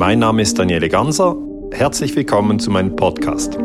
[0.00, 1.36] Mein Name ist Daniele Ganser.
[1.72, 3.58] Herzlich willkommen zu meinem Podcast.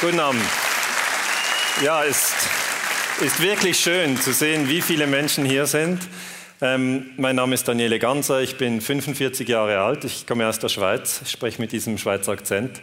[0.00, 0.44] Guten Abend.
[1.82, 2.32] Ja, es
[3.20, 5.98] ist wirklich schön zu sehen, wie viele Menschen hier sind.
[6.60, 10.68] Ähm, mein Name ist Daniele Ganser, ich bin 45 Jahre alt, ich komme aus der
[10.68, 12.80] Schweiz, spreche mit diesem Schweizer Akzent.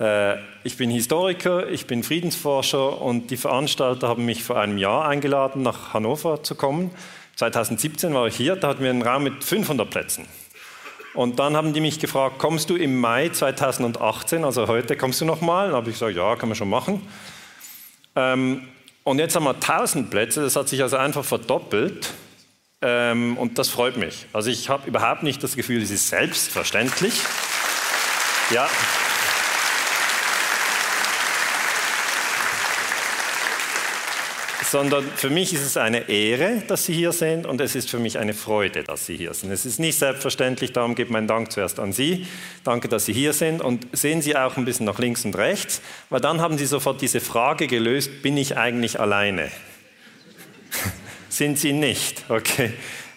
[0.00, 5.06] Äh, ich bin Historiker, ich bin Friedensforscher und die Veranstalter haben mich vor einem Jahr
[5.06, 6.90] eingeladen, nach Hannover zu kommen.
[7.36, 10.26] 2017 war ich hier, da hatten wir einen Raum mit 500 Plätzen.
[11.14, 15.24] Und dann haben die mich gefragt, kommst du im Mai 2018, also heute, kommst du
[15.24, 15.66] nochmal?
[15.66, 17.06] Dann habe ich gesagt, ja, kann man schon machen.
[18.16, 18.68] Ähm,
[19.04, 22.10] und jetzt haben wir 1000 Plätze, das hat sich also einfach verdoppelt.
[22.80, 24.26] Ähm, und das freut mich.
[24.32, 27.14] Also ich habe überhaupt nicht das Gefühl, es ist selbstverständlich.
[28.50, 28.68] Ja,
[34.72, 37.98] sondern für mich ist es eine Ehre, dass Sie hier sind und es ist für
[37.98, 39.50] mich eine Freude, dass Sie hier sind.
[39.50, 42.26] Es ist nicht selbstverständlich, darum geht mein Dank zuerst an Sie.
[42.64, 45.82] Danke, dass Sie hier sind und sehen Sie auch ein bisschen nach links und rechts,
[46.08, 49.50] weil dann haben Sie sofort diese Frage gelöst, bin ich eigentlich alleine?
[51.28, 52.24] sind Sie nicht?
[52.30, 52.72] Okay.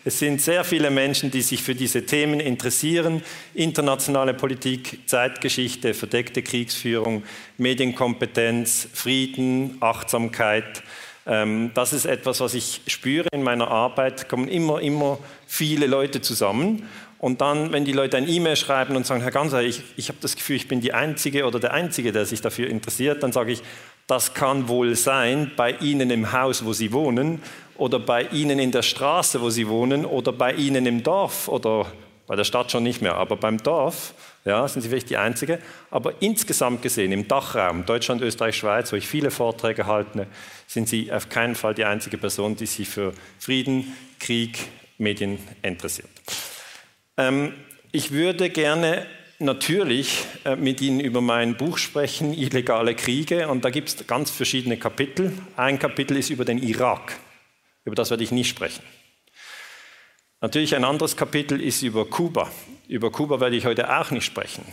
[0.08, 3.24] Es sind sehr viele Menschen, die sich für diese Themen interessieren.
[3.56, 7.24] Internationale Politik, Zeitgeschichte, verdeckte Kriegsführung,
[7.58, 10.84] Medienkompetenz, Frieden, Achtsamkeit.
[11.28, 14.30] Ähm, das ist etwas, was ich spüre in meiner Arbeit.
[14.30, 16.88] Kommen immer, immer viele Leute zusammen.
[17.18, 20.20] Und dann, wenn die Leute ein E-Mail schreiben und sagen, Herr Ganser, ich, ich habe
[20.22, 23.54] das Gefühl, ich bin die Einzige oder der Einzige, der sich dafür interessiert, dann sage
[23.54, 23.64] ich,
[24.06, 27.42] das kann wohl sein bei Ihnen im Haus, wo Sie wohnen,
[27.78, 31.88] oder bei Ihnen in der Straße, wo Sie wohnen, oder bei Ihnen im Dorf oder
[32.28, 34.14] bei der Stadt schon nicht mehr, aber beim Dorf
[34.46, 35.60] ja, sind Sie vielleicht die Einzige.
[35.90, 40.28] Aber insgesamt gesehen, im Dachraum, Deutschland, Österreich, Schweiz, wo ich viele Vorträge halte,
[40.68, 44.60] sind Sie auf keinen Fall die einzige Person, die sich für Frieden, Krieg,
[44.98, 46.10] Medien interessiert.
[47.18, 47.54] Ähm,
[47.92, 49.06] ich würde gerne
[49.40, 53.48] natürlich äh, mit Ihnen über mein Buch sprechen, Illegale Kriege.
[53.48, 55.34] Und da gibt es ganz verschiedene Kapitel.
[55.56, 57.18] Ein Kapitel ist über den Irak.
[57.84, 58.84] Über das werde ich nicht sprechen.
[60.42, 62.52] Natürlich ein anderes Kapitel ist über Kuba.
[62.88, 64.64] Über Kuba werde ich heute auch nicht sprechen.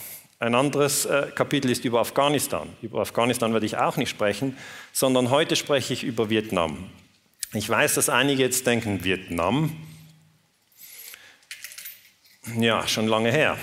[0.43, 2.69] Ein anderes äh, Kapitel ist über Afghanistan.
[2.83, 4.59] Über Afghanistan werde ich auch nicht sprechen,
[4.93, 6.91] sondern heute spreche ich über Vietnam.
[7.53, 9.77] Ich weiß, dass einige jetzt denken, Vietnam,
[12.59, 13.57] ja, schon lange her.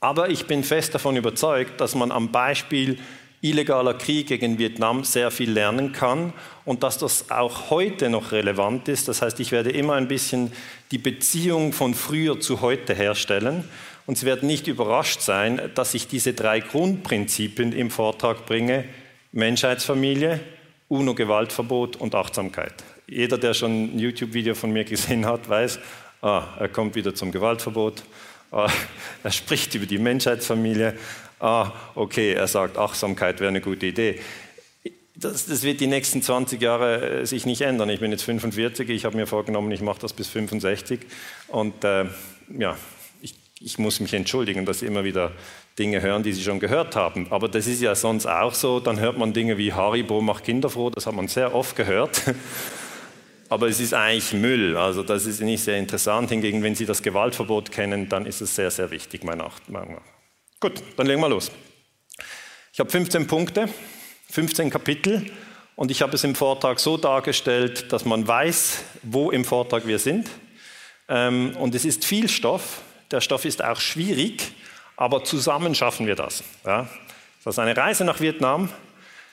[0.00, 2.98] Aber ich bin fest davon überzeugt, dass man am Beispiel
[3.40, 6.32] illegaler Krieg gegen Vietnam sehr viel lernen kann
[6.64, 9.06] und dass das auch heute noch relevant ist.
[9.06, 10.50] Das heißt, ich werde immer ein bisschen
[10.90, 13.62] die Beziehung von früher zu heute herstellen
[14.08, 18.84] und Sie werden nicht überrascht sein, dass ich diese drei Grundprinzipien im Vortrag bringe.
[19.32, 20.40] Menschheitsfamilie,
[20.88, 22.72] UNO-Gewaltverbot und Achtsamkeit.
[23.06, 25.78] Jeder, der schon ein YouTube-Video von mir gesehen hat, weiß,
[26.22, 28.02] ah, er kommt wieder zum Gewaltverbot,
[28.50, 28.70] ah,
[29.24, 30.96] er spricht über die Menschheitsfamilie,
[31.38, 34.20] ah, okay, er sagt, Achtsamkeit wäre eine gute Idee.
[35.16, 37.90] Das, das, wird die nächsten 20 Jahre äh, sich nicht ändern.
[37.90, 41.00] Ich bin jetzt 45, ich habe mir vorgenommen, ich mache das bis 65.
[41.48, 42.06] Und äh,
[42.58, 42.74] ja,
[43.60, 45.32] ich, muss mich entschuldigen, dass Sie immer wieder
[45.78, 47.26] Dinge hören, die Sie schon gehört haben.
[47.30, 48.80] Aber das ist ja sonst auch so.
[48.80, 52.22] Dann hört man Dinge wie Haribo macht Kinder froh, das hat man sehr oft gehört.
[53.50, 56.28] Aber es ist eigentlich Müll, also das ist nicht sehr interessant.
[56.28, 60.02] Hingegen, wenn Sie das Gewaltverbot kennen, dann ist es sehr, sehr wichtig, meiner Meinung nach.
[60.60, 61.50] Gut, dann legen wir los.
[62.72, 63.68] Ich habe 15 Punkte,
[64.30, 65.30] 15 Kapitel
[65.76, 69.98] und ich habe es im Vortrag so dargestellt, dass man weiß, wo im Vortrag wir
[69.98, 70.28] sind.
[71.08, 72.82] Ähm, und es ist viel Stoff.
[73.10, 74.52] Der Stoff ist auch schwierig,
[74.96, 76.42] aber zusammen schaffen wir das.
[76.62, 76.86] Das
[77.44, 78.68] ist eine Reise nach Vietnam.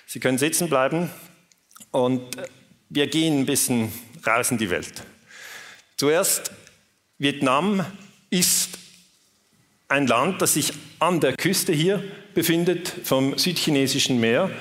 [0.05, 1.09] Sie können sitzen bleiben
[1.91, 2.21] und
[2.89, 3.91] wir gehen ein bisschen
[4.25, 5.03] raus in die Welt.
[5.97, 6.51] Zuerst,
[7.17, 7.85] Vietnam
[8.29, 8.77] ist
[9.87, 12.03] ein Land, das sich an der Küste hier
[12.33, 14.51] befindet vom südchinesischen Meer.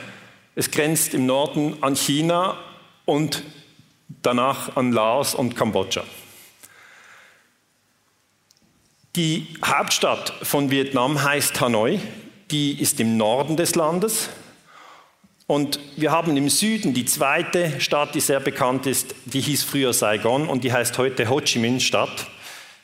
[0.55, 2.57] Es grenzt im Norden an China
[3.05, 3.43] und
[4.23, 6.05] danach an Laos und Kambodscha.
[9.17, 12.01] Die Hauptstadt von Vietnam heißt Hanoi.
[12.51, 14.29] Die ist im Norden des Landes.
[15.47, 19.93] Und wir haben im Süden die zweite Stadt, die sehr bekannt ist, die hieß früher
[19.93, 22.27] Saigon und die heißt heute Ho Chi Minh Stadt.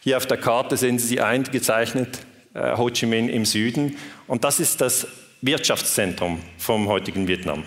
[0.04, 2.20] Hier auf der Karte sehen Sie sie eingezeichnet
[2.54, 3.96] äh, Ho Chi Minh im Süden.
[4.28, 5.08] Und das ist das
[5.40, 7.64] Wirtschaftszentrum vom heutigen Vietnam.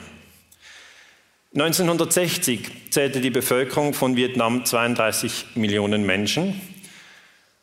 [1.54, 6.62] 1960 zählte die Bevölkerung von Vietnam 32 Millionen Menschen.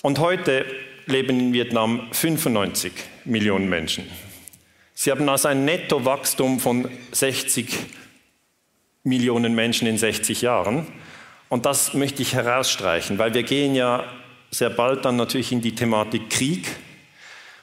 [0.03, 0.67] Und heute
[1.07, 2.93] leben in Vietnam 95
[3.25, 4.07] Millionen Menschen.
[4.95, 7.75] Sie haben also ein Nettowachstum von 60
[9.03, 10.87] Millionen Menschen in 60 Jahren.
[11.49, 14.05] Und das möchte ich herausstreichen, weil wir gehen ja
[14.51, 16.69] sehr bald dann natürlich in die Thematik Krieg.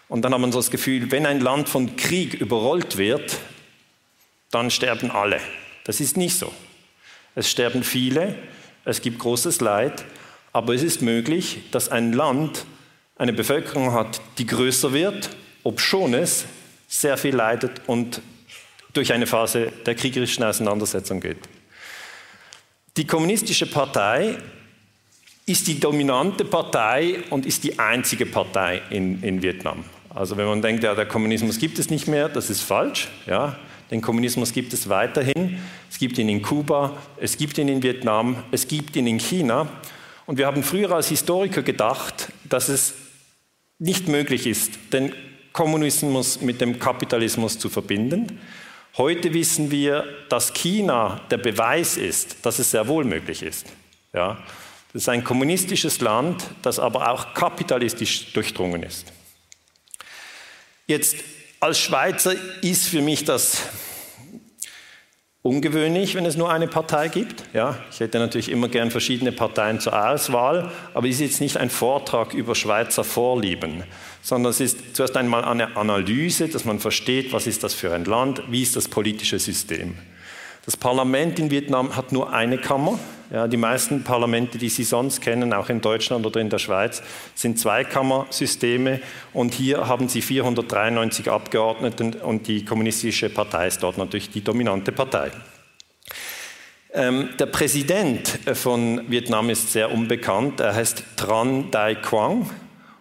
[0.07, 3.38] Und dann hat man so das Gefühl, wenn ein Land von Krieg überrollt wird,
[4.51, 5.40] dann sterben alle.
[5.83, 6.51] Das ist nicht so.
[7.36, 8.36] Es sterben viele,
[8.83, 10.06] es gibt großes Leid,
[10.54, 12.66] aber es ist möglich, dass ein Land
[13.18, 15.30] eine Bevölkerung hat, die größer wird,
[15.64, 16.46] obschon es
[16.88, 18.22] sehr viel leidet und
[18.94, 21.38] durch eine Phase der kriegerischen Auseinandersetzung geht.
[22.96, 24.38] Die kommunistische Partei
[25.46, 29.84] ist die dominante Partei und ist die einzige Partei in, in Vietnam.
[30.10, 33.08] Also wenn man denkt, ja, der Kommunismus gibt es nicht mehr, das ist falsch.
[33.28, 33.58] Ja.
[33.92, 35.60] Den Kommunismus gibt es weiterhin.
[35.90, 39.68] Es gibt ihn in Kuba, es gibt ihn in Vietnam, es gibt ihn in China.
[40.25, 42.96] Und wir haben früher als Historiker gedacht, dass es
[43.80, 45.14] nicht möglich ist, den
[45.54, 48.40] Kommunismus mit dem Kapitalismus zu verbinden.
[48.98, 53.68] Heute wissen wir, dass China der Beweis ist, dass es sehr wohl möglich ist.
[54.14, 54.44] Ja?
[54.94, 59.14] Das ist ein kommunistisches Land, das aber auch kapitalistisch durchdrungen ist.
[60.88, 61.18] Jetzt
[61.60, 63.62] als Schweizer ist für mich das
[65.48, 67.44] ungewöhnlich, wenn es nur eine Partei gibt.
[67.54, 71.58] Ja, ich hätte natürlich immer gern verschiedene Parteien zur Auswahl, aber es ist jetzt nicht
[71.58, 73.84] ein Vortrag über Schweizer Vorlieben,
[74.22, 78.06] sondern es ist zuerst einmal eine Analyse, dass man versteht, was ist das für ein
[78.06, 79.96] Land, wie ist das politische System.
[80.66, 83.00] Das Parlament in Vietnam hat nur eine Kammer.
[83.30, 87.04] Ja, die meisten Parlamente, die Sie sonst kennen, auch in Deutschland oder in der Schweiz,
[87.36, 89.02] sind Zweikammersysteme.
[89.34, 94.94] Und hier haben Sie 493 Abgeordnete und die Kommunistische Partei ist dort natürlich die dominante
[94.94, 95.32] Partei.
[96.94, 100.62] Ähm, der Präsident von Vietnam ist sehr unbekannt.
[100.62, 102.50] Er heißt Tran Dai Quang.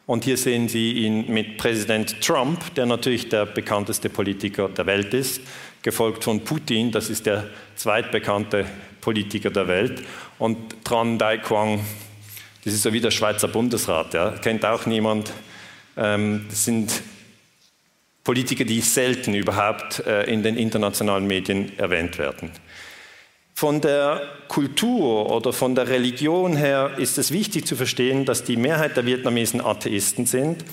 [0.06, 5.14] Und hier sehen Sie ihn mit Präsident Trump, der natürlich der bekannteste Politiker der Welt
[5.14, 5.40] ist
[5.87, 7.44] gefolgt von Putin, das ist der
[7.76, 8.67] zweitbekannte
[9.06, 10.02] Politiker der Welt.
[10.36, 11.78] Und Tran Dai Quang,
[12.64, 15.32] das ist so wie der Schweizer Bundesrat, ja, kennt auch niemand.
[15.96, 16.90] Ähm, das sind
[18.24, 22.50] Politiker, die selten überhaupt äh, in den internationalen Medien erwähnt werden.
[23.54, 28.56] Von der Kultur oder von der Religion her ist es wichtig zu verstehen, dass die
[28.56, 30.64] Mehrheit der Vietnamesen Atheisten sind,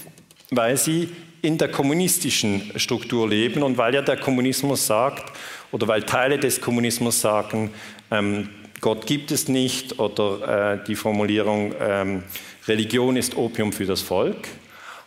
[0.49, 1.09] weil sie
[1.43, 5.31] in der kommunistischen Struktur leben und weil ja der Kommunismus sagt,
[5.73, 7.71] oder weil Teile des Kommunismus sagen,
[8.11, 8.49] ähm,
[8.81, 12.23] Gott gibt es nicht oder äh, die Formulierung ähm,
[12.67, 14.47] Religion ist Opium für das Volk.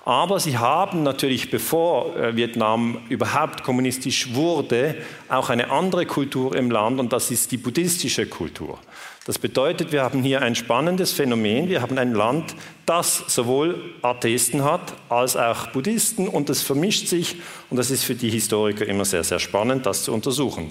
[0.06, 4.94] Aber sie haben natürlich, bevor äh, Vietnam überhaupt kommunistisch wurde,
[5.28, 8.78] auch eine andere Kultur im Land und das ist die buddhistische Kultur.
[9.26, 11.68] Das bedeutet, wir haben hier ein spannendes Phänomen.
[11.68, 12.54] Wir haben ein Land,
[12.86, 17.34] das sowohl Atheisten hat als auch Buddhisten und das vermischt sich
[17.68, 20.70] und das ist für die Historiker immer sehr, sehr spannend, das zu untersuchen.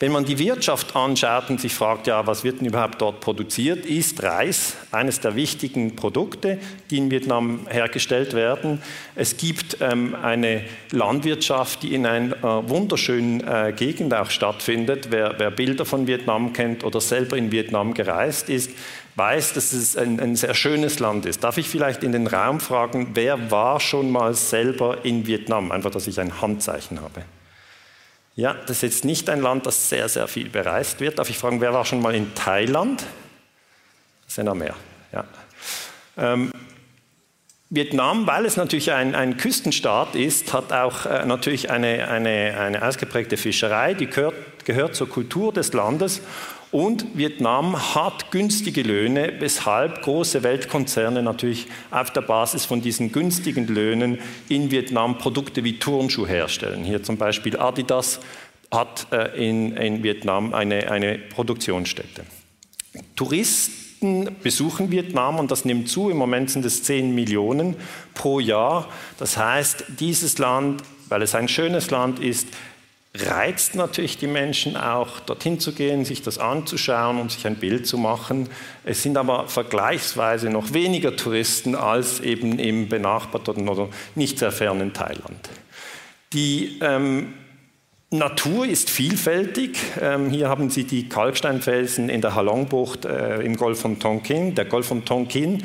[0.00, 3.84] Wenn man die Wirtschaft anschaut und sich fragt, ja, was wird denn überhaupt dort produziert,
[3.84, 6.58] ist Reis eines der wichtigen Produkte,
[6.88, 8.80] die in Vietnam hergestellt werden.
[9.16, 10.62] Es gibt ähm, eine
[10.92, 15.08] Landwirtschaft, die in einer wunderschönen äh, Gegend auch stattfindet.
[15.10, 18.70] Wer, wer, Bilder von Vietnam kennt oder selber in Vietnam gereist ist,
[19.16, 21.42] weiß, dass es ein, ein sehr schönes Land ist.
[21.42, 25.72] Darf ich vielleicht in den Raum fragen, wer war schon mal selber in Vietnam?
[25.72, 27.24] Einfach, dass ich ein Handzeichen habe.
[28.38, 31.18] Ja, das ist jetzt nicht ein Land, das sehr, sehr viel bereist wird.
[31.18, 33.04] Darf ich fragen, wer war schon mal in Thailand?
[34.24, 34.76] Das sind noch mehr.
[35.10, 35.24] Ja.
[36.16, 36.52] Ähm,
[37.68, 42.86] Vietnam, weil es natürlich ein, ein Küstenstaat ist, hat auch äh, natürlich eine, eine, eine
[42.86, 46.20] ausgeprägte Fischerei, die gehört, gehört zur Kultur des Landes
[46.70, 53.66] und Vietnam hat günstige Löhne, weshalb große Weltkonzerne natürlich auf der Basis von diesen günstigen
[53.66, 56.84] Löhnen in Vietnam Produkte wie Turnschuhe herstellen.
[56.84, 58.20] Hier zum Beispiel Adidas
[58.70, 62.24] hat äh, in, in Vietnam eine, eine Produktionsstätte.
[63.16, 66.10] Touristen besuchen Vietnam und das nimmt zu.
[66.10, 67.76] Im Moment sind es 10 Millionen
[68.14, 68.88] pro Jahr.
[69.18, 72.48] Das heißt, dieses Land, weil es ein schönes Land ist,
[73.14, 77.86] reizt natürlich die Menschen auch, dorthin zu gehen, sich das anzuschauen, um sich ein Bild
[77.86, 78.48] zu machen.
[78.84, 84.92] Es sind aber vergleichsweise noch weniger Touristen als eben im benachbarten oder nicht sehr fernen
[84.92, 85.48] Thailand.
[86.32, 87.32] Die ähm,
[88.10, 89.78] Natur ist vielfältig.
[90.00, 94.54] Ähm, hier haben Sie die Kalksteinfelsen in der Halongbucht äh, im Golf von Tonkin.
[94.54, 95.62] Der Golf von Tonkin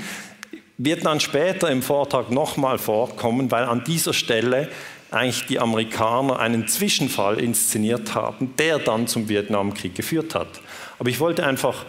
[0.77, 4.69] wird dann später im Vortrag nochmal vorkommen, weil an dieser Stelle
[5.13, 10.61] eigentlich die Amerikaner einen Zwischenfall inszeniert haben, der dann zum Vietnamkrieg geführt hat.
[10.99, 11.85] Aber ich wollte einfach,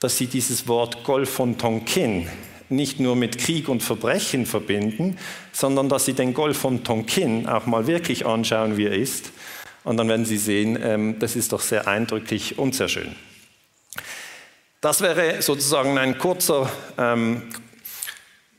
[0.00, 2.28] dass Sie dieses Wort Golf von Tonkin
[2.68, 5.18] nicht nur mit Krieg und Verbrechen verbinden,
[5.52, 9.32] sondern dass Sie den Golf von Tonkin auch mal wirklich anschauen, wie er ist.
[9.84, 13.14] Und dann werden Sie sehen, ähm, das ist doch sehr eindrücklich und sehr schön.
[14.80, 17.42] Das wäre sozusagen ein kurzer, ähm,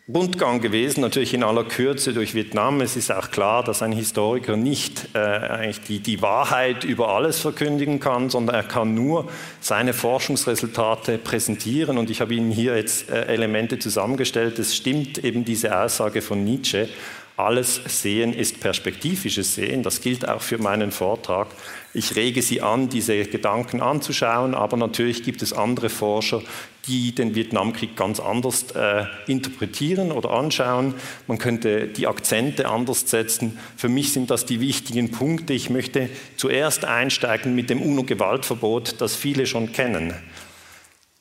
[0.10, 2.80] Rundgang gewesen, natürlich in aller Kürze durch Vietnam.
[2.80, 7.40] Es ist auch klar, dass ein Historiker nicht äh, eigentlich die, die Wahrheit über alles
[7.40, 9.28] verkündigen kann, sondern er kann nur
[9.60, 11.98] seine Forschungsresultate präsentieren.
[11.98, 14.58] Und ich habe Ihnen hier jetzt äh, Elemente zusammengestellt.
[14.60, 16.88] Es stimmt eben diese Aussage von Nietzsche.
[17.36, 19.84] Alles Sehen ist perspektivisches Sehen.
[19.84, 21.48] Das gilt auch für meinen Vortrag.
[21.98, 26.44] Ich rege Sie an, diese Gedanken anzuschauen, aber natürlich gibt es andere Forscher,
[26.86, 30.94] die den Vietnamkrieg ganz anders äh, interpretieren oder anschauen.
[31.26, 33.58] Man könnte die Akzente anders setzen.
[33.76, 35.54] Für mich sind das die wichtigen Punkte.
[35.54, 40.14] Ich möchte zuerst einsteigen mit dem UNO-Gewaltverbot, das viele schon kennen.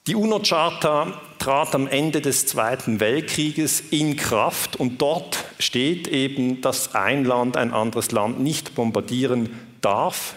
[0.06, 6.94] Die UNO-Charta trat am Ende des Zweiten Weltkrieges in Kraft und dort steht eben, dass
[6.94, 9.48] ein Land ein anderes Land nicht bombardieren
[9.80, 10.34] darf.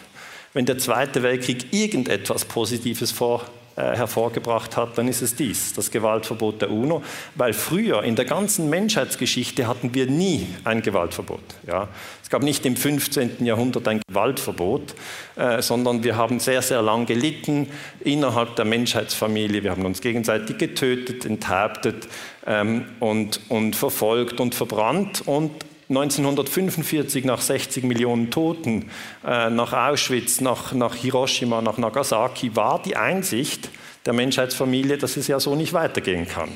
[0.53, 3.45] Wenn der Zweite Weltkrieg irgendetwas Positives vor
[3.79, 7.01] äh, hervorgebracht hat, dann ist es dies, das Gewaltverbot der UNO,
[7.35, 11.39] weil früher in der ganzen Menschheitsgeschichte hatten wir nie ein Gewaltverbot.
[11.65, 11.87] Ja.
[12.21, 13.45] Es gab nicht im 15.
[13.45, 14.95] Jahrhundert ein Gewaltverbot,
[15.37, 17.67] äh, sondern wir haben sehr, sehr lang gelitten
[18.01, 19.63] innerhalb der Menschheitsfamilie.
[19.63, 22.09] Wir haben uns gegenseitig getötet, enthauptet
[22.45, 25.51] ähm, und, und verfolgt und verbrannt und
[25.89, 28.91] 1945 nach 60 Millionen Toten,
[29.25, 33.69] äh, nach Auschwitz, nach, nach Hiroshima, nach Nagasaki, war die Einsicht
[34.05, 36.49] der Menschheitsfamilie, dass es ja so nicht weitergehen kann.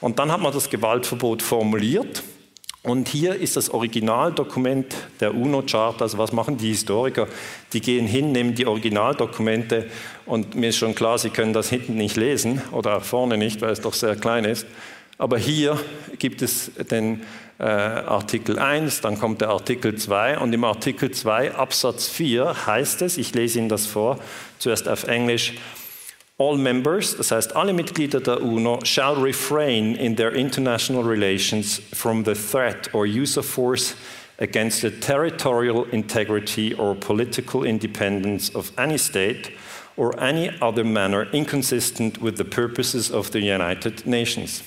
[0.00, 2.22] Und dann hat man das Gewaltverbot formuliert.
[2.84, 6.04] Und hier ist das Originaldokument der UNO-Charta.
[6.04, 7.26] Also was machen die Historiker?
[7.72, 9.90] Die gehen hin, nehmen die Originaldokumente
[10.24, 13.72] und mir ist schon klar, sie können das hinten nicht lesen oder vorne nicht, weil
[13.72, 14.66] es doch sehr klein ist.
[15.18, 15.78] Aber hier
[16.20, 17.22] gibt es den
[17.58, 23.02] äh, Artikel 1, dann kommt der Artikel 2 und im Artikel 2 Absatz 4 heißt
[23.02, 24.18] es, ich lese Ihnen das vor,
[24.58, 25.54] zuerst auf Englisch,
[26.40, 32.24] All members, das heißt alle Mitglieder der UNO, shall refrain in their international relations from
[32.24, 33.96] the threat or use of force
[34.38, 39.50] against the territorial integrity or political independence of any state
[39.96, 44.62] or any other manner inconsistent with the purposes of the United Nations.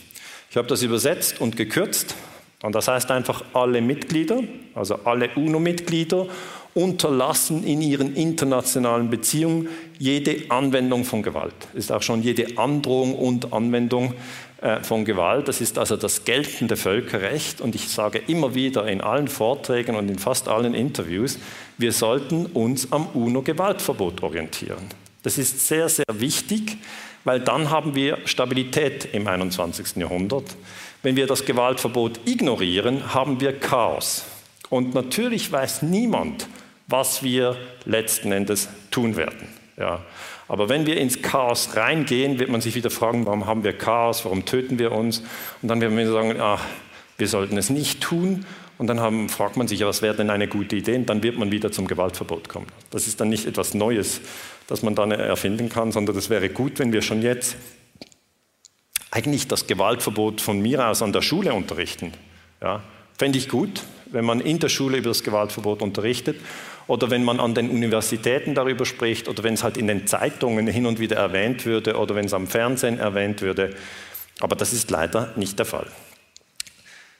[0.50, 2.16] Ich habe das übersetzt und gekürzt
[2.62, 4.42] und das heißt einfach, alle Mitglieder,
[4.76, 6.28] also alle UNO-Mitglieder,
[6.74, 9.68] unterlassen in ihren internationalen Beziehungen
[10.00, 11.54] jede Anwendung von Gewalt.
[11.74, 14.14] Ist auch schon jede Androhung und Anwendung
[14.62, 15.48] äh, von Gewalt.
[15.48, 17.60] Das ist also das geltende Völkerrecht.
[17.60, 21.40] Und ich sage immer wieder in allen Vorträgen und in fast allen Interviews,
[21.78, 24.86] wir sollten uns am UNO-Gewaltverbot orientieren.
[25.24, 26.78] Das ist sehr, sehr wichtig,
[27.26, 29.98] weil dann haben wir Stabilität im 21.
[29.98, 30.56] Jahrhundert.
[31.04, 34.24] Wenn wir das Gewaltverbot ignorieren, haben wir Chaos.
[34.70, 36.48] Und natürlich weiß niemand,
[36.88, 39.48] was wir letzten Endes tun werden.
[39.78, 40.02] Ja.
[40.48, 44.26] Aber wenn wir ins Chaos reingehen, wird man sich wieder fragen, warum haben wir Chaos,
[44.26, 45.24] warum töten wir uns?
[45.62, 46.64] Und dann werden wir sagen, ach,
[47.18, 48.46] wir sollten es nicht tun.
[48.78, 50.96] Und dann haben, fragt man sich, was wäre denn eine gute Idee?
[50.96, 52.68] Und dann wird man wieder zum Gewaltverbot kommen.
[52.90, 54.22] Das ist dann nicht etwas Neues,
[54.68, 57.56] das man dann erfinden kann, sondern das wäre gut, wenn wir schon jetzt
[59.12, 62.14] eigentlich das Gewaltverbot von mir aus an der Schule unterrichten.
[62.62, 62.82] Ja,
[63.22, 66.38] Fände ich gut, wenn man in der Schule über das Gewaltverbot unterrichtet
[66.88, 70.66] oder wenn man an den Universitäten darüber spricht oder wenn es halt in den Zeitungen
[70.66, 73.76] hin und wieder erwähnt würde oder wenn es am Fernsehen erwähnt würde.
[74.40, 75.86] Aber das ist leider nicht der Fall.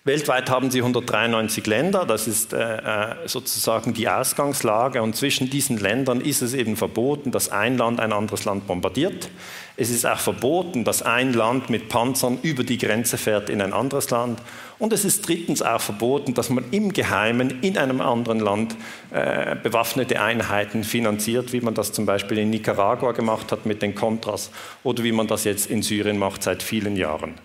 [0.04, 5.00] Weltweit haben sie 193 Länder, das ist äh, äh, sozusagen die Ausgangslage.
[5.00, 9.30] Und zwischen diesen Ländern ist es eben verboten, dass ein Land ein anderes Land bombardiert.
[9.78, 13.74] Es ist auch verboten, dass ein Land mit Panzern über die Grenze fährt in ein
[13.74, 14.42] anderes Land.
[14.80, 18.76] Und es ist drittens auch verboten, dass man im Geheimen in einem anderen Land
[19.12, 23.94] äh, bewaffnete Einheiten finanziert, wie man das zum Beispiel in Nicaragua gemacht hat mit den
[23.94, 24.50] Contras
[24.84, 27.36] oder wie man das jetzt in Syrien macht seit vielen Jahren.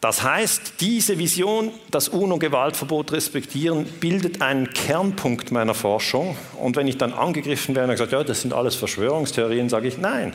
[0.00, 6.36] Das heißt, diese Vision, das UNO-Gewaltverbot respektieren, bildet einen Kernpunkt meiner Forschung.
[6.60, 9.96] Und wenn ich dann angegriffen werde und gesagt, ja, das sind alles Verschwörungstheorien, sage ich,
[9.96, 10.34] nein,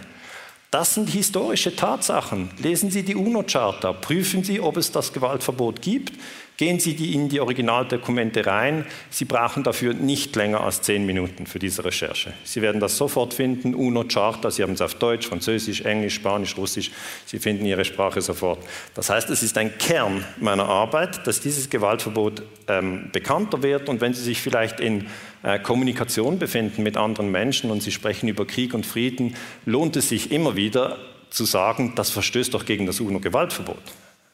[0.71, 2.49] das sind historische Tatsachen.
[2.57, 6.13] Lesen Sie die UNO-Charta, prüfen Sie, ob es das Gewaltverbot gibt,
[6.61, 8.85] Gehen Sie in die Originaldokumente rein.
[9.09, 12.33] Sie brauchen dafür nicht länger als zehn Minuten für diese Recherche.
[12.43, 13.73] Sie werden das sofort finden.
[13.73, 16.91] UNO Charta, Sie haben es auf Deutsch, Französisch, Englisch, Spanisch, Russisch.
[17.25, 18.59] Sie finden Ihre Sprache sofort.
[18.93, 23.89] Das heißt, es ist ein Kern meiner Arbeit, dass dieses Gewaltverbot ähm, bekannter wird.
[23.89, 25.07] Und wenn Sie sich vielleicht in
[25.41, 30.09] äh, Kommunikation befinden mit anderen Menschen und Sie sprechen über Krieg und Frieden, lohnt es
[30.09, 30.99] sich immer wieder
[31.31, 33.81] zu sagen, das verstößt doch gegen das UNO-Gewaltverbot.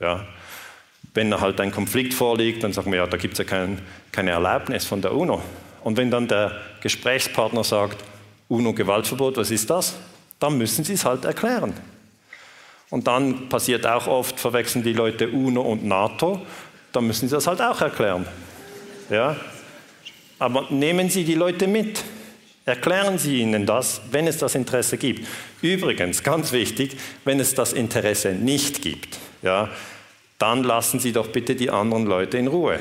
[0.01, 0.27] Ja.
[1.17, 3.79] Wenn halt ein Konflikt vorliegt, dann sagen wir, ja, da gibt es ja kein,
[4.11, 5.41] keine Erlaubnis von der UNO.
[5.83, 8.03] Und wenn dann der Gesprächspartner sagt,
[8.49, 9.95] UNO-Gewaltverbot, was ist das?
[10.37, 11.73] Dann müssen Sie es halt erklären.
[12.91, 16.39] Und dann passiert auch oft, verwechseln die Leute UNO und NATO.
[16.91, 18.27] Da müssen sie das halt auch erklären.
[19.09, 19.37] Ja?
[20.37, 22.03] Aber nehmen Sie die Leute mit.
[22.63, 25.27] Erklären Sie ihnen das, wenn es das Interesse gibt.
[25.63, 26.95] Übrigens, ganz wichtig,
[27.25, 29.69] wenn es das Interesse nicht gibt, ja,
[30.37, 32.79] dann lassen Sie doch bitte die anderen Leute in Ruhe.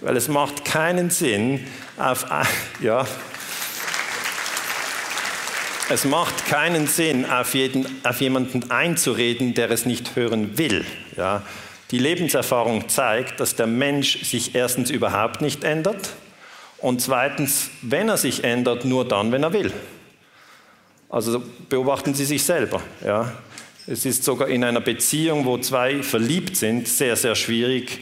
[0.00, 1.66] Weil es macht keinen Sinn,
[1.96, 2.26] auf,
[2.80, 3.06] ja,
[5.90, 10.84] es macht keinen Sinn, auf, jeden, auf jemanden einzureden, der es nicht hören will.
[11.16, 11.42] Ja.
[11.90, 16.14] Die Lebenserfahrung zeigt, dass der Mensch sich erstens überhaupt nicht ändert
[16.78, 19.72] und zweitens, wenn er sich ändert, nur dann, wenn er will.
[21.10, 22.82] Also beobachten Sie sich selber.
[23.04, 23.32] Ja.
[23.86, 28.00] Es ist sogar in einer Beziehung, wo zwei verliebt sind, sehr, sehr schwierig,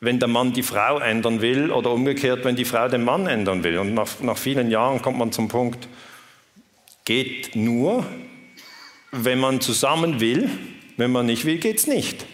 [0.00, 3.64] wenn der Mann die Frau ändern will oder umgekehrt, wenn die Frau den Mann ändern
[3.64, 3.78] will.
[3.78, 5.88] Und nach, nach vielen Jahren kommt man zum Punkt,
[7.06, 8.04] geht nur,
[9.10, 10.50] wenn man zusammen will,
[10.98, 12.26] wenn man nicht will, geht es nicht.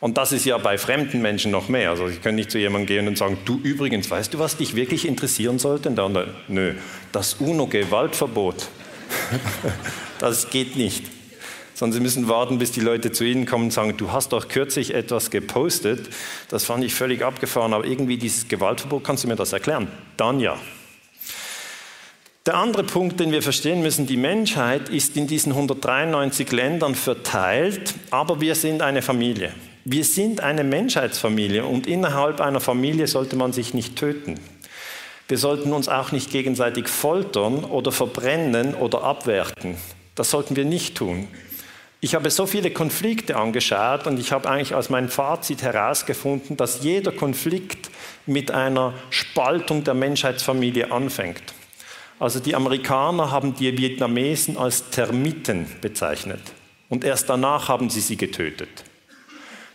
[0.00, 1.90] Und das ist ja bei fremden Menschen noch mehr.
[1.90, 4.74] Also ich kann nicht zu jemandem gehen und sagen, du übrigens, weißt du, was dich
[4.74, 5.88] wirklich interessieren sollte?
[5.88, 6.74] Und der andere, nö,
[7.12, 8.68] das UNO-Gewaltverbot.
[10.18, 11.19] das geht nicht.
[11.80, 14.48] Sondern sie müssen warten, bis die Leute zu ihnen kommen und sagen, du hast doch
[14.48, 16.10] kürzlich etwas gepostet,
[16.50, 19.88] das fand ich völlig abgefahren, aber irgendwie dieses Gewaltverbot, kannst du mir das erklären?
[20.18, 20.58] Dann ja.
[22.44, 27.94] Der andere Punkt, den wir verstehen müssen, die Menschheit ist in diesen 193 Ländern verteilt,
[28.10, 29.54] aber wir sind eine Familie.
[29.86, 34.34] Wir sind eine Menschheitsfamilie und innerhalb einer Familie sollte man sich nicht töten.
[35.28, 39.76] Wir sollten uns auch nicht gegenseitig foltern oder verbrennen oder abwerten.
[40.14, 41.26] Das sollten wir nicht tun.
[42.02, 46.82] Ich habe so viele Konflikte angeschaut und ich habe eigentlich aus meinem Fazit herausgefunden, dass
[46.82, 47.90] jeder Konflikt
[48.24, 51.42] mit einer Spaltung der Menschheitsfamilie anfängt.
[52.18, 56.40] Also die Amerikaner haben die Vietnamesen als Termiten bezeichnet
[56.88, 58.84] und erst danach haben sie sie getötet.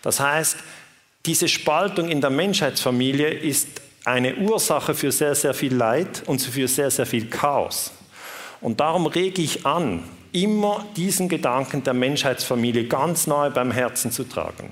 [0.01, 0.57] Das heißt,
[1.27, 6.67] diese Spaltung in der Menschheitsfamilie ist eine Ursache für sehr, sehr viel Leid und für
[6.67, 7.91] sehr, sehr viel Chaos.
[8.61, 10.03] Und darum rege ich an,
[10.35, 14.71] immer diesen Gedanken der Menschheitsfamilie ganz nahe beim Herzen zu tragen.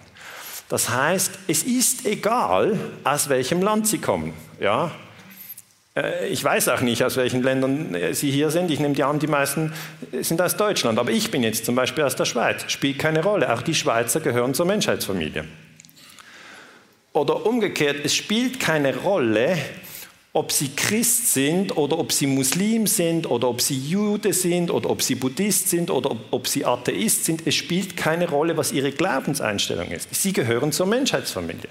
[0.68, 4.34] Das heißt, es ist egal, aus welchem Land sie kommen.
[4.60, 4.92] Ja?
[5.96, 8.72] Äh, ich weiß auch nicht, aus welchen Ländern äh, Sie hier sind.
[8.72, 9.72] Ich nehme die an, die meisten
[10.22, 11.00] sind aus Deutschland.
[11.00, 12.66] Aber ich bin jetzt zum Beispiel aus der Schweiz.
[12.68, 13.54] Spielt keine Rolle.
[13.54, 15.46] Auch die Schweizer gehören zur Menschheitsfamilie.
[17.14, 19.58] Oder umgekehrt, es spielt keine Rolle,
[20.36, 24.90] ob sie Christ sind oder ob sie Muslim sind oder ob sie Jude sind oder
[24.90, 27.46] ob sie Buddhist sind oder ob, sie Atheist sind.
[27.46, 30.14] Es spielt keine Rolle, was ihre Glaubenseinstellung ist.
[30.14, 31.70] Sie gehören zur Menschheitsfamilie.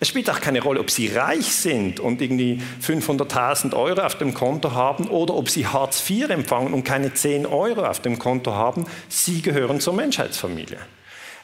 [0.00, 4.34] Es spielt auch keine Rolle, ob Sie reich sind und irgendwie 500.000 Euro auf dem
[4.34, 8.52] Konto haben oder ob Sie Hartz IV empfangen und keine 10 Euro auf dem Konto
[8.52, 8.86] haben.
[9.08, 10.78] Sie gehören zur Menschheitsfamilie.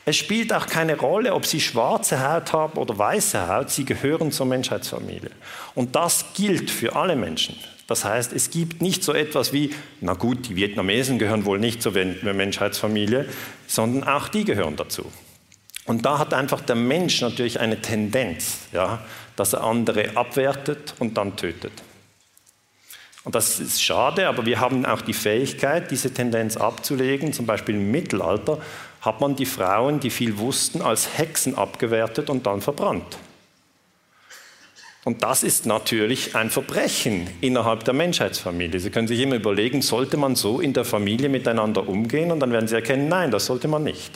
[0.05, 3.71] Es spielt auch keine Rolle, ob Sie schwarze Haut haben oder weiße Haut.
[3.71, 5.31] Sie gehören zur Menschheitsfamilie.
[5.75, 7.57] Und das gilt für alle Menschen.
[7.87, 11.83] Das heißt, es gibt nicht so etwas wie, na gut, die Vietnamesen gehören wohl nicht
[11.83, 13.27] zur Menschheitsfamilie,
[13.67, 15.05] sondern auch die gehören dazu.
[15.85, 19.05] Und da hat einfach der Mensch natürlich eine Tendenz, ja,
[19.37, 21.73] dass er andere abwertet und dann tötet.
[23.25, 27.33] Und das ist schade, aber wir haben auch die Fähigkeit, diese Tendenz abzulegen.
[27.33, 28.59] Zum Beispiel im Mittelalter
[29.03, 33.19] hat man die Frauen, die viel wussten, als Hexen abgewertet und dann verbrannt.
[35.05, 38.79] Und das ist natürlich ein Verbrechen innerhalb der Menschheitsfamilie.
[38.79, 42.31] Sie können sich immer überlegen, sollte man so in der Familie miteinander umgehen?
[42.31, 44.13] Und dann werden Sie erkennen, nein, das sollte man nicht.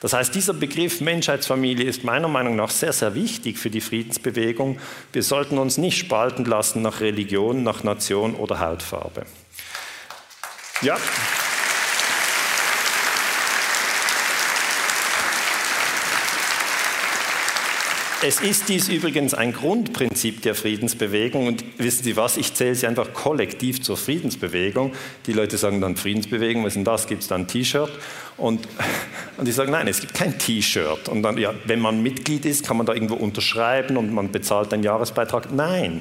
[0.00, 4.78] Das heißt, dieser Begriff Menschheitsfamilie ist meiner Meinung nach sehr, sehr wichtig für die Friedensbewegung.
[5.12, 9.26] Wir sollten uns nicht spalten lassen nach Religion, nach Nation oder Hautfarbe.
[10.80, 10.96] Ja.
[18.24, 22.86] Es ist dies übrigens ein Grundprinzip der Friedensbewegung und wissen Sie was, ich zähle sie
[22.86, 24.92] einfach kollektiv zur Friedensbewegung.
[25.26, 27.08] Die Leute sagen dann Friedensbewegung, was ist denn das?
[27.08, 27.90] Gibt es da ein T-Shirt?
[28.36, 28.68] Und,
[29.38, 31.08] und ich sage, nein, es gibt kein T-Shirt.
[31.08, 34.72] Und dann, ja, wenn man Mitglied ist, kann man da irgendwo unterschreiben und man bezahlt
[34.72, 35.52] einen Jahresbeitrag.
[35.52, 36.00] Nein,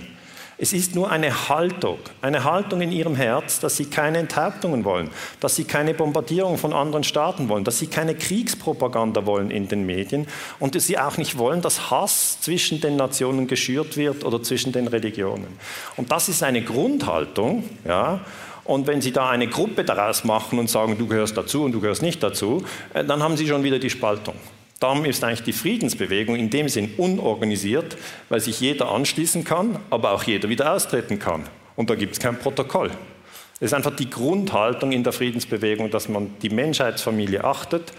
[0.61, 5.09] es ist nur eine Haltung, eine Haltung in ihrem Herz, dass sie keine Enthauptungen wollen,
[5.39, 9.87] dass sie keine Bombardierung von anderen Staaten wollen, dass sie keine Kriegspropaganda wollen in den
[9.87, 10.27] Medien
[10.59, 14.71] und dass sie auch nicht wollen, dass Hass zwischen den Nationen geschürt wird oder zwischen
[14.71, 15.47] den Religionen.
[15.97, 18.19] Und das ist eine Grundhaltung, ja.
[18.63, 21.81] Und wenn Sie da eine Gruppe daraus machen und sagen, du gehörst dazu und du
[21.81, 24.35] gehörst nicht dazu, äh, dann haben Sie schon wieder die Spaltung.
[24.81, 27.97] Darum ist eigentlich die Friedensbewegung in dem Sinn unorganisiert,
[28.29, 31.43] weil sich jeder anschließen kann, aber auch jeder wieder austreten kann.
[31.75, 32.89] Und da gibt es kein Protokoll.
[33.59, 37.93] Es ist einfach die Grundhaltung in der Friedensbewegung, dass man die Menschheitsfamilie achtet.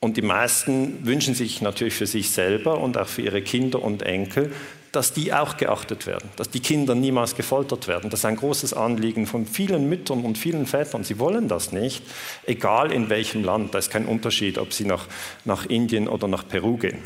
[0.00, 4.02] Und die meisten wünschen sich natürlich für sich selber und auch für ihre Kinder und
[4.02, 4.50] Enkel,
[4.92, 8.10] dass die auch geachtet werden, dass die Kinder niemals gefoltert werden.
[8.10, 11.04] Das ist ein großes Anliegen von vielen Müttern und vielen Vätern.
[11.04, 12.02] Sie wollen das nicht,
[12.46, 13.74] egal in welchem Land.
[13.74, 15.06] Da ist kein Unterschied, ob sie nach,
[15.44, 16.98] nach Indien oder nach Peru gehen.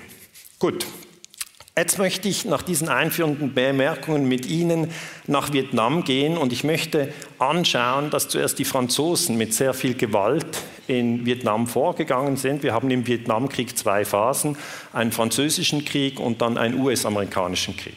[0.58, 0.86] Gut,
[1.74, 4.90] Jetzt möchte ich nach diesen einführenden Bemerkungen mit Ihnen
[5.26, 10.58] nach Vietnam gehen und ich möchte anschauen, dass zuerst die Franzosen mit sehr viel Gewalt
[10.86, 12.62] in Vietnam vorgegangen sind.
[12.62, 14.58] Wir haben im Vietnamkrieg zwei Phasen,
[14.92, 17.96] einen französischen Krieg und dann einen US-amerikanischen Krieg.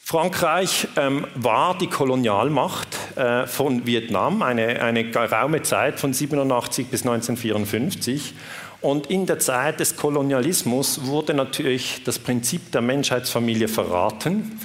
[0.00, 7.02] Frankreich ähm, war die Kolonialmacht äh, von Vietnam, eine, eine geraume Zeit von 87 bis
[7.02, 8.34] 1954.
[8.80, 14.60] Und in der Zeit des Kolonialismus wurde natürlich das Prinzip der Menschheitsfamilie verraten.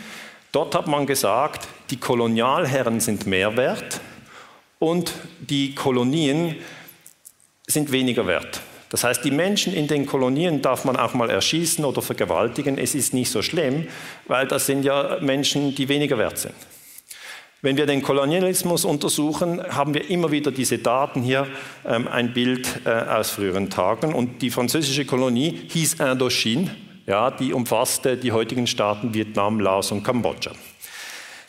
[0.52, 4.02] Dort hat man gesagt, die Kolonialherren sind mehr wert
[4.80, 6.56] und die Kolonien
[7.68, 8.62] sind weniger wert.
[8.90, 12.78] Das heißt, die Menschen in den Kolonien darf man auch mal erschießen oder vergewaltigen.
[12.78, 13.88] Es ist nicht so schlimm,
[14.28, 16.56] weil das sind ja Menschen, die weniger wert sind.
[17.64, 21.48] Wenn wir den Kolonialismus untersuchen, haben wir immer wieder diese Daten hier,
[21.86, 24.16] ähm, ein Bild äh, aus früheren Tagen.
[24.16, 30.04] Und die französische Kolonie hieß Indochine, ja, die umfasste die heutigen Staaten Vietnam, Laos und
[30.04, 30.54] Kambodscha.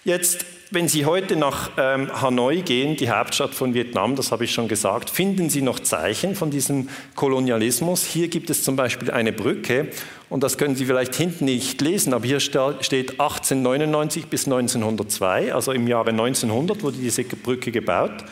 [0.05, 4.53] Jetzt wenn Sie heute nach ähm, Hanoi gehen, die Hauptstadt von Vietnam, das habe ich
[4.53, 8.05] schon gesagt, finden Sie noch Zeichen von diesem Kolonialismus.
[8.05, 9.89] Hier gibt es zum Beispiel eine Brücke
[10.31, 15.73] und das können Sie vielleicht hinten nicht lesen, aber hier steht 1899 bis 1902, also
[15.73, 18.25] im Jahre 1900 wurde diese Brücke gebaut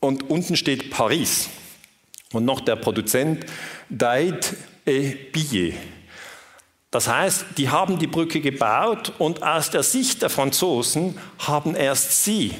[0.00, 1.50] und unten steht Paris
[2.32, 3.44] und noch der Produzent
[3.90, 5.74] Daid et Billet.
[6.90, 12.24] Das heißt, die haben die Brücke gebaut und aus der Sicht der Franzosen haben erst
[12.24, 12.52] sie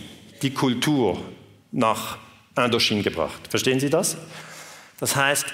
[0.42, 1.18] die Kultur
[1.72, 2.18] nach
[2.56, 3.40] Indochine gebracht.
[3.48, 4.16] Verstehen Sie das?
[5.00, 5.46] Das heißt,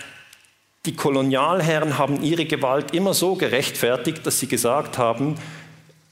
[0.85, 5.37] die Kolonialherren haben ihre Gewalt immer so gerechtfertigt, dass sie gesagt haben,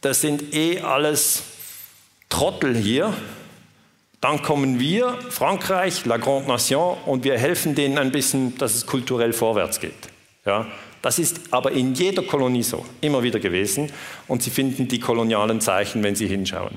[0.01, 1.45] das sind eh alles
[2.29, 3.13] Trottel hier.
[4.21, 8.87] Dann kommen wir, Frankreich, la Grande Nation, und wir helfen denen ein bisschen, dass es
[8.87, 9.95] kulturell vorwärts geht.
[10.45, 10.67] Ja?
[11.05, 13.93] Das ist aber in jeder Kolonie so, immer wieder gewesen.
[14.27, 16.77] Und Sie finden die kolonialen Zeichen, wenn Sie hinschauen.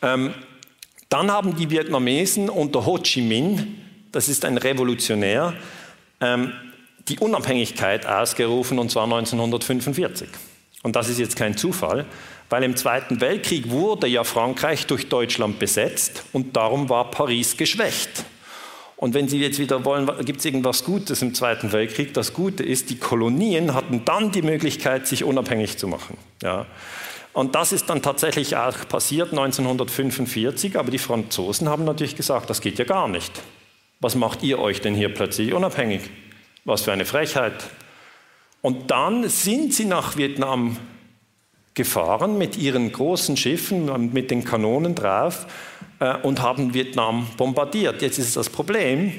[0.00, 0.32] Ähm,
[1.08, 3.74] dann haben die Vietnamesen unter Ho Chi Minh,
[4.12, 5.54] das ist ein Revolutionär,
[6.20, 6.52] ähm,
[7.08, 10.28] die Unabhängigkeit ausgerufen, und zwar 1945.
[10.84, 12.06] Und das ist jetzt kein Zufall,
[12.50, 18.24] weil im Zweiten Weltkrieg wurde ja Frankreich durch Deutschland besetzt und darum war Paris geschwächt.
[18.98, 22.12] Und wenn Sie jetzt wieder wollen, gibt es irgendwas Gutes im Zweiten Weltkrieg?
[22.14, 26.18] Das Gute ist, die Kolonien hatten dann die Möglichkeit, sich unabhängig zu machen.
[26.42, 26.66] Ja.
[27.32, 32.60] Und das ist dann tatsächlich auch passiert 1945, aber die Franzosen haben natürlich gesagt, das
[32.60, 33.40] geht ja gar nicht.
[34.00, 36.00] Was macht ihr euch denn hier plötzlich unabhängig?
[36.64, 37.54] Was für eine Frechheit.
[38.62, 40.76] Und dann sind sie nach Vietnam
[41.78, 45.46] gefahren mit ihren großen Schiffen, mit den Kanonen drauf
[46.00, 48.02] äh, und haben Vietnam bombardiert.
[48.02, 49.12] Jetzt ist das Problem,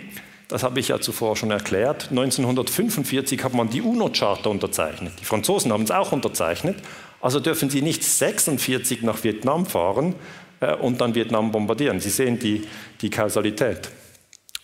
[0.49, 5.13] das habe ich ja zuvor schon erklärt, 1945 hat man die UNO-Charta unterzeichnet.
[5.21, 6.75] Die Franzosen haben es auch unterzeichnet.
[7.21, 10.15] Also dürfen sie nicht 1946 nach Vietnam fahren
[10.59, 12.01] äh, und dann Vietnam bombardieren.
[12.01, 12.67] Sie sehen die,
[13.01, 13.89] die Kausalität.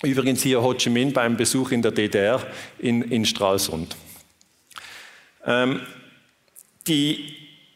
[0.03, 2.41] Übrigens hier Ho Chi Minh beim Besuch in der DDR
[2.77, 3.95] in, in Stralsund.
[5.45, 5.79] Ähm,
[6.87, 7.34] die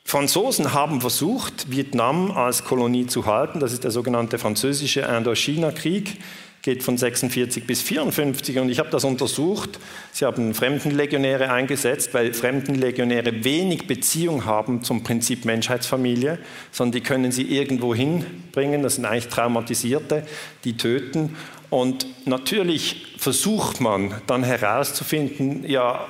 [0.09, 3.59] Franzosen haben versucht, Vietnam als Kolonie zu halten.
[3.59, 6.17] Das ist der sogenannte französische Indochina-Krieg,
[6.63, 8.57] geht von 46 bis 54.
[8.57, 9.79] Und ich habe das untersucht.
[10.11, 16.39] Sie haben Fremdenlegionäre eingesetzt, weil Fremdenlegionäre wenig Beziehung haben zum Prinzip Menschheitsfamilie,
[16.71, 18.81] sondern die können sie irgendwo hinbringen.
[18.81, 20.25] Das sind eigentlich Traumatisierte,
[20.63, 21.35] die töten.
[21.69, 26.07] Und natürlich versucht man dann herauszufinden, ja,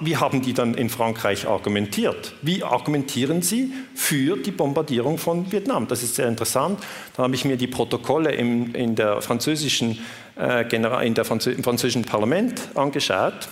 [0.00, 2.34] wie haben die dann in Frankreich argumentiert?
[2.42, 5.88] Wie argumentieren sie für die Bombardierung von Vietnam?
[5.88, 6.80] Das ist sehr interessant.
[7.16, 9.98] Da habe ich mir die Protokolle im, in der französischen,
[10.36, 13.48] äh, General, in der Franzö im französischen Parlament angeschaut.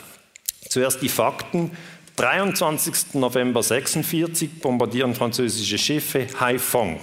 [0.68, 1.70] Zuerst die Fakten.
[2.16, 3.14] 23.
[3.14, 7.00] November 1946 bombardieren französische Schiffe Haiphong.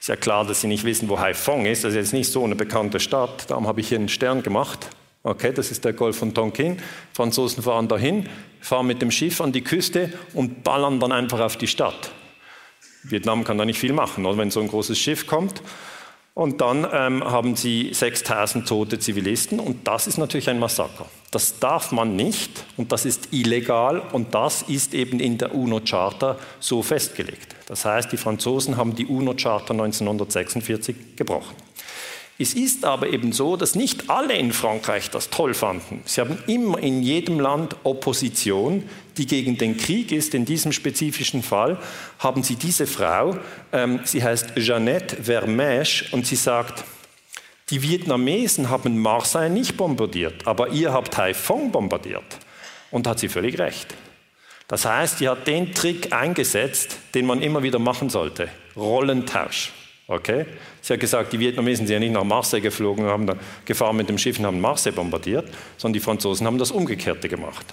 [0.00, 1.84] Ist ja klar, dass Sie nicht wissen, wo Haiphong ist.
[1.84, 3.48] Das ist jetzt nicht so eine bekannte Stadt.
[3.50, 4.88] Darum habe ich hier einen Stern gemacht.
[5.22, 6.78] Okay, das ist der Golf von Tonkin.
[7.12, 8.26] Franzosen fahren dahin,
[8.60, 12.10] fahren mit dem Schiff an die Küste und ballern dann einfach auf die Stadt.
[13.02, 14.38] Vietnam kann da nicht viel machen, oder?
[14.38, 15.62] wenn so ein großes Schiff kommt.
[16.32, 21.06] Und dann ähm, haben sie 6000 tote Zivilisten und das ist natürlich ein Massaker.
[21.32, 26.38] Das darf man nicht und das ist illegal und das ist eben in der UNO-Charta
[26.60, 27.56] so festgelegt.
[27.66, 31.56] Das heißt, die Franzosen haben die UNO-Charta 1946 gebrochen.
[32.40, 36.00] Es ist aber eben so, dass nicht alle in Frankreich das toll fanden.
[36.06, 38.82] Sie haben immer in jedem Land Opposition,
[39.18, 40.32] die gegen den Krieg ist.
[40.32, 41.78] In diesem spezifischen Fall
[42.18, 43.36] haben sie diese Frau,
[43.72, 46.82] ähm, sie heißt Jeannette Vermèche und sie sagt,
[47.68, 52.38] die Vietnamesen haben Marseille nicht bombardiert, aber ihr habt Haiphong bombardiert.
[52.90, 53.94] Und hat sie völlig recht.
[54.66, 58.48] Das heißt, sie hat den Trick eingesetzt, den man immer wieder machen sollte.
[58.76, 59.72] Rollentausch.
[60.10, 60.44] Okay?
[60.82, 64.08] Sie hat gesagt, die Vietnamesen sind ja nicht nach Marseille geflogen, haben da gefahren mit
[64.08, 67.64] dem Schiff und haben Marseille bombardiert, sondern die Franzosen haben das Umgekehrte gemacht.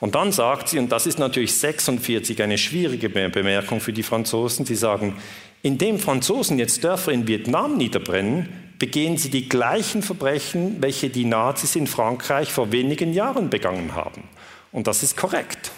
[0.00, 4.64] Und dann sagt sie, und das ist natürlich 46 eine schwierige Bemerkung für die Franzosen,
[4.64, 5.16] sie sagen,
[5.62, 11.76] indem Franzosen jetzt Dörfer in Vietnam niederbrennen, begehen sie die gleichen Verbrechen, welche die Nazis
[11.76, 14.22] in Frankreich vor wenigen Jahren begangen haben.
[14.72, 15.70] Und das ist korrekt.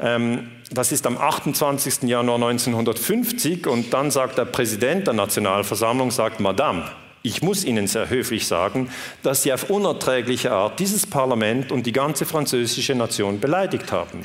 [0.00, 2.02] Ähm, das ist am 28.
[2.02, 6.84] Januar 1950 und dann sagt der Präsident der Nationalversammlung, sagt, Madame,
[7.22, 8.90] ich muss Ihnen sehr höflich sagen,
[9.22, 14.24] dass Sie auf unerträgliche Art dieses Parlament und die ganze französische Nation beleidigt haben.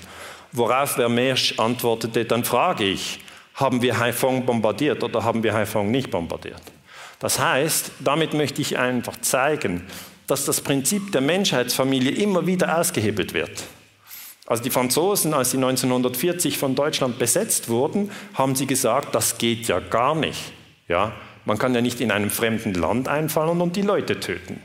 [0.52, 3.20] Worauf Vermeersch antwortete, dann frage ich,
[3.54, 6.62] haben wir Haiphong bombardiert oder haben wir Haiphong nicht bombardiert?
[7.20, 9.86] Das heißt, damit möchte ich einfach zeigen,
[10.28, 13.64] dass das Prinzip der Menschheitsfamilie immer wieder ausgehebelt wird.
[14.50, 19.68] Also die Franzosen, als sie 1940 von Deutschland besetzt wurden, haben sie gesagt, das geht
[19.68, 20.42] ja gar nicht.
[20.88, 21.14] Ja,
[21.46, 24.60] man kann ja nicht in einem fremden Land einfallen und die Leute töten.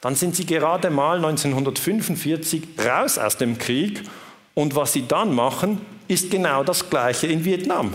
[0.00, 4.04] Dann sind sie gerade mal 1945 raus aus dem Krieg
[4.54, 7.94] und was sie dann machen, ist genau das Gleiche in Vietnam.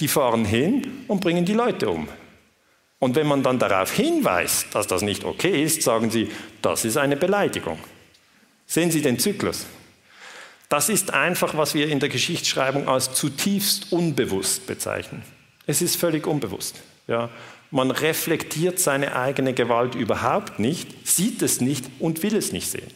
[0.00, 2.08] Die fahren hin und bringen die Leute um.
[3.00, 6.30] Und wenn man dann darauf hinweist, dass das nicht okay ist, sagen sie,
[6.62, 7.78] das ist eine Beleidigung.
[8.66, 9.66] Sehen Sie den Zyklus.
[10.68, 15.22] Das ist einfach, was wir in der Geschichtsschreibung als zutiefst unbewusst bezeichnen.
[15.66, 16.76] Es ist völlig unbewusst.
[17.06, 17.30] Ja.
[17.70, 22.90] Man reflektiert seine eigene Gewalt überhaupt nicht, sieht es nicht und will es nicht sehen.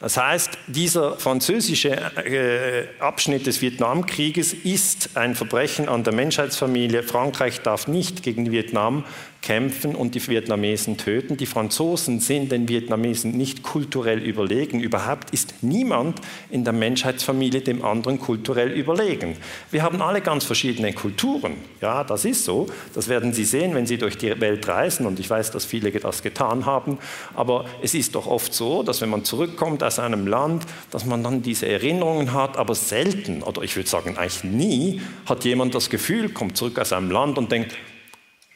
[0.00, 7.02] Das heißt, dieser französische äh, Abschnitt des Vietnamkrieges ist ein Verbrechen an der Menschheitsfamilie.
[7.02, 9.04] Frankreich darf nicht gegen Vietnam
[9.44, 11.36] kämpfen und die Vietnamesen töten.
[11.36, 14.80] Die Franzosen sind den Vietnamesen nicht kulturell überlegen.
[14.80, 19.36] Überhaupt ist niemand in der Menschheitsfamilie dem anderen kulturell überlegen.
[19.70, 21.56] Wir haben alle ganz verschiedene Kulturen.
[21.82, 22.68] Ja, das ist so.
[22.94, 25.04] Das werden Sie sehen, wenn Sie durch die Welt reisen.
[25.04, 26.96] Und ich weiß, dass viele das getan haben.
[27.34, 31.22] Aber es ist doch oft so, dass wenn man zurückkommt aus einem Land, dass man
[31.22, 32.56] dann diese Erinnerungen hat.
[32.56, 36.94] Aber selten, oder ich würde sagen eigentlich nie, hat jemand das Gefühl, kommt zurück aus
[36.94, 37.76] einem Land und denkt,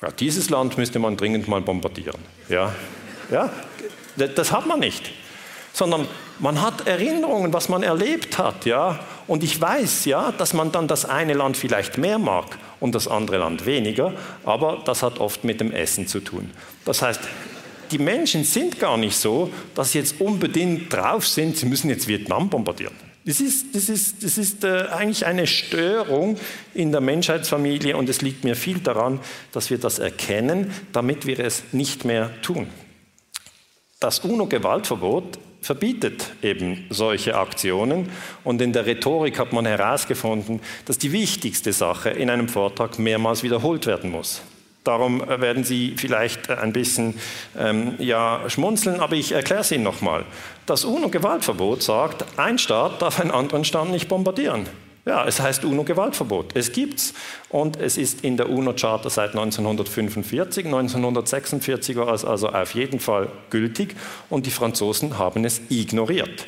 [0.03, 2.21] ja, dieses Land müsste man dringend mal bombardieren.
[2.49, 2.75] Ja,
[3.31, 3.51] ja,
[4.17, 5.11] das hat man nicht.
[5.73, 6.07] Sondern
[6.39, 8.65] man hat Erinnerungen, was man erlebt hat.
[8.65, 9.01] Ja?
[9.27, 13.07] Und ich weiß, ja, dass man dann das eine Land vielleicht mehr mag und das
[13.07, 16.51] andere Land weniger, aber das hat oft mit dem Essen zu tun.
[16.85, 17.21] Das heißt,
[17.91, 22.07] die Menschen sind gar nicht so, dass sie jetzt unbedingt drauf sind, sie müssen jetzt
[22.07, 23.08] Vietnam bombardieren.
[23.29, 26.39] Das ist, das ist, das ist äh, eigentlich eine Störung
[26.73, 29.21] in der Menschheitsfamilie und es liegt mir viel daran,
[29.53, 32.69] dass wir das erkennen, damit wir es nicht mehr tun.
[34.01, 38.09] Das UNO-Gewaltverbot verbietet eben solche Aktionen
[38.45, 43.43] und in der Rhetorik hat man herausgefunden, dass die wichtigste Sache in einem Vortrag mehrmals
[43.43, 44.41] wiederholt werden muss.
[44.89, 47.13] Darum werden Sie vielleicht äh, ein bisschen
[47.59, 50.25] ähm, ja, schmunzeln, aber ich erkläre es Ihnen nochmal.
[50.65, 54.67] Das UNO-Gewaltverbot sagt, ein Staat darf einen anderen Staat nicht bombardieren.
[55.05, 56.57] Ja, es heißt UNO-Gewaltverbot.
[56.57, 57.13] Es gibt's
[57.51, 60.65] und es ist in der UNO-Charta seit 1945.
[60.65, 63.95] 1946 war es also auf jeden Fall gültig
[64.31, 66.47] und die Franzosen haben es ignoriert.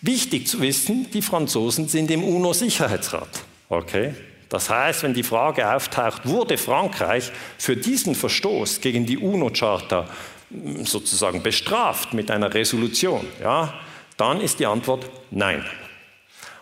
[0.00, 3.44] Wichtig zu wissen, die Franzosen sind im UNO-Sicherheitsrat.
[3.68, 4.14] Okay,
[4.56, 10.08] das heißt, wenn die Frage auftaucht, wurde Frankreich für diesen Verstoß gegen die UNO-Charta
[10.48, 13.74] hm, sozusagen bestraft mit einer Resolution, ja,
[14.16, 15.62] dann ist die Antwort nein.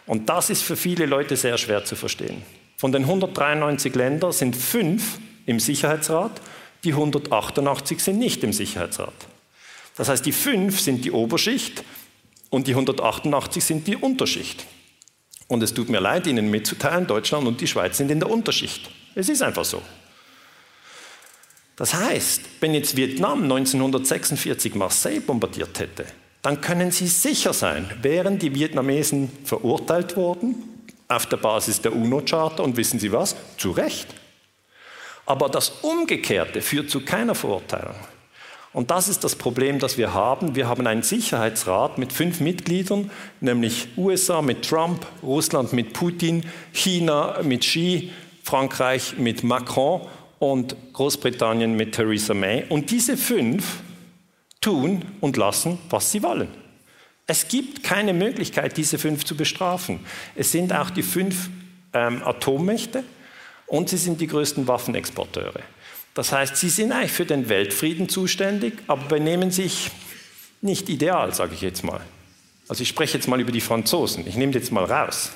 [0.06, 2.42] Und das ist für viele Leute sehr schwer zu verstehen.
[2.78, 6.40] Von den 193 Ländern sind fünf im Sicherheitsrat,
[6.82, 9.14] die 188 sind nicht im Sicherheitsrat.
[9.96, 11.84] Das heißt, die fünf sind die Oberschicht
[12.50, 14.66] und die 188 sind die Unterschicht.
[15.48, 18.90] Und es tut mir leid, Ihnen mitzuteilen, Deutschland und die Schweiz sind in der Unterschicht.
[19.14, 19.82] Es ist einfach so.
[21.76, 26.06] Das heißt, wenn jetzt Vietnam 1946 Marseille bombardiert hätte,
[26.42, 30.56] dann können Sie sicher sein, wären die Vietnamesen verurteilt worden
[31.08, 33.34] auf der Basis der UNO-Charta und wissen Sie was?
[33.56, 34.08] Zu Recht.
[35.26, 37.96] Aber das Umgekehrte führt zu keiner Verurteilung.
[38.74, 40.56] Und das ist das Problem, das wir haben.
[40.56, 43.08] Wir haben einen Sicherheitsrat mit fünf Mitgliedern,
[43.40, 48.10] nämlich USA mit Trump, Russland mit Putin, China mit Xi,
[48.42, 50.02] Frankreich mit Macron
[50.40, 52.64] und Großbritannien mit Theresa May.
[52.68, 53.78] Und diese fünf
[54.60, 56.48] tun und lassen, was sie wollen.
[57.28, 60.00] Es gibt keine Möglichkeit, diese fünf zu bestrafen.
[60.34, 61.48] Es sind auch die fünf
[61.92, 63.04] ähm, Atommächte
[63.66, 65.62] und sie sind die größten Waffenexporteure.
[66.14, 69.90] Das heißt, sie sind eigentlich für den Weltfrieden zuständig, aber benehmen sich
[70.62, 72.00] nicht ideal, sage ich jetzt mal.
[72.68, 74.26] Also ich spreche jetzt mal über die Franzosen.
[74.26, 75.32] Ich nehme jetzt mal raus.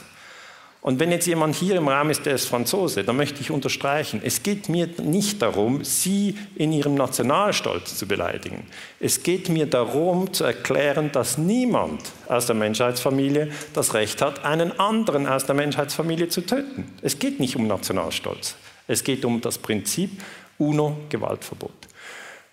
[0.80, 4.20] Und wenn jetzt jemand hier im Raum ist, der ist Franzose, dann möchte ich unterstreichen,
[4.24, 8.64] es geht mir nicht darum, Sie in Ihrem Nationalstolz zu beleidigen.
[9.00, 14.78] Es geht mir darum zu erklären, dass niemand aus der Menschheitsfamilie das Recht hat, einen
[14.78, 16.90] anderen aus der Menschheitsfamilie zu töten.
[17.02, 18.54] Es geht nicht um Nationalstolz.
[18.86, 20.22] Es geht um das Prinzip
[20.58, 21.88] UNO-Gewaltverbot.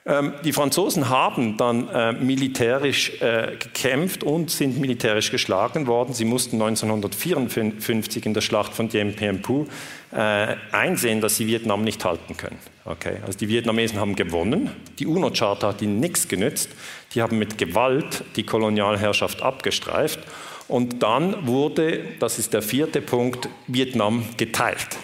[0.08, 6.14] Ähm, die Franzosen haben dann äh, militärisch äh, gekämpft und sind militärisch geschlagen worden.
[6.14, 9.66] Sie mussten 1954 in der Schlacht von Dien Bien Phu
[10.12, 12.60] äh, einsehen, dass sie Vietnam nicht halten können.
[12.86, 14.70] Okay, also die Vietnamesen haben gewonnen.
[15.00, 16.70] Die UNO-Charta hat ihnen nichts genützt.
[17.16, 20.20] Die haben mit Gewalt die Kolonialherrschaft abgestreift.
[20.68, 24.98] Und dann wurde, das ist der vierte Punkt, Vietnam geteilt.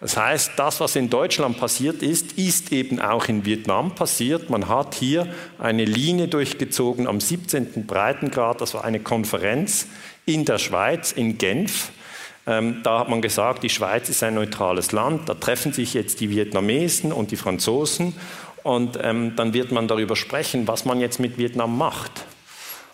[0.00, 4.48] Das heißt, das, was in Deutschland passiert ist, ist eben auch in Vietnam passiert.
[4.48, 5.26] Man hat hier
[5.58, 7.86] eine Linie durchgezogen am 17.
[7.86, 8.60] Breitengrad.
[8.60, 9.88] Das war eine Konferenz
[10.24, 11.90] in der Schweiz, in Genf.
[12.46, 15.28] Ähm, da hat man gesagt, die Schweiz ist ein neutrales Land.
[15.28, 18.14] Da treffen sich jetzt die Vietnamesen und die Franzosen.
[18.62, 22.24] Und ähm, dann wird man darüber sprechen, was man jetzt mit Vietnam macht.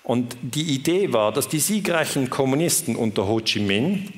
[0.04, 4.12] Und die Idee war, dass die siegreichen Kommunisten unter Ho Chi Minh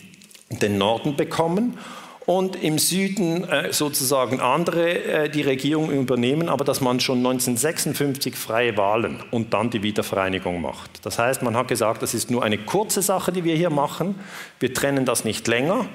[0.51, 1.79] den Norden bekommen
[2.27, 8.35] und im Süden äh, sozusagen andere äh, die Regierung übernehmen, aber dass man schon 1956
[8.35, 11.05] freie Wahlen und dann die Wiedervereinigung macht.
[11.07, 14.17] Das heißt, man hat gesagt, das ist nur eine kurze Sache, die wir hier machen.
[14.59, 15.87] Wir trennen das nicht länger.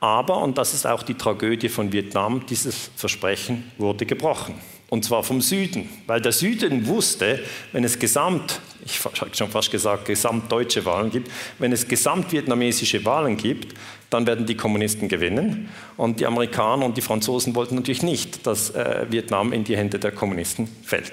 [0.00, 4.54] Aber, und das ist auch die Tragödie von Vietnam, dieses Versprechen wurde gebrochen.
[4.90, 7.42] Und zwar vom Süden, weil der Süden wusste,
[7.72, 13.36] wenn es gesamt, ich habe schon fast gesagt, gesamtdeutsche Wahlen gibt, wenn es gesamtvietnamesische Wahlen
[13.36, 13.74] gibt,
[14.10, 15.68] dann werden die Kommunisten gewinnen.
[15.96, 19.98] Und die Amerikaner und die Franzosen wollten natürlich nicht, dass äh, Vietnam in die Hände
[19.98, 21.12] der Kommunisten fällt.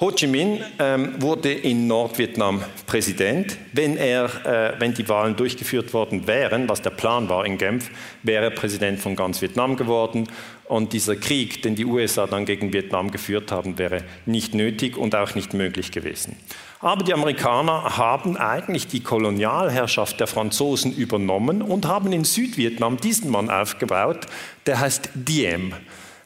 [0.00, 3.58] Ho Chi Minh ähm, wurde in Nordvietnam Präsident.
[3.74, 7.90] Wenn, er, äh, wenn die Wahlen durchgeführt worden wären, was der Plan war in Genf,
[8.22, 10.26] wäre er Präsident von ganz Vietnam geworden.
[10.70, 15.16] Und dieser Krieg, den die USA dann gegen Vietnam geführt haben, wäre nicht nötig und
[15.16, 16.36] auch nicht möglich gewesen.
[16.78, 23.32] Aber die Amerikaner haben eigentlich die Kolonialherrschaft der Franzosen übernommen und haben in Südvietnam diesen
[23.32, 24.28] Mann aufgebaut,
[24.66, 25.74] der heißt Diem.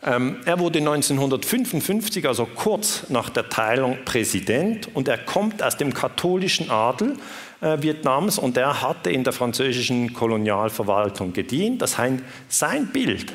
[0.02, 5.94] Ähm, er wurde 1955, also kurz nach der Teilung, Präsident und er kommt aus dem
[5.94, 7.16] katholischen Adel
[7.62, 11.80] äh, Vietnams und er hatte in der französischen Kolonialverwaltung gedient.
[11.80, 13.32] Das heißt, sein Bild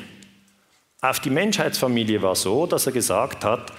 [1.00, 3.72] auf die Menschheitsfamilie war so, dass er gesagt hat,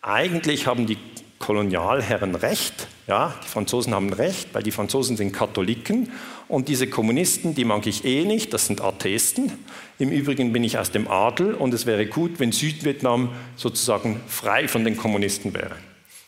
[0.00, 0.98] eigentlich haben die
[1.38, 6.12] Kolonialherren recht, ja, die Franzosen haben recht, weil die Franzosen sind Katholiken
[6.46, 9.52] und diese Kommunisten, die mag ich eh nicht, das sind Atheisten.
[9.98, 14.68] Im Übrigen bin ich aus dem Adel und es wäre gut, wenn Südvietnam sozusagen frei
[14.68, 15.74] von den Kommunisten wäre.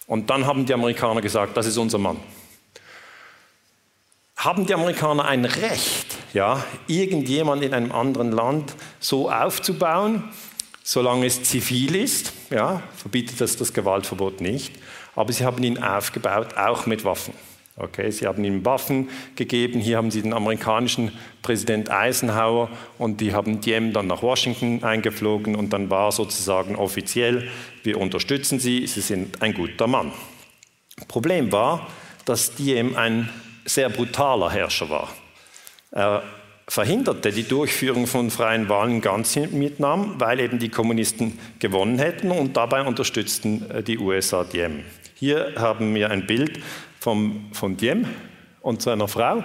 [0.06, 2.16] Und dann haben die Amerikaner gesagt, das ist unser Mann.
[4.44, 10.24] Haben die Amerikaner ein Recht, ja, irgendjemand in einem anderen Land so aufzubauen,
[10.82, 14.74] solange es zivil ist, ja, verbietet das das Gewaltverbot nicht
[15.16, 17.34] aber sie haben ihn aufgebaut, auch mit Waffen.
[17.76, 19.80] Okay, sie haben ihm Waffen gegeben.
[19.80, 21.10] Hier haben sie den amerikanischen
[21.42, 27.48] Präsident Eisenhower und die haben Diem dann nach Washington eingeflogen und dann war sozusagen offiziell,
[27.82, 30.12] wir unterstützen sie, sie sind ein guter Mann.
[31.08, 31.88] Problem war,
[32.24, 33.28] dass Diem ein
[33.64, 35.08] sehr brutaler Herrscher war.
[35.90, 36.22] Er
[36.66, 42.30] verhinderte die Durchführung von freien Wahlen ganz in Vietnam, weil eben die Kommunisten gewonnen hätten
[42.30, 44.82] und dabei unterstützten äh, die USA Diem.
[45.14, 46.60] Hier haben wir ein Bild
[46.98, 48.06] vom, von Diem
[48.60, 49.44] und seiner Frau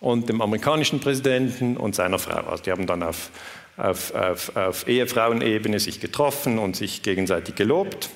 [0.00, 2.48] und dem amerikanischen Präsidenten und seiner Frau.
[2.50, 3.30] Also die haben dann auf,
[3.76, 8.10] auf, auf, auf Ehefrauenebene sich getroffen und sich gegenseitig gelobt.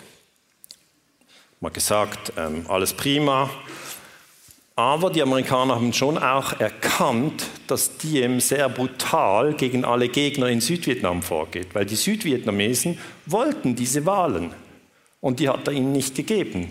[1.61, 3.51] Mal gesagt, ähm, alles prima.
[4.81, 10.63] Aber die Amerikaner haben schon auch erkannt, dass Diem sehr brutal gegen alle Gegner in
[10.63, 14.55] Südvietnam vorgeht, weil die Südvietnamesen wollten diese Wahlen
[15.21, 16.71] und die hat er ihnen nicht gegeben.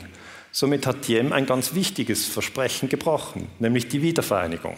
[0.52, 4.76] Somit hat Diem ein ganz wichtiges Versprechen gebrochen, nämlich die Wiedervereinigung.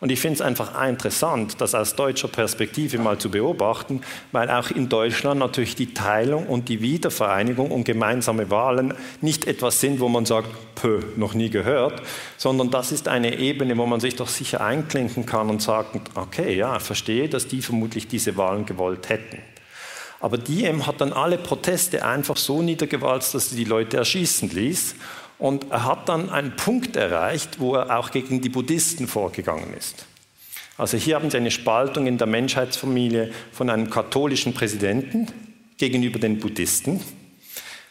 [0.00, 4.00] Und ich finde es einfach interessant, das aus deutscher Perspektive mal zu beobachten,
[4.32, 9.78] weil auch in Deutschland natürlich die Teilung und die Wiedervereinigung und gemeinsame Wahlen nicht etwas
[9.78, 12.00] sind, wo man sagt, pö, noch nie gehört,
[12.38, 16.56] sondern das ist eine Ebene, wo man sich doch sicher einklinken kann und sagen, okay,
[16.56, 19.38] ja, verstehe, dass die vermutlich diese Wahlen gewollt hätten.
[20.20, 24.94] Aber Diem hat dann alle Proteste einfach so niedergewalzt, dass sie die Leute erschießen ließ.
[25.40, 30.04] Und er hat dann einen Punkt erreicht, wo er auch gegen die Buddhisten vorgegangen ist.
[30.76, 35.28] Also hier haben Sie eine Spaltung in der Menschheitsfamilie von einem katholischen Präsidenten
[35.78, 37.00] gegenüber den Buddhisten,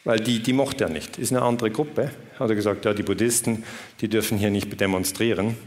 [0.03, 1.17] weil die, die mochte er nicht.
[1.17, 2.11] Ist eine andere Gruppe.
[2.39, 3.63] Hat er gesagt, ja, die Buddhisten,
[3.99, 5.57] die dürfen hier nicht demonstrieren.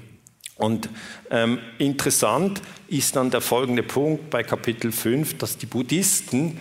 [0.57, 0.89] Und
[1.30, 6.59] ähm, interessant ist dann der folgende Punkt bei Kapitel 5, dass die Buddhisten,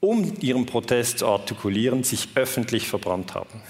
[0.00, 3.62] um ihren Protest zu artikulieren, sich öffentlich verbrannt haben.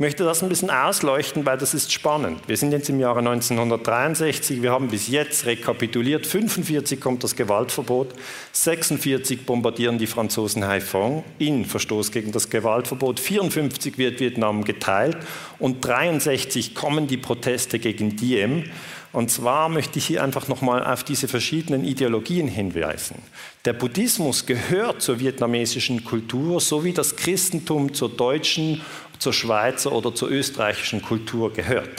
[0.00, 2.40] Ich möchte das ein bisschen ausleuchten, weil das ist spannend.
[2.46, 8.14] Wir sind jetzt im Jahre 1963, wir haben bis jetzt rekapituliert, 45 kommt das Gewaltverbot,
[8.52, 15.18] 46 bombardieren die Franzosen Haiphong in Verstoß gegen das Gewaltverbot, 54 wird Vietnam geteilt
[15.58, 18.70] und 63 kommen die Proteste gegen Diem.
[19.12, 23.16] Und zwar möchte ich hier einfach nochmal auf diese verschiedenen Ideologien hinweisen.
[23.64, 28.82] Der Buddhismus gehört zur vietnamesischen Kultur, so wie das Christentum zur deutschen
[29.20, 31.90] zur Schweizer oder zur österreichischen Kultur gehört.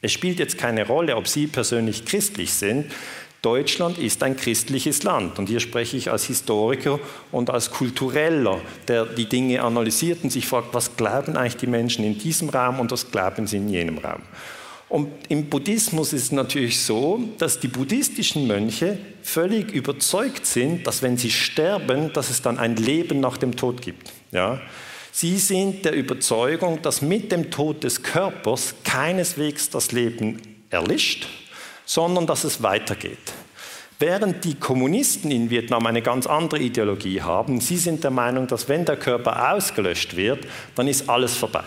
[0.00, 2.86] Es spielt jetzt keine Rolle, ob Sie persönlich christlich sind.
[3.42, 6.98] Deutschland ist ein christliches Land und hier spreche ich als Historiker
[7.30, 12.04] und als Kultureller, der die Dinge analysiert und sich fragt, was glauben eigentlich die Menschen
[12.04, 14.22] in diesem Raum und was glauben sie in jenem Raum.
[14.88, 21.02] Und im Buddhismus ist es natürlich so, dass die buddhistischen Mönche völlig überzeugt sind, dass
[21.02, 24.10] wenn sie sterben, dass es dann ein Leben nach dem Tod gibt.
[24.32, 24.60] Ja?
[25.12, 31.26] Sie sind der Überzeugung, dass mit dem Tod des Körpers keineswegs das Leben erlischt,
[31.84, 33.18] sondern dass es weitergeht.
[33.98, 38.68] Während die Kommunisten in Vietnam eine ganz andere Ideologie haben, sie sind der Meinung, dass
[38.68, 41.64] wenn der Körper ausgelöscht wird, dann ist alles vorbei.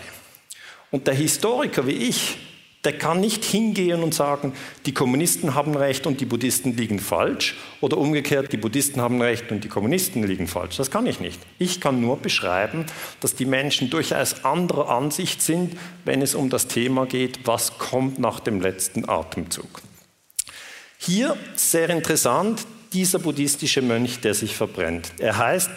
[0.90, 2.38] Und der Historiker wie ich
[2.84, 4.52] der kann nicht hingehen und sagen,
[4.86, 9.52] die Kommunisten haben recht und die Buddhisten liegen falsch oder umgekehrt, die Buddhisten haben recht
[9.52, 10.78] und die Kommunisten liegen falsch.
[10.78, 11.40] Das kann ich nicht.
[11.58, 12.86] Ich kann nur beschreiben,
[13.20, 18.18] dass die Menschen durchaus anderer Ansicht sind, wenn es um das Thema geht, was kommt
[18.18, 19.80] nach dem letzten Atemzug.
[20.98, 25.12] Hier sehr interessant, dieser buddhistische Mönch, der sich verbrennt.
[25.18, 25.70] Er heißt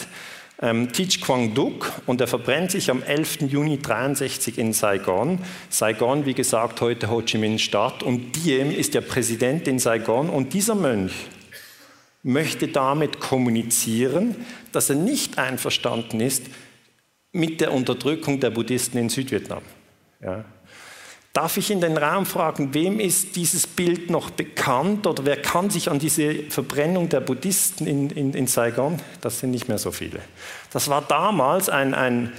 [0.62, 3.42] ähm, Thich Quang Duc und er verbrennt sich am 11.
[3.42, 5.40] Juni 63 in Saigon.
[5.70, 10.30] Saigon, wie gesagt, heute Ho Chi Minh Stadt und Diem ist der Präsident in Saigon
[10.30, 11.14] und dieser Mönch
[12.24, 14.36] möchte damit kommunizieren,
[14.72, 16.46] dass er nicht einverstanden ist
[17.32, 19.62] mit der Unterdrückung der Buddhisten in Südvietnam.
[20.22, 20.46] Ja.
[21.36, 25.70] Darf ich in den Raum fragen, wem ist dieses Bild noch bekannt oder wer kann
[25.70, 29.02] sich an diese Verbrennung der Buddhisten in, in, in Saigon?
[29.20, 30.22] Das sind nicht mehr so viele.
[30.72, 32.32] Das war damals ein, ein,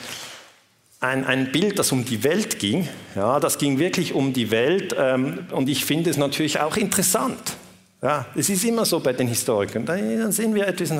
[1.00, 2.88] ein, ein Bild, das um die Welt ging.
[3.14, 7.58] Ja, das ging wirklich um die Welt ähm, und ich finde es natürlich auch interessant.
[8.00, 9.84] Ja, es ist immer so bei den Historikern.
[9.84, 10.94] Dann sehen wir etwas,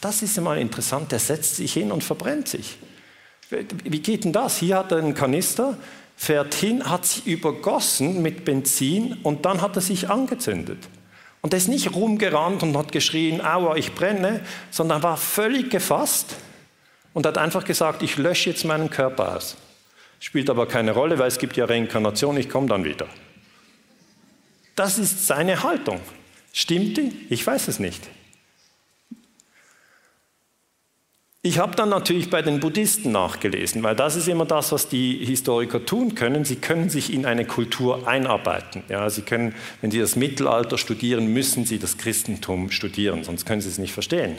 [0.00, 2.78] das ist mal interessant, der setzt sich hin und verbrennt sich.
[3.50, 4.58] Wie geht denn das?
[4.58, 5.76] Hier hat er einen Kanister,
[6.16, 10.78] fährt hin, hat sich übergossen mit Benzin und dann hat er sich angezündet.
[11.42, 14.40] Und er ist nicht rumgerannt und hat geschrien, aua, ich brenne,
[14.70, 16.36] sondern war völlig gefasst
[17.12, 19.56] und hat einfach gesagt, ich lösche jetzt meinen Körper aus.
[20.20, 23.06] Spielt aber keine Rolle, weil es gibt ja Reinkarnation, ich komme dann wieder.
[24.74, 26.00] Das ist seine Haltung.
[26.52, 27.26] Stimmt die?
[27.28, 28.08] Ich weiß es nicht.
[31.46, 35.22] Ich habe dann natürlich bei den Buddhisten nachgelesen, weil das ist immer das, was die
[35.26, 36.46] Historiker tun können.
[36.46, 38.82] Sie können sich in eine Kultur einarbeiten.
[38.88, 43.60] Ja, sie können, wenn sie das Mittelalter studieren, müssen sie das Christentum studieren, sonst können
[43.60, 44.38] sie es nicht verstehen.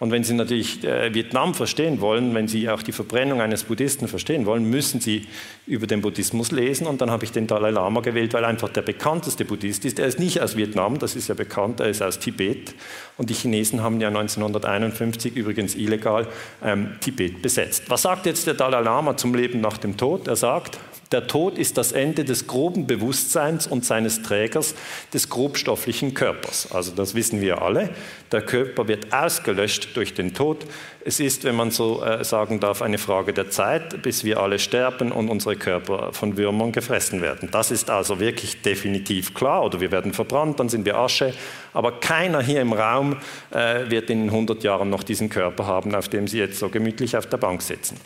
[0.00, 4.08] Und wenn Sie natürlich äh, Vietnam verstehen wollen, wenn Sie auch die Verbrennung eines Buddhisten
[4.08, 5.26] verstehen wollen, müssen Sie
[5.66, 6.86] über den Buddhismus lesen.
[6.86, 9.98] Und dann habe ich den Dalai Lama gewählt, weil einfach der bekannteste Buddhist ist.
[9.98, 12.74] Er ist nicht aus Vietnam, das ist ja bekannt, er ist aus Tibet.
[13.16, 16.26] Und die Chinesen haben ja 1951 übrigens illegal
[16.62, 17.84] ähm, Tibet besetzt.
[17.88, 20.26] Was sagt jetzt der Dalai Lama zum Leben nach dem Tod?
[20.26, 20.78] Er sagt,
[21.12, 24.74] der Tod ist das Ende des groben Bewusstseins und seines Trägers
[25.12, 26.72] des grobstofflichen Körpers.
[26.72, 27.90] Also das wissen wir alle.
[28.32, 30.64] Der Körper wird ausgelöscht durch den Tod.
[31.04, 34.58] Es ist, wenn man so äh, sagen darf, eine Frage der Zeit, bis wir alle
[34.58, 37.50] sterben und unsere Körper von Würmern gefressen werden.
[37.52, 39.64] Das ist also wirklich definitiv klar.
[39.64, 41.34] Oder wir werden verbrannt, dann sind wir Asche.
[41.74, 43.18] Aber keiner hier im Raum
[43.50, 47.16] äh, wird in 100 Jahren noch diesen Körper haben, auf dem Sie jetzt so gemütlich
[47.16, 47.98] auf der Bank sitzen.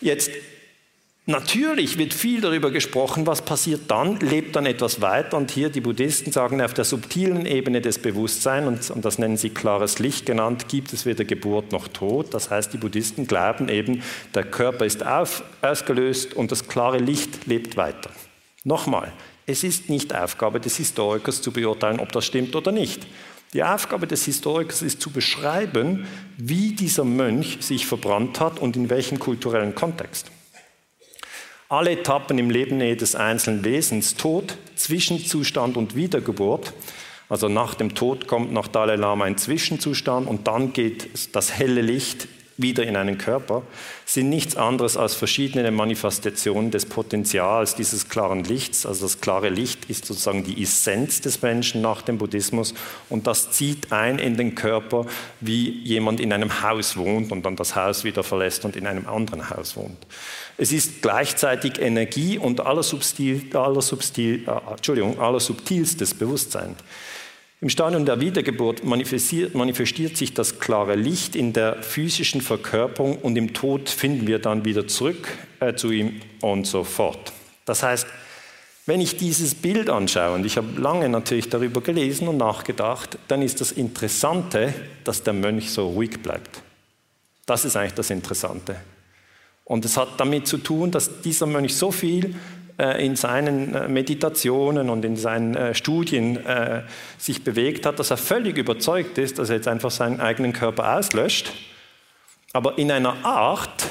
[0.00, 0.30] Jetzt
[1.26, 5.36] Natürlich wird viel darüber gesprochen, was passiert dann, lebt dann etwas weiter.
[5.36, 9.50] Und hier die Buddhisten sagen, auf der subtilen Ebene des Bewusstseins, und, das nennen sie
[9.50, 12.34] klares Licht genannt, gibt es weder Geburt noch Tod.
[12.34, 14.02] Das heißt, die Buddhisten glauben eben,
[14.34, 18.10] der Körper ist auf, ausgelöst und das klare Licht lebt weiter.
[18.64, 19.12] Nochmal,
[19.46, 23.06] es ist nicht Aufgabe des Historikers zu beurteilen, ob das stimmt oder nicht.
[23.52, 26.04] Die Aufgabe des Historikers ist zu beschreiben,
[26.36, 30.32] wie dieser Mönch sich verbrannt hat und in welchem kulturellen Kontext
[31.72, 36.74] alle Etappen im Leben jedes einzelnen Wesens, Tod, Zwischenzustand und Wiedergeburt.
[37.30, 41.80] Also nach dem Tod kommt nach Dalai Lama ein Zwischenzustand und dann geht das helle
[41.80, 43.62] Licht wieder in einen Körper,
[44.04, 48.84] sind nichts anderes als verschiedene Manifestationen des Potenzials dieses klaren Lichts.
[48.86, 52.74] Also das klare Licht ist sozusagen die Essenz des Menschen nach dem Buddhismus
[53.08, 55.06] und das zieht ein in den Körper,
[55.40, 59.08] wie jemand in einem Haus wohnt und dann das Haus wieder verlässt und in einem
[59.08, 59.98] anderen Haus wohnt.
[60.58, 66.76] Es ist gleichzeitig Energie und allersubtil, allersubtil, äh, Entschuldigung, allersubtilstes Bewusstsein.
[67.62, 73.36] Im Stadium der Wiedergeburt manifestiert, manifestiert, sich das klare Licht in der physischen Verkörperung und
[73.36, 75.28] im Tod finden wir dann wieder zurück
[75.60, 77.32] äh, zu ihm und so fort.
[77.64, 78.08] Das heißt,
[78.86, 83.42] wenn ich dieses Bild anschaue, und ich habe lange natürlich darüber gelesen und nachgedacht, dann
[83.42, 86.62] ist das Interessante, dass der Mönch so ruhig bleibt.
[87.46, 88.74] Das ist eigentlich das Interessante.
[89.64, 92.34] Und es hat damit zu tun, dass dieser Mönch so viel
[92.78, 96.38] in seinen äh, Meditationen und in seinen äh, Studien
[97.18, 100.98] sich bewegt hat, dass er völlig überzeugt ist, dass er jetzt einfach seinen eigenen Körper
[100.98, 101.52] auslöscht,
[102.52, 103.86] aber in einer Art,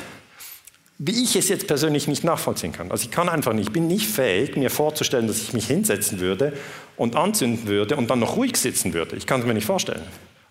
[0.98, 2.92] wie ich es jetzt persönlich nicht nachvollziehen kann.
[2.92, 6.20] Also ich kann einfach nicht, ich bin nicht fähig, mir vorzustellen, dass ich mich hinsetzen
[6.20, 6.54] würde
[6.98, 9.16] und anzünden würde und dann noch ruhig sitzen würde.
[9.16, 10.04] Ich kann es mir nicht vorstellen.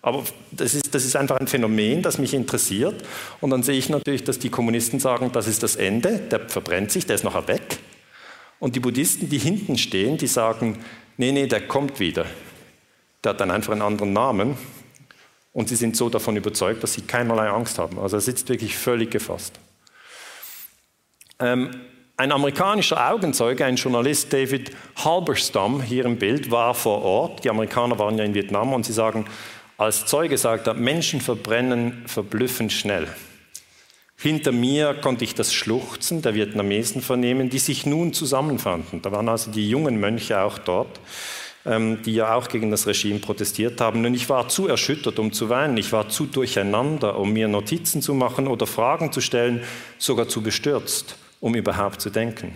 [0.03, 3.03] Aber das ist, das ist einfach ein Phänomen, das mich interessiert.
[3.41, 6.91] Und dann sehe ich natürlich, dass die Kommunisten sagen, das ist das Ende, der verbrennt
[6.91, 7.78] sich, der ist nachher weg.
[8.61, 10.78] Und die Buddhisten, die hinten stehen, die sagen,
[11.16, 12.26] nee, nee, der kommt wieder.
[13.24, 14.56] Der hat dann einfach einen anderen Namen.
[15.52, 17.98] Und sie sind so davon überzeugt, dass sie keinerlei Angst haben.
[17.98, 19.58] Also er sitzt wirklich völlig gefasst.
[21.40, 21.70] Ähm,
[22.16, 27.42] ein amerikanischer Augenzeuge, ein Journalist, David Halberstam, hier im Bild, war vor Ort.
[27.42, 29.24] Die Amerikaner waren ja in Vietnam und sie sagen,
[29.78, 33.08] als Zeuge sagt er, Menschen verbrennen verblüffend schnell.
[34.23, 39.01] Hinter mir konnte ich das Schluchzen der Vietnamesen vernehmen, die sich nun zusammenfanden.
[39.01, 41.01] Da waren also die jungen Mönche auch dort,
[41.64, 44.05] ähm, die ja auch gegen das Regime protestiert haben.
[44.05, 45.79] Und ich war zu erschüttert, um zu weinen.
[45.79, 49.62] Ich war zu durcheinander, um mir Notizen zu machen oder Fragen zu stellen,
[49.97, 52.55] sogar zu bestürzt, um überhaupt zu denken.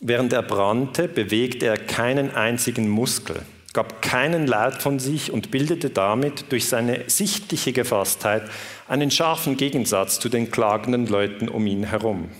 [0.00, 3.42] Während er brannte, bewegte er keinen einzigen Muskel
[3.78, 8.42] gab keinen Laut von sich und bildete damit durch seine sichtliche Gefasstheit
[8.88, 12.30] einen scharfen Gegensatz zu den klagenden Leuten um ihn herum.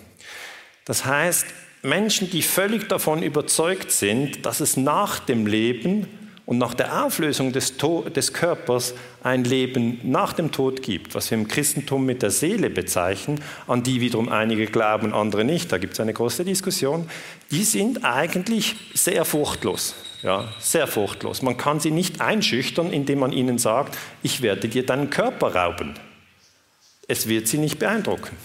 [0.84, 1.46] Das heißt,
[1.82, 6.08] Menschen, die völlig davon überzeugt sind, dass es nach dem Leben
[6.48, 11.36] und nach der Auflösung des, des, Körpers ein Leben nach dem Tod gibt, was wir
[11.36, 15.92] im Christentum mit der Seele bezeichnen, an die wiederum einige glauben, andere nicht, da gibt
[15.92, 17.08] es eine große Diskussion,
[17.50, 19.94] die sind eigentlich sehr furchtlos.
[20.22, 21.42] Ja, sehr furchtlos.
[21.42, 25.94] Man kann sie nicht einschüchtern, indem man ihnen sagt, ich werde dir deinen Körper rauben.
[27.08, 28.36] Es wird sie nicht beeindrucken.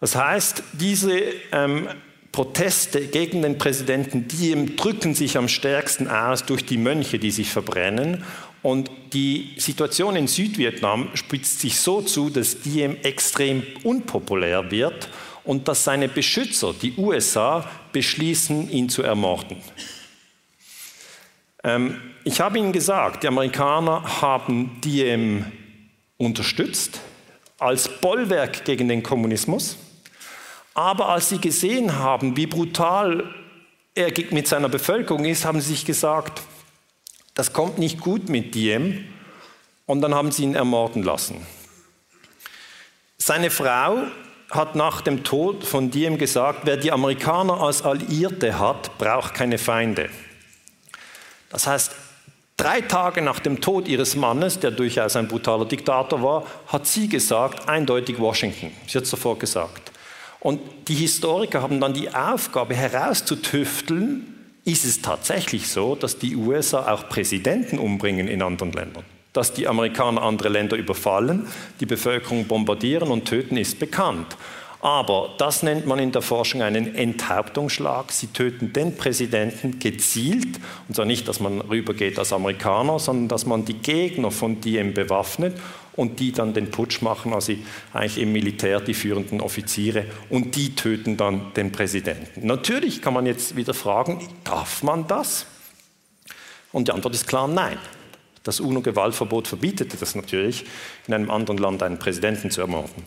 [0.00, 1.18] Das heißt, diese
[1.50, 1.88] ähm,
[2.30, 7.50] Proteste gegen den Präsidenten Diem drücken sich am stärksten aus durch die Mönche, die sich
[7.50, 8.22] verbrennen.
[8.62, 15.08] Und die Situation in Südvietnam spitzt sich so zu, dass Diem extrem unpopulär wird
[15.44, 19.56] und dass seine Beschützer, die USA, beschließen, ihn zu ermorden.
[21.62, 25.46] Ähm, ich habe Ihnen gesagt, die Amerikaner haben Diem
[26.16, 27.00] unterstützt
[27.58, 29.76] als Bollwerk gegen den Kommunismus.
[30.74, 33.32] Aber als sie gesehen haben, wie brutal
[33.94, 36.42] er mit seiner Bevölkerung ist, haben sie sich gesagt,
[37.34, 39.06] das kommt nicht gut mit Diem.
[39.86, 41.46] Und dann haben sie ihn ermorden lassen.
[43.18, 44.04] Seine Frau
[44.50, 49.58] hat nach dem Tod von Diem gesagt, wer die Amerikaner als Alliierte hat, braucht keine
[49.58, 50.08] Feinde.
[51.50, 51.92] Das heißt,
[52.56, 57.08] drei Tage nach dem Tod ihres Mannes, der durchaus ein brutaler Diktator war, hat sie
[57.08, 58.70] gesagt, eindeutig Washington.
[58.86, 59.92] Sie hat es sofort gesagt.
[60.40, 64.34] Und die Historiker haben dann die Aufgabe herauszutüfteln,
[64.64, 69.04] ist es tatsächlich so, dass die USA auch Präsidenten umbringen in anderen Ländern?
[69.32, 71.46] Dass die Amerikaner andere Länder überfallen,
[71.80, 74.36] die Bevölkerung bombardieren und töten, ist bekannt.
[74.84, 78.12] Aber das nennt man in der Forschung einen Enthauptungsschlag.
[78.12, 83.46] Sie töten den Präsidenten gezielt, und zwar nicht, dass man rübergeht als Amerikaner, sondern dass
[83.46, 85.58] man die Gegner von Diem bewaffnet
[85.94, 87.54] und die dann den Putsch machen, also
[87.94, 92.46] eigentlich im Militär die führenden Offiziere und die töten dann den Präsidenten.
[92.46, 95.46] Natürlich kann man jetzt wieder fragen, darf man das?
[96.72, 97.78] Und die Antwort ist klar, nein.
[98.42, 100.66] Das UNO-Gewaltverbot verbietet das natürlich,
[101.06, 103.02] in einem anderen Land einen Präsidenten zu ermorden.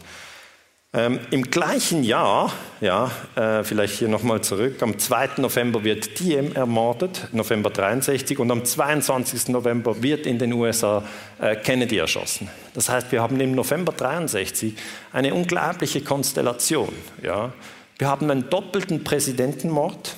[0.97, 5.29] Ähm, Im gleichen Jahr, ja, äh, vielleicht hier nochmal zurück, am 2.
[5.37, 9.49] November wird Diem ermordet, November 63, und am 22.
[9.49, 11.03] November wird in den USA
[11.39, 12.49] äh, Kennedy erschossen.
[12.73, 14.73] Das heißt, wir haben im November 63
[15.13, 16.91] eine unglaubliche Konstellation.
[17.21, 17.53] Ja.
[17.99, 20.15] Wir haben einen doppelten Präsidentenmord,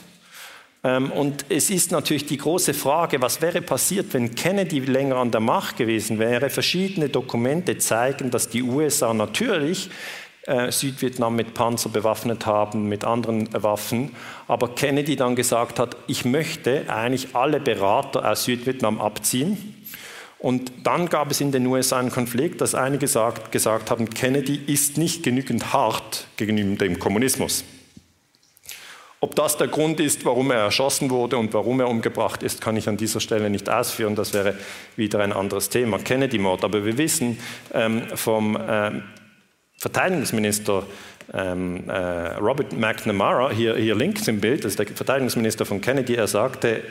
[0.82, 5.32] ähm, und es ist natürlich die große Frage, was wäre passiert, wenn Kennedy länger an
[5.32, 6.50] der Macht gewesen wäre.
[6.50, 9.90] Verschiedene Dokumente zeigen, dass die USA natürlich
[10.50, 14.16] äh, Südvietnam mit Panzer bewaffnet haben, mit anderen Waffen,
[14.48, 19.76] aber Kennedy dann gesagt hat, ich möchte eigentlich alle Berater aus Südvietnam abziehen.
[20.40, 24.56] Und dann gab es in den USA einen Konflikt, dass einige gesagt, gesagt haben, Kennedy
[24.56, 27.66] ist nicht genügend hart gegenüber dem Kommunismus.
[29.22, 32.78] Ob das der Grund ist, warum er erschossen wurde und warum er umgebracht ist, kann
[32.78, 34.16] ich an dieser Stelle nicht ausführen.
[34.16, 34.56] Das wäre
[34.96, 36.64] wieder ein anderes Thema, Kennedy-Mord.
[36.64, 37.38] Aber wir wissen
[37.74, 39.04] ähm, vom ähm,
[39.80, 40.84] Verteidigungsminister
[41.34, 46.16] ähm, äh, Robert McNamara, hier, hier links im Bild, das ist der Verteidigungsminister von Kennedy,
[46.16, 46.84] er sagte,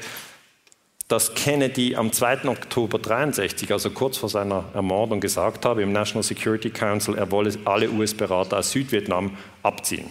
[1.08, 2.46] dass Kennedy am 2.
[2.48, 7.52] Oktober 63, also kurz vor seiner Ermordung, gesagt habe im National Security Council, er wolle
[7.64, 10.10] alle US-Berater aus Südvietnam abziehen.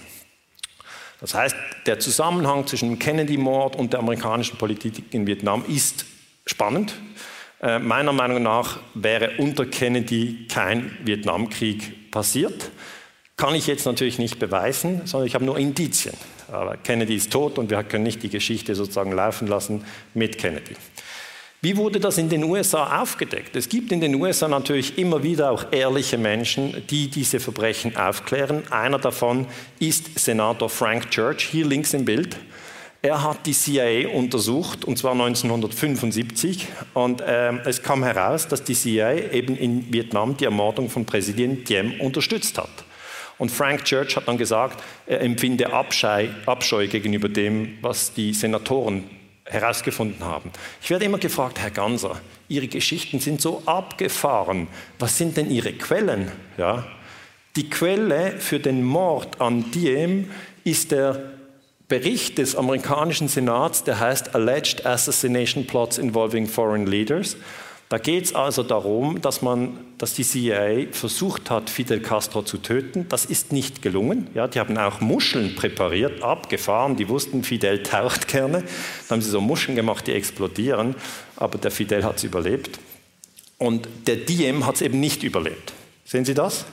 [1.22, 1.56] Das heißt,
[1.86, 6.06] der Zusammenhang zwischen dem Kennedy-Mord und der amerikanischen Politik in Vietnam ist
[6.46, 6.94] spannend.
[7.62, 12.72] Äh, meiner Meinung nach wäre unter Kennedy kein Vietnamkrieg passiert.
[13.36, 16.16] Kann ich jetzt natürlich nicht beweisen, sondern ich habe nur Indizien.
[16.52, 20.76] Aber Kennedy ist tot und wir können nicht die Geschichte sozusagen laufen lassen mit Kennedy.
[21.62, 23.56] Wie wurde das in den USA aufgedeckt?
[23.56, 28.64] Es gibt in den USA natürlich immer wieder auch ehrliche Menschen, die diese Verbrechen aufklären.
[28.72, 29.48] Einer davon
[29.80, 32.38] ist Senator Frank Church, hier links im Bild.
[33.02, 38.74] Er hat die CIA untersucht, und zwar 1975, und äh, es kam heraus, dass die
[38.74, 42.70] CIA eben in Vietnam die Ermordung von Präsident Diem unterstützt hat.
[43.38, 49.04] Und Frank Church hat dann gesagt, er empfinde Abscheu, Abscheu gegenüber dem, was die Senatoren
[49.46, 50.52] herausgefunden haben.
[50.82, 52.20] Ich werde immer gefragt, Herr Ganser,
[52.50, 54.68] Ihre Geschichten sind so abgefahren.
[55.00, 56.32] Was sind denn Ihre Quellen?
[56.58, 56.88] Ja?
[57.56, 60.32] Die Quelle für den Mord an Diem
[60.64, 61.37] ist der
[61.88, 67.38] Bericht des amerikanischen Senats, der heißt Alleged Assassination Plots Involving Foreign Leaders.
[67.90, 72.58] Da geht es also darum, dass, man, dass die CIA versucht hat, Fidel Castro zu
[72.58, 73.06] töten.
[73.08, 74.28] Das ist nicht gelungen.
[74.34, 76.98] Ja, die haben auch Muscheln präpariert, abgefahren.
[76.98, 78.64] Die wussten, Fidel taucht gerne.
[79.08, 80.96] Dann haben sie so Muscheln gemacht, die explodieren.
[81.38, 82.78] Aber der Fidel hat es überlebt.
[83.58, 85.72] Und der Diem hat es eben nicht überlebt.
[86.04, 86.66] Sehen Sie das?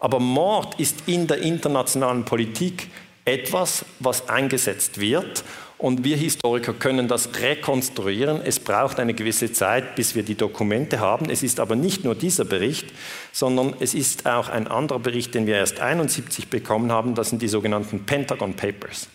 [0.00, 2.88] Aber Mord ist in der internationalen Politik
[3.24, 5.44] etwas, was eingesetzt wird.
[5.78, 8.42] Und wir Historiker können das rekonstruieren.
[8.44, 11.30] Es braucht eine gewisse Zeit, bis wir die Dokumente haben.
[11.30, 12.86] Es ist aber nicht nur dieser Bericht,
[13.32, 17.14] sondern es ist auch ein anderer Bericht, den wir erst 1971 bekommen haben.
[17.14, 19.08] Das sind die sogenannten Pentagon Papers.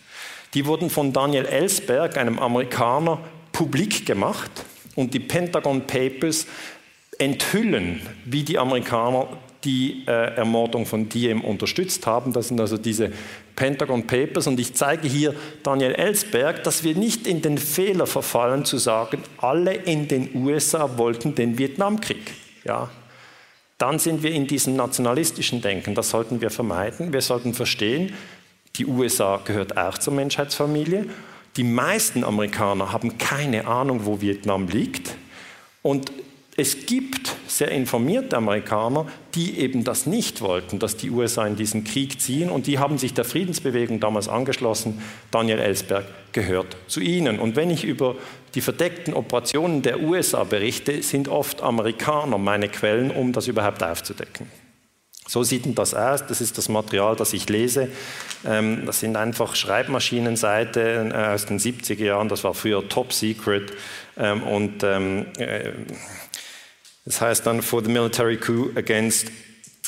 [0.56, 3.20] Die wurden von Daniel Ellsberg, einem Amerikaner,
[3.52, 4.50] publik gemacht.
[4.96, 6.48] Und die Pentagon Papers
[7.20, 9.28] enthüllen, wie die Amerikaner
[9.66, 12.32] die äh, Ermordung von Diem unterstützt haben.
[12.32, 13.12] Das sind also diese
[13.56, 14.48] Pentagon Papers.
[14.48, 19.24] Und ich zeige hier Daniel Ellsberg, dass wir nicht in den Fehler verfallen zu sagen,
[19.40, 22.34] alle in den USA wollten den Vietnamkrieg.
[22.64, 22.90] Ja,
[23.78, 25.96] dann sind wir in diesem nationalistischen Denken.
[25.96, 27.12] Das sollten wir vermeiden.
[27.12, 28.14] Wir sollten verstehen,
[28.78, 31.08] die USA gehört auch zur Menschheitsfamilie.
[31.58, 35.16] Die meisten Amerikaner haben keine Ahnung, wo Vietnam liegt.
[35.82, 36.12] Und
[36.58, 41.84] es gibt sehr informierte Amerikaner, die eben das nicht wollten, dass die USA in diesen
[41.84, 45.02] Krieg ziehen und die haben sich der Friedensbewegung damals angeschlossen.
[45.32, 47.40] Daniel Ellsberg gehört zu ihnen.
[47.40, 48.16] Und wenn ich über
[48.56, 54.48] die verdeckten Operationen der USA berichte, sind oft Amerikaner meine Quellen, um das überhaupt aufzudecken.
[55.28, 56.26] So sieht denn das aus.
[56.28, 57.90] Das ist das Material, das ich lese.
[58.46, 62.30] Ähm, das sind einfach Schreibmaschinenseiten äh, aus den 70er Jahren.
[62.30, 63.74] Das war früher Top Secret.
[64.18, 65.72] Ähm, und ähm, äh,
[67.06, 69.32] das heißt dann, for the military coup against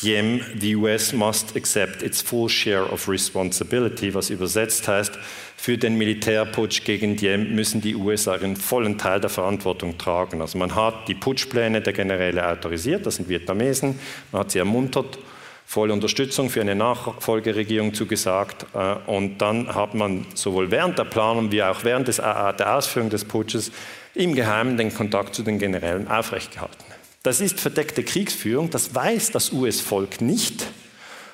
[0.03, 5.17] Diem, the US must accept its full share of responsibility, was übersetzt heißt,
[5.55, 10.39] für den Militärputsch gegen Diem müssen die USA einen vollen Teil der Verantwortung tragen.
[10.41, 13.97] Also man hat die Putschpläne der Generäle autorisiert, das sind Vietnamesen,
[14.31, 15.17] man hat sie ermuntert,
[15.65, 21.51] volle Unterstützung für eine Nachfolgeregierung zugesagt äh, und dann hat man sowohl während der Planung
[21.51, 23.71] wie auch während des, der Ausführung des Putsches
[24.13, 26.96] im Geheimen den Kontakt zu den Generälen aufrechtgehalten.
[27.27, 30.65] Das ist verdeckte Kriegsführung, das weiß das US-Volk nicht.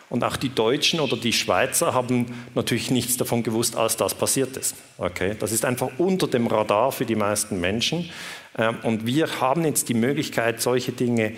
[0.09, 2.25] Und auch die Deutschen oder die Schweizer haben
[2.55, 4.73] natürlich nichts davon gewusst, als das passiert ist.
[4.97, 5.35] Okay?
[5.37, 8.09] Das ist einfach unter dem Radar für die meisten Menschen.
[8.57, 11.33] Ähm, und wir haben jetzt die Möglichkeit, solche Dinge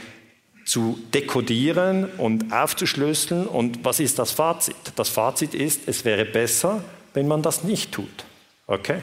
[0.63, 3.47] zu dekodieren und aufzuschlüsseln.
[3.47, 4.77] Und was ist das Fazit?
[4.95, 6.81] Das Fazit ist, es wäre besser,
[7.13, 8.23] wenn man das nicht tut.
[8.67, 9.01] Okay?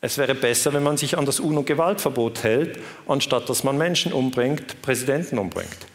[0.00, 2.78] Es wäre besser, wenn man sich an das UNO-Gewaltverbot hält,
[3.08, 5.86] anstatt dass man Menschen umbringt, Präsidenten umbringt.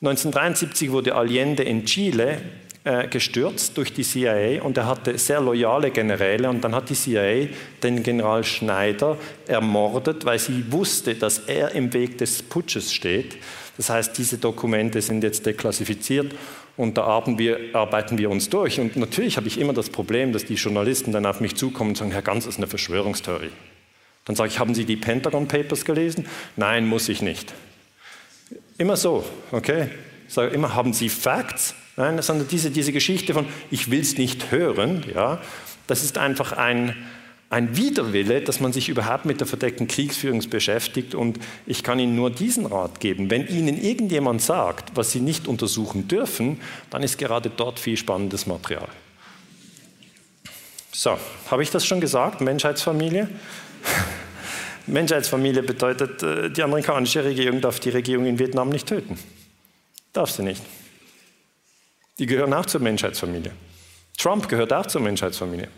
[0.00, 2.40] 1973 wurde Allende in Chile
[2.84, 6.94] äh, gestürzt durch die CIA und er hatte sehr loyale Generäle und dann hat die
[6.94, 7.48] CIA
[7.82, 13.36] den General Schneider ermordet, weil sie wusste, dass er im Weg des Putsches steht.
[13.76, 16.34] Das heißt, diese Dokumente sind jetzt deklassifiziert
[16.76, 18.80] und da arbeiten wir, uns durch.
[18.80, 21.96] Und natürlich habe ich immer das Problem, dass die Journalisten dann auf mich zukommen und
[21.96, 23.52] sagen, Herr Ganz, das ist eine Verschwörungstheorie.
[24.24, 26.26] Dann sage ich, haben Sie die Pentagon Papers gelesen?
[26.56, 27.52] Nein, muss ich nicht.
[28.78, 29.88] Immer so, okay?
[30.26, 31.74] Ich sage immer, haben Sie Facts?
[31.96, 35.40] Nein, sondern diese, diese Geschichte von, ich will es nicht hören, ja,
[35.86, 36.96] das ist einfach ein,
[37.54, 41.14] ein Widerwille, dass man sich überhaupt mit der verdeckten Kriegsführung beschäftigt.
[41.14, 43.30] Und ich kann Ihnen nur diesen Rat geben.
[43.30, 48.46] Wenn Ihnen irgendjemand sagt, was Sie nicht untersuchen dürfen, dann ist gerade dort viel spannendes
[48.46, 48.88] Material.
[50.90, 51.16] So,
[51.48, 52.40] habe ich das schon gesagt?
[52.40, 53.28] Menschheitsfamilie?
[54.88, 59.16] Menschheitsfamilie bedeutet, äh, die amerikanische Regierung darf die Regierung in Vietnam nicht töten.
[60.12, 60.62] Darf sie nicht.
[62.18, 63.52] Die gehören auch zur Menschheitsfamilie.
[64.18, 65.68] Trump gehört auch zur Menschheitsfamilie.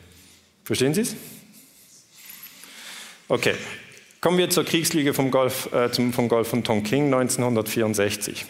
[0.64, 1.16] Verstehen Sie es?
[3.28, 3.54] Okay,
[4.20, 8.44] kommen wir zur Kriegslüge vom Golf, äh, zum, vom Golf von Tonkin 1964.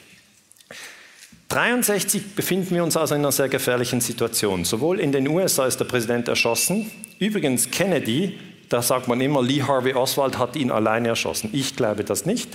[1.48, 4.64] 1963 befinden wir uns also in einer sehr gefährlichen Situation.
[4.64, 9.62] Sowohl in den USA ist der Präsident erschossen, übrigens Kennedy da sagt man immer, Lee
[9.62, 11.50] Harvey Oswald hat ihn alleine erschossen.
[11.52, 12.48] Ich glaube das nicht.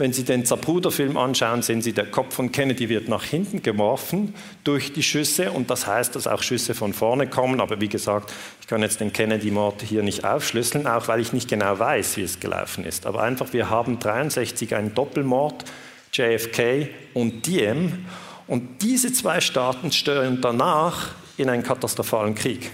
[0.00, 4.34] Wenn Sie den Zapruder-Film anschauen, sehen Sie, der Kopf von Kennedy wird nach hinten geworfen
[4.64, 7.60] durch die Schüsse und das heißt, dass auch Schüsse von vorne kommen.
[7.60, 8.32] Aber wie gesagt,
[8.62, 12.22] ich kann jetzt den Kennedy-Mord hier nicht aufschlüsseln, auch weil ich nicht genau weiß, wie
[12.22, 13.04] es gelaufen ist.
[13.04, 15.66] Aber einfach, wir haben 63 einen Doppelmord,
[16.14, 18.06] JFK und Diem
[18.46, 22.70] und diese zwei Staaten steuern danach in einen katastrophalen Krieg.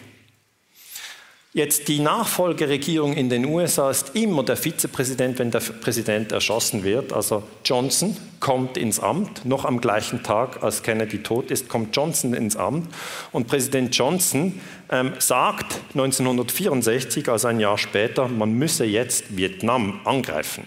[1.56, 7.14] Jetzt die Nachfolgeregierung in den USA ist immer der Vizepräsident, wenn der Präsident erschossen wird.
[7.14, 12.34] Also Johnson kommt ins Amt, noch am gleichen Tag, als Kennedy tot ist, kommt Johnson
[12.34, 12.94] ins Amt.
[13.32, 20.64] Und Präsident Johnson ähm, sagt 1964, also ein Jahr später, man müsse jetzt Vietnam angreifen.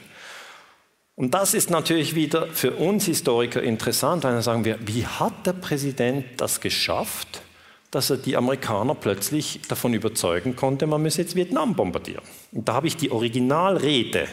[1.14, 5.46] Und das ist natürlich wieder für uns Historiker interessant, weil dann sagen wir, wie hat
[5.46, 7.44] der Präsident das geschafft?
[7.92, 12.24] Dass er die Amerikaner plötzlich davon überzeugen konnte, man müsse jetzt Vietnam bombardieren.
[12.52, 14.28] Und da habe ich die Originalrede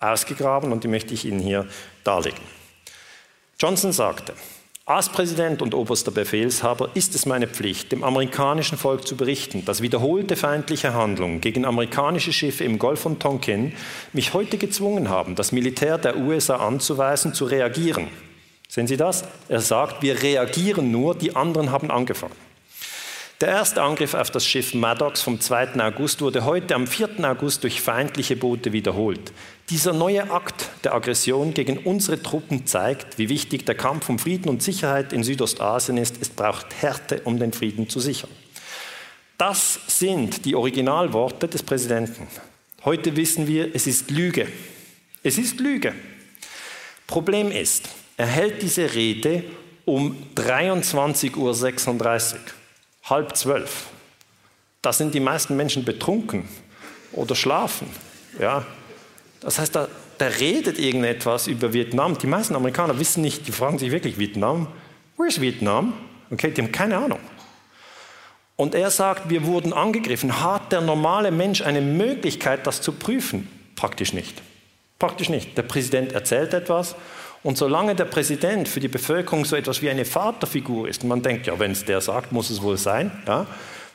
[0.00, 1.66] ausgegraben und die möchte ich Ihnen hier
[2.02, 2.40] darlegen.
[3.58, 4.34] Johnson sagte,
[4.86, 9.80] als Präsident und oberster Befehlshaber ist es meine Pflicht, dem amerikanischen Volk zu berichten, dass
[9.80, 13.72] wiederholte feindliche Handlungen gegen amerikanische Schiffe im Golf von Tonkin
[14.12, 18.08] mich heute gezwungen haben, das Militär der USA anzuweisen, zu reagieren.
[18.68, 19.24] Sehen Sie das?
[19.48, 22.34] Er sagt, wir reagieren nur, die anderen haben angefangen.
[23.44, 25.78] Der erste Angriff auf das Schiff Maddox vom 2.
[25.78, 27.22] August wurde heute am 4.
[27.28, 29.34] August durch feindliche Boote wiederholt.
[29.68, 34.48] Dieser neue Akt der Aggression gegen unsere Truppen zeigt, wie wichtig der Kampf um Frieden
[34.48, 36.22] und Sicherheit in Südostasien ist.
[36.22, 38.30] Es braucht Härte, um den Frieden zu sichern.
[39.36, 42.26] Das sind die Originalworte des Präsidenten.
[42.86, 44.48] Heute wissen wir, es ist Lüge.
[45.22, 45.92] Es ist Lüge.
[47.06, 49.44] Problem ist, er hält diese Rede
[49.84, 52.63] um 23.36 Uhr
[53.04, 53.86] halb zwölf.
[54.82, 56.48] Da sind die meisten Menschen betrunken
[57.12, 57.88] oder schlafen.
[58.38, 58.66] Ja?
[59.40, 59.88] Das heißt, da,
[60.20, 62.18] der redet irgendetwas über Vietnam.
[62.18, 64.68] Die meisten Amerikaner wissen nicht, die fragen sich wirklich, Vietnam?
[65.16, 65.94] Wo ist Vietnam?
[66.30, 67.20] Okay, die haben keine Ahnung.
[68.56, 70.40] Und er sagt, wir wurden angegriffen.
[70.40, 73.48] Hat der normale Mensch eine Möglichkeit, das zu prüfen?
[73.74, 74.42] Praktisch nicht.
[74.98, 75.58] Praktisch nicht.
[75.58, 76.94] Der Präsident erzählt etwas
[77.44, 81.22] und solange der Präsident für die Bevölkerung so etwas wie eine Vaterfigur ist, und man
[81.22, 83.46] denkt, ja, wenn es der sagt, muss es wohl sein, ja,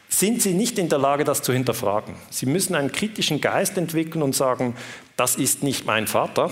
[0.07, 2.13] sind sie nicht in der Lage, das zu hinterfragen.
[2.29, 4.75] Sie müssen einen kritischen Geist entwickeln und sagen,
[5.17, 6.51] das ist nicht mein Vater,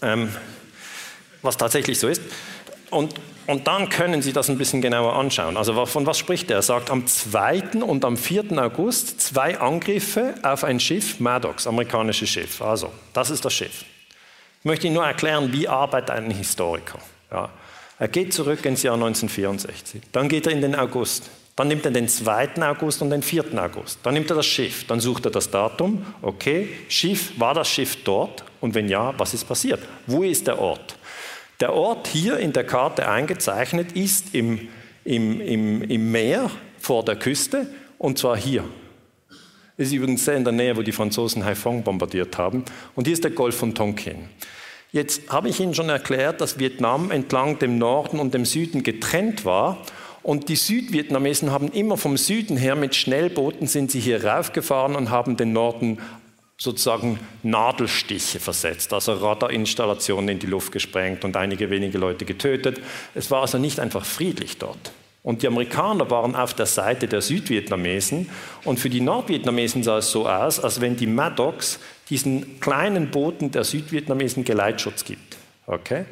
[0.00, 0.30] ähm,
[1.42, 2.22] was tatsächlich so ist.
[2.90, 3.14] Und,
[3.46, 5.58] und dann können Sie das ein bisschen genauer anschauen.
[5.58, 6.56] Also von was spricht er?
[6.56, 7.82] Er sagt, am 2.
[7.82, 8.58] und am 4.
[8.58, 12.62] August zwei Angriffe auf ein Schiff, Maddox, amerikanisches Schiff.
[12.62, 13.84] Also, das ist das Schiff.
[14.60, 16.98] Ich möchte Ihnen nur erklären, wie arbeitet ein Historiker.
[17.30, 17.50] Ja.
[17.98, 20.02] Er geht zurück ins Jahr 1964.
[20.12, 21.30] Dann geht er in den August.
[21.56, 22.62] Dann nimmt er den 2.
[22.62, 23.46] August und den 4.
[23.60, 23.98] August.
[24.04, 24.86] Dann nimmt er das Schiff.
[24.86, 26.06] Dann sucht er das Datum.
[26.22, 28.44] Okay, Schiff, war das Schiff dort?
[28.60, 29.80] Und wenn ja, was ist passiert?
[30.06, 30.96] Wo ist der Ort?
[31.60, 34.68] Der Ort hier in der Karte eingezeichnet ist im,
[35.04, 37.66] im, im, im Meer vor der Küste
[37.98, 38.64] und zwar hier.
[39.78, 42.64] Ist übrigens sehr in der Nähe, wo die Franzosen Haiphong bombardiert haben.
[42.96, 44.28] Und hier ist der Golf von Tonkin.
[44.90, 49.44] Jetzt habe ich Ihnen schon erklärt, dass Vietnam entlang dem Norden und dem Süden getrennt
[49.44, 49.78] war.
[50.24, 55.10] Und die Südvietnamesen haben immer vom Süden her mit Schnellbooten sind sie hier raufgefahren und
[55.10, 55.98] haben den Norden
[56.58, 62.80] sozusagen Nadelstiche versetzt, also Radarinstallationen in die Luft gesprengt und einige wenige Leute getötet.
[63.14, 64.90] Es war also nicht einfach friedlich dort.
[65.22, 68.30] Und die Amerikaner waren auf der Seite der Südvietnamesen
[68.64, 73.50] und für die Nordvietnamesen sah es so aus, als wenn die Maddox diesen kleinen Booten
[73.50, 75.36] der Südvietnamesen Geleitschutz gibt.
[75.66, 76.04] Okay?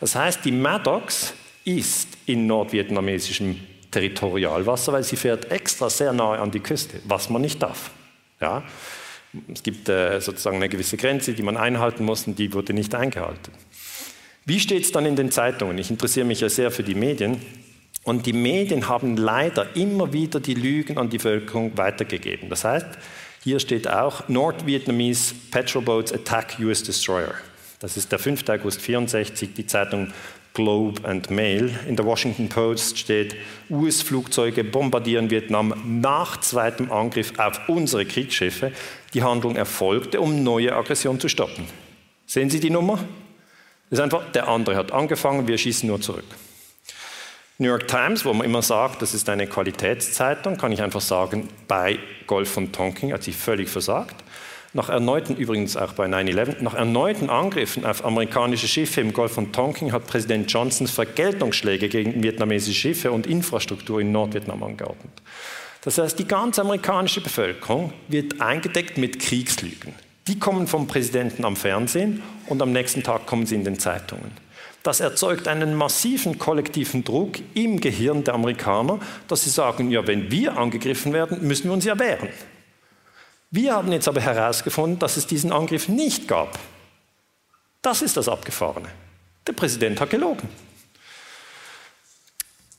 [0.00, 1.34] Das heißt, die Maddox
[1.64, 3.60] ist in nordvietnamesischem
[3.90, 7.90] Territorialwasser, weil sie fährt extra sehr nahe an die Küste, was man nicht darf.
[8.40, 8.62] Ja?
[9.52, 12.94] Es gibt äh, sozusagen eine gewisse Grenze, die man einhalten muss und die wurde nicht
[12.94, 13.52] eingehalten.
[14.44, 15.78] Wie steht es dann in den Zeitungen?
[15.78, 17.40] Ich interessiere mich ja sehr für die Medien.
[18.04, 22.48] Und die Medien haben leider immer wieder die Lügen an die Bevölkerung weitergegeben.
[22.48, 22.86] Das heißt,
[23.44, 27.34] hier steht auch, North Vietnamese Petrol Boats attack US Destroyer.
[27.78, 28.48] Das ist der 5.
[28.48, 30.12] August 64, die Zeitung
[30.54, 31.76] Globe and Mail.
[31.88, 33.34] In der Washington Post steht,
[33.70, 38.72] US-Flugzeuge bombardieren Vietnam nach zweitem Angriff auf unsere Kriegsschiffe.
[39.14, 41.64] Die Handlung erfolgte, um neue Aggression zu stoppen.
[42.26, 42.98] Sehen Sie die Nummer?
[43.90, 46.24] Das ist einfach, der andere hat angefangen, wir schießen nur zurück.
[47.62, 51.48] New York Times, wo man immer sagt, das ist eine Qualitätszeitung, kann ich einfach sagen,
[51.68, 54.16] bei Golf von Tonking hat sie völlig versagt.
[54.74, 59.52] Nach erneuten, übrigens auch bei 9-11, nach erneuten Angriffen auf amerikanische Schiffe im Golf von
[59.52, 65.12] Tonking hat Präsident Johnson Vergeltungsschläge gegen vietnamesische Schiffe und Infrastruktur in Nordvietnam angeordnet.
[65.82, 69.94] Das heißt, die ganze amerikanische Bevölkerung wird eingedeckt mit Kriegslügen.
[70.26, 74.32] Die kommen vom Präsidenten am Fernsehen und am nächsten Tag kommen sie in den Zeitungen.
[74.82, 80.30] Das erzeugt einen massiven kollektiven Druck im Gehirn der Amerikaner, dass sie sagen, ja, wenn
[80.30, 82.28] wir angegriffen werden, müssen wir uns ja wehren.
[83.50, 86.58] Wir haben jetzt aber herausgefunden, dass es diesen Angriff nicht gab.
[87.80, 88.88] Das ist das Abgefahrene.
[89.46, 90.48] Der Präsident hat gelogen.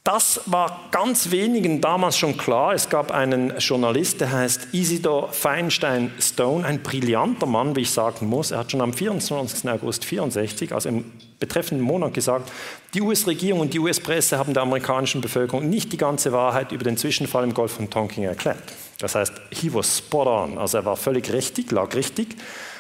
[0.04, 2.74] Das war ganz wenigen damals schon klar.
[2.74, 8.28] Es gab einen Journalist, der heißt Isidor Feinstein Stone, ein brillanter Mann, wie ich sagen
[8.28, 8.52] muss.
[8.52, 9.70] Er hat schon am 24.
[9.70, 11.06] August 64, also im
[11.46, 12.52] betreffenden Monat gesagt,
[12.94, 16.98] die US-Regierung und die US-Presse haben der amerikanischen Bevölkerung nicht die ganze Wahrheit über den
[16.98, 18.64] Zwischenfall im Golf von Tonkin erklärt.
[19.00, 22.36] Das heißt, he was spot on, also er war völlig richtig, lag richtig,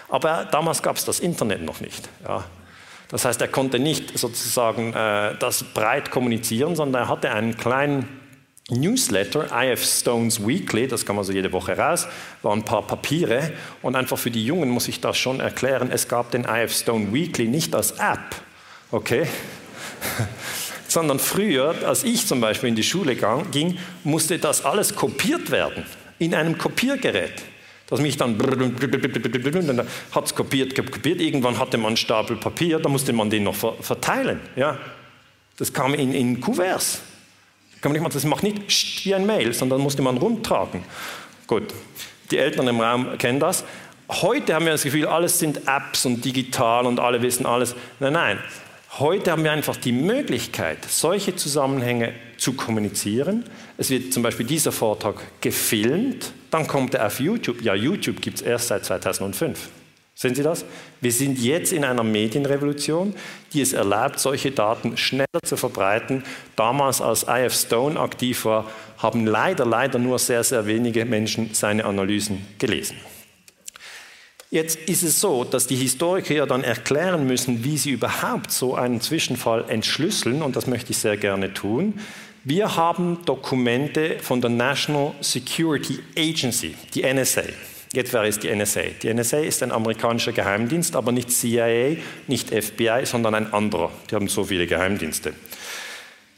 [0.10, 2.08] aber damals gab es das Internet noch nicht.
[2.24, 2.46] Ja.
[3.10, 8.08] Das heißt, er konnte nicht sozusagen äh, das breit kommunizieren, sondern er hatte einen kleinen
[8.70, 12.08] Newsletter, IF Stones Weekly, das kam also jede Woche raus,
[12.42, 13.52] waren ein paar Papiere
[13.82, 17.12] und einfach für die Jungen muss ich das schon erklären, es gab den IF Stone
[17.12, 18.36] Weekly nicht als App,
[18.94, 19.28] okay,
[20.88, 23.18] sondern früher, als ich zum Beispiel in die Schule
[23.52, 25.86] ging, musste das alles kopiert werden
[26.20, 27.44] in einem Kopiergerät
[27.94, 31.22] dass mich dann, dann hat es kopiert, kopiert.
[31.22, 34.40] Irgendwann hatte man einen Stapel Papier, da musste man den noch verteilen.
[34.56, 34.80] Ja.
[35.58, 37.02] Das kam in, in Kuverts.
[37.82, 40.84] Das macht nicht wie ein Mail, sondern musste man rumtragen.
[41.46, 41.66] Gut,
[42.32, 43.64] die Eltern im Raum kennen das.
[44.10, 47.76] Heute haben wir das Gefühl, alles sind Apps und digital und alle wissen alles.
[48.00, 48.40] Nein, nein.
[49.00, 53.44] Heute haben wir einfach die Möglichkeit, solche Zusammenhänge zu kommunizieren.
[53.76, 57.64] Es wird zum Beispiel dieser Vortrag gefilmt, dann kommt er auf YouTube.
[57.64, 59.68] Ja, YouTube gibt es erst seit 2005.
[60.14, 60.64] Sehen Sie das?
[61.02, 63.16] Wir sind jetzt in einer Medienrevolution,
[63.52, 66.24] die es erlaubt, solche Daten schneller zu verbreiten.
[66.56, 68.70] Damals, als IF Stone aktiv war,
[69.00, 72.98] haben leider, leider nur sehr, sehr wenige Menschen seine Analysen gelesen.
[74.54, 78.76] Jetzt ist es so, dass die Historiker ja dann erklären müssen, wie sie überhaupt so
[78.76, 82.00] einen Zwischenfall entschlüsseln, und das möchte ich sehr gerne tun.
[82.44, 87.42] Wir haben Dokumente von der National Security Agency, die NSA.
[87.94, 88.82] Jetzt wäre es die NSA.
[89.02, 91.98] Die NSA ist ein amerikanischer Geheimdienst, aber nicht CIA,
[92.28, 93.90] nicht FBI, sondern ein anderer.
[94.12, 95.34] Die haben so viele Geheimdienste.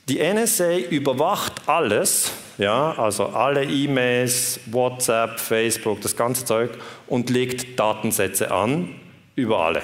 [0.08, 6.72] Die NSA überwacht alles, ja, also alle E-Mails, WhatsApp, Facebook, das ganze Zeug
[7.08, 8.94] und legt Datensätze an
[9.36, 9.82] über alle.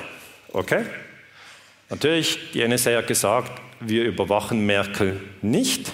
[0.53, 0.85] Okay?
[1.89, 5.91] Natürlich, die NSA hat gesagt, wir überwachen Merkel nicht.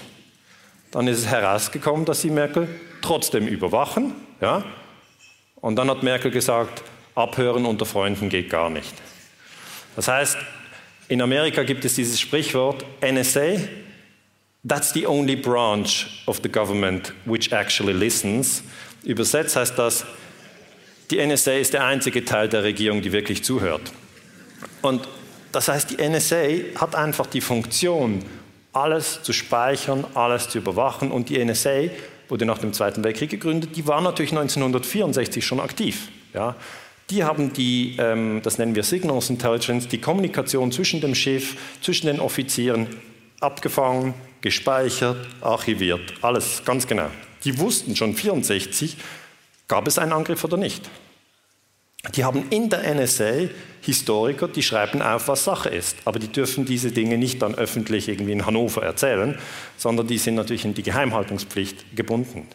[0.92, 2.68] Dann ist es herausgekommen, dass sie Merkel
[3.02, 4.14] trotzdem überwachen.
[4.42, 4.66] Ja?
[5.56, 6.84] Und dann hat Merkel gesagt,
[7.16, 8.94] abhören unter Freunden geht gar nicht.
[9.96, 10.38] Das heißt,
[11.08, 13.56] in Amerika gibt es dieses Sprichwort NSA,
[14.68, 18.64] That's the only branch of the government which actually listens.
[19.04, 20.06] Übersetzt heißt das,
[21.10, 23.94] die NSA ist der einzige Teil der Regierung, die wirklich zuhört.
[24.82, 25.08] Und
[25.54, 28.26] das heißt, die NSA hat einfach die Funktion,
[28.74, 31.12] alles zu speichern, alles zu überwachen.
[31.12, 31.90] Und die NSA
[32.28, 36.10] wurde nach dem Zweiten Weltkrieg gegründet, die war natürlich 1964 schon aktiv.
[36.34, 36.56] Ja.
[37.10, 42.08] Die haben die, ähm, das nennen wir Signals Intelligence, die Kommunikation zwischen dem Schiff, zwischen
[42.08, 42.88] den Offizieren
[43.40, 47.10] abgefangen, gespeichert, archiviert, alles ganz genau.
[47.44, 48.98] Die wussten schon 1964,
[49.68, 50.90] gab es einen Angriff oder nicht.
[52.16, 53.50] Die haben in der NSA
[53.82, 55.98] Historiker, die schreiben auf, was Sache ist.
[56.06, 59.38] Aber die dürfen diese Dinge nicht dann öffentlich irgendwie in Hannover erzählen,
[59.78, 62.48] sondern die sind natürlich in die Geheimhaltungspflicht gebunden.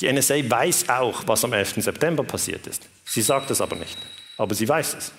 [0.00, 1.76] Die NSA weiß auch, was am 11.
[1.78, 2.88] September passiert ist.
[3.04, 3.98] Sie sagt es aber nicht,
[4.36, 5.12] aber sie weiß es.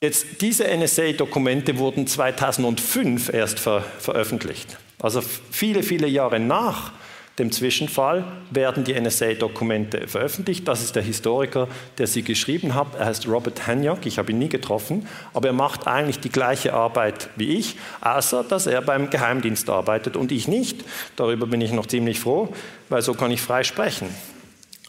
[0.00, 4.76] Jetzt, diese NSA-Dokumente wurden 2005 erst ver veröffentlicht.
[5.00, 6.92] Also viele, viele Jahre nach
[7.38, 10.66] dem Zwischenfall werden die NSA-Dokumente veröffentlicht.
[10.66, 11.68] Das ist der Historiker,
[11.98, 12.96] der sie geschrieben hat.
[12.98, 14.06] Er heißt Robert Hanyok.
[14.06, 18.42] Ich habe ihn nie getroffen, aber er macht eigentlich die gleiche Arbeit wie ich, außer
[18.42, 20.84] dass er beim Geheimdienst arbeitet und ich nicht.
[21.14, 22.48] Darüber bin ich noch ziemlich froh,
[22.88, 24.08] weil so kann ich frei sprechen.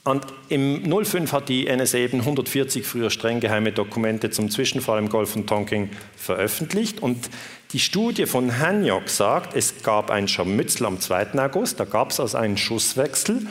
[0.06, 5.10] Und im 05 hat die NSA eben 140 früher streng geheime Dokumente zum Zwischenfall im
[5.10, 7.04] Golf von Tonkin veröffentlicht.
[7.04, 7.30] Und
[7.72, 11.34] die Studie von Hanyok sagt, es gab ein Scharmützel am 2.
[11.40, 13.46] August, da gab es also einen Schusswechsel,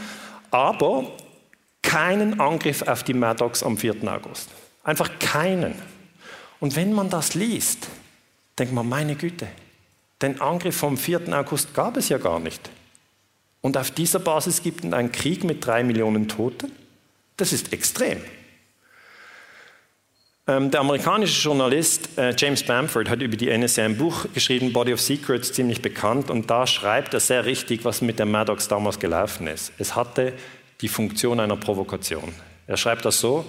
[0.50, 1.12] aber
[1.82, 3.96] keinen Angriff auf die Maddox am 4.
[4.08, 4.50] August.
[4.82, 5.74] Einfach keinen.
[6.60, 7.88] Und wenn man das liest,
[8.58, 9.46] denkt man, meine Güte,
[10.20, 11.32] den Angriff vom 4.
[11.32, 12.70] August gab es ja gar nicht.
[13.60, 16.72] Und auf dieser Basis gibt es einen Krieg mit drei Millionen Toten?
[17.36, 18.20] Das ist extrem.
[20.48, 24.94] Ähm, der amerikanische Journalist äh, James Bamford hat über die NSA ein Buch geschrieben, Body
[24.94, 28.98] of Secrets, ziemlich bekannt, und da schreibt er sehr richtig, was mit der Maddox damals
[28.98, 29.72] gelaufen ist.
[29.78, 30.32] Es hatte
[30.80, 32.32] die Funktion einer Provokation.
[32.66, 33.44] Er schreibt das so,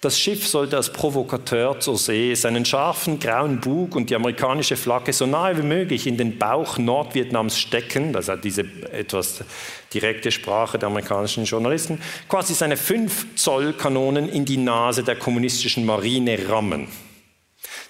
[0.00, 5.12] das Schiff sollte als Provokateur zur See seinen scharfen grauen Bug und die amerikanische Flagge
[5.12, 9.44] so nahe wie möglich in den Bauch Nordvietnams stecken, das hat diese etwas
[9.92, 15.84] direkte Sprache der amerikanischen Journalisten, quasi seine 5 Zoll Kanonen in die Nase der kommunistischen
[15.84, 16.88] Marine rammen.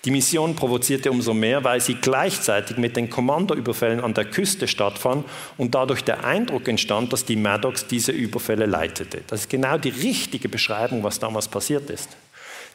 [0.04, 5.26] Die Mission provozierte umso mehr, weil sie gleichzeitig mit den Kommandoüberfällen an der Küste stattfand
[5.58, 9.22] und dadurch der Eindruck entstand, dass die Maddox diese Überfälle leitete.
[9.26, 12.08] Das ist genau die richtige Beschreibung, was damals passiert ist.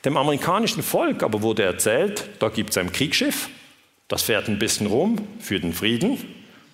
[0.04, 3.50] Dem amerikanischen Volk aber wurde erzählt, da gibt es ein Kriegsschiff,
[4.08, 6.20] das fährt ein bisschen rum für den Frieden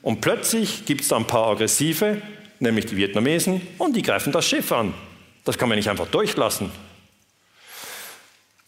[0.02, 2.22] und plötzlich gibt es da ein paar Aggressive,
[2.60, 4.94] nämlich die Vietnamesen, und die greifen das Schiff an.
[5.46, 6.72] Das kann man nicht einfach durchlassen.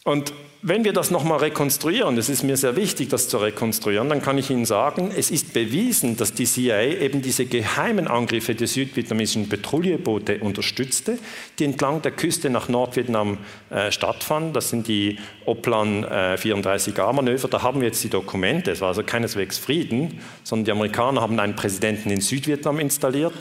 [0.06, 0.34] Und
[0.66, 4.38] wenn wir das nochmal rekonstruieren, das ist mir sehr wichtig, das zu rekonstruieren, dann kann
[4.38, 9.50] ich Ihnen sagen, es ist bewiesen, dass die CIA eben diese geheimen Angriffe der südvietnamesischen
[9.50, 11.20] Patrouilleboote unterstützte,
[11.60, 13.40] die entlang der Küste nach Nordvietnam
[13.72, 14.54] äh, stattfanden.
[14.54, 17.50] Das sind die Oplan äh, 34a-Manöver.
[17.50, 18.72] Da haben wir jetzt die Dokumente.
[18.72, 23.34] Es war also keineswegs Frieden, sondern die Amerikaner haben einen Präsidenten in Südvietnam installiert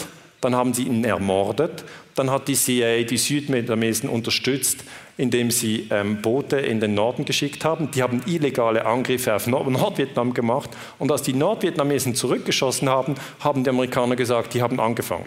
[0.42, 1.84] dann haben sie ihn ermordet.
[2.14, 4.84] Dann hat die CIA die Südvietnamesen unterstützt,
[5.16, 7.90] indem sie ähm, Boote in den Norden geschickt haben.
[7.90, 10.70] Die haben illegale Angriffe auf Nord Nordvietnam gemacht.
[10.98, 15.26] Und als die Nordvietnamesen zurückgeschossen haben, haben die Amerikaner gesagt, die haben angefangen.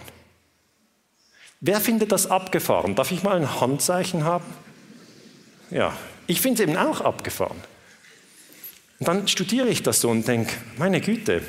[1.60, 2.94] Wer findet das abgefahren?
[2.94, 4.44] Darf ich mal ein Handzeichen haben?
[5.70, 5.92] Ja,
[6.26, 7.56] ich finde es eben auch abgefahren.
[8.98, 11.42] Und dann studiere ich das so und denke, meine Güte,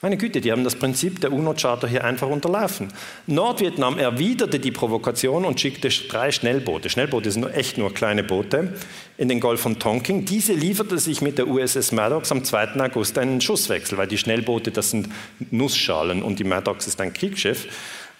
[0.00, 2.88] meine Güte, die haben das Prinzip der UNO-Charta hier einfach unterlaufen.
[3.26, 6.88] Nordvietnam erwiderte die Provokation und schickte drei Schnellboote.
[6.88, 8.74] Schnellboote sind echt nur kleine Boote
[9.16, 10.24] in den Golf von Tonkin.
[10.24, 12.80] Diese lieferte sich mit der USS Maddox am 2.
[12.80, 15.08] August einen Schusswechsel, weil die Schnellboote, das sind
[15.50, 17.66] Nussschalen und die Maddox ist ein Kriegsschiff.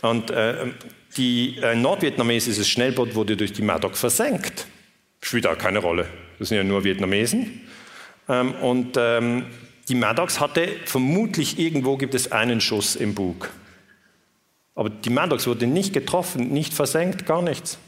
[0.03, 0.73] Und äh,
[1.17, 4.67] die äh, nordvietnamesische Schnellboot wurde durch die Maddox versenkt.
[5.21, 6.07] Spielt auch keine Rolle.
[6.41, 7.61] Das sind ja nur Vietnamesen.
[8.29, 9.45] Ähm, und ähm,
[9.89, 13.51] die Maddox hatte vermutlich irgendwo gibt es einen Schuss im Bug.
[14.75, 17.79] Aber die Maddox wurde nicht getroffen, nicht versenkt, gar nichts.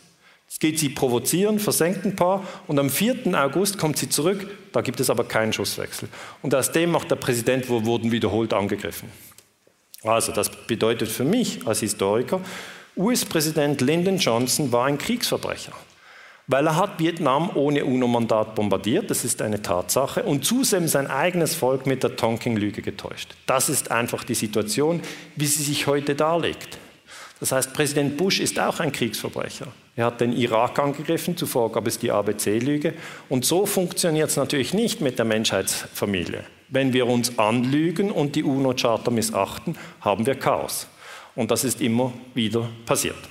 [0.49, 3.39] Jetzt geht sie provozieren, versenkt ein paar und am 4.
[3.41, 6.09] August kommt sie zurück, da gibt es aber keinen Schusswechsel.
[6.43, 9.09] Und aus dem macht der Präsident, wo wurden wiederholt angegriffen.
[10.03, 12.41] Also das bedeutet für mich als Historiker,
[12.97, 15.73] US-Präsident Lyndon Johnson war ein Kriegsverbrecher
[16.51, 21.55] weil er hat Vietnam ohne UNO-Mandat bombardiert, das ist eine Tatsache, und zudem sein eigenes
[21.55, 23.37] Volk mit der Tonking-Lüge getäuscht.
[23.47, 25.01] Das ist einfach die Situation,
[25.37, 26.79] wie sie sich heute darlegt.
[27.39, 29.69] Das heißt, Präsident Bush ist auch ein Kriegsverbrecher.
[29.95, 32.95] Er hat den Irak angegriffen, zuvor gab es die ABC-Lüge.
[33.29, 36.43] Und so funktioniert es natürlich nicht mit der Menschheitsfamilie.
[36.69, 40.89] Wenn wir uns anlügen und die UNO-Charta missachten, haben wir Chaos.
[41.37, 43.30] Und das ist immer wieder passiert.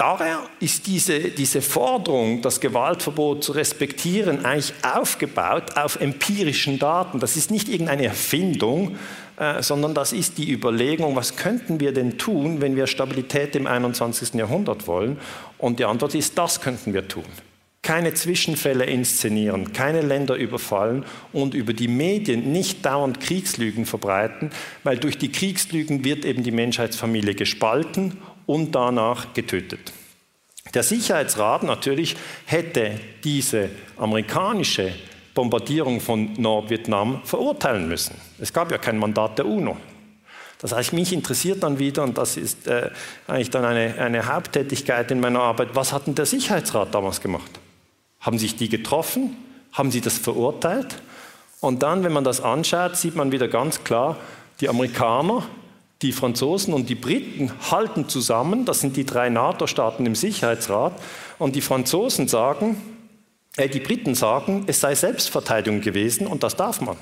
[0.00, 7.20] Daher ist diese, diese Forderung, das Gewaltverbot zu respektieren, eigentlich aufgebaut auf empirischen Daten.
[7.20, 8.96] Das ist nicht irgendeine Erfindung,
[9.36, 13.66] äh, sondern das ist die Überlegung, was könnten wir denn tun, wenn wir Stabilität im
[13.66, 14.32] 21.
[14.36, 15.18] Jahrhundert wollen?
[15.58, 17.26] Und die Antwort ist, das könnten wir tun.
[17.82, 24.50] Keine Zwischenfälle inszenieren, keine Länder überfallen und über die Medien nicht dauernd Kriegslügen verbreiten,
[24.82, 28.16] weil durch die Kriegslügen wird eben die Menschheitsfamilie gespalten
[28.50, 29.92] und danach getötet.
[30.74, 34.92] Der Sicherheitsrat natürlich hätte diese amerikanische
[35.34, 38.16] Bombardierung von Nordvietnam verurteilen müssen.
[38.40, 39.76] Es gab ja kein Mandat der UNO.
[40.58, 42.90] Das heißt, mich interessiert dann wieder, und das ist äh,
[43.28, 47.60] eigentlich dann eine, eine Haupttätigkeit in meiner Arbeit, was hat denn der Sicherheitsrat damals gemacht?
[48.18, 49.36] Haben sich die getroffen?
[49.72, 51.00] Haben sie das verurteilt?
[51.60, 54.16] Und dann, wenn man das anschaut, sieht man wieder ganz klar,
[54.60, 55.46] die Amerikaner,
[56.02, 60.94] die Franzosen und die Briten halten zusammen, das sind die drei NATO-Staaten im Sicherheitsrat,
[61.38, 62.80] und die Franzosen sagen,
[63.56, 66.96] äh, die Briten sagen, es sei Selbstverteidigung gewesen und das darf man.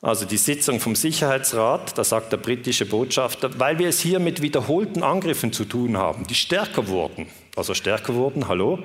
[0.00, 4.42] Also die Sitzung vom Sicherheitsrat, da sagt der britische Botschafter, weil wir es hier mit
[4.42, 7.26] wiederholten Angriffen zu tun haben, die stärker wurden.
[7.56, 8.78] Also stärker wurden, hallo,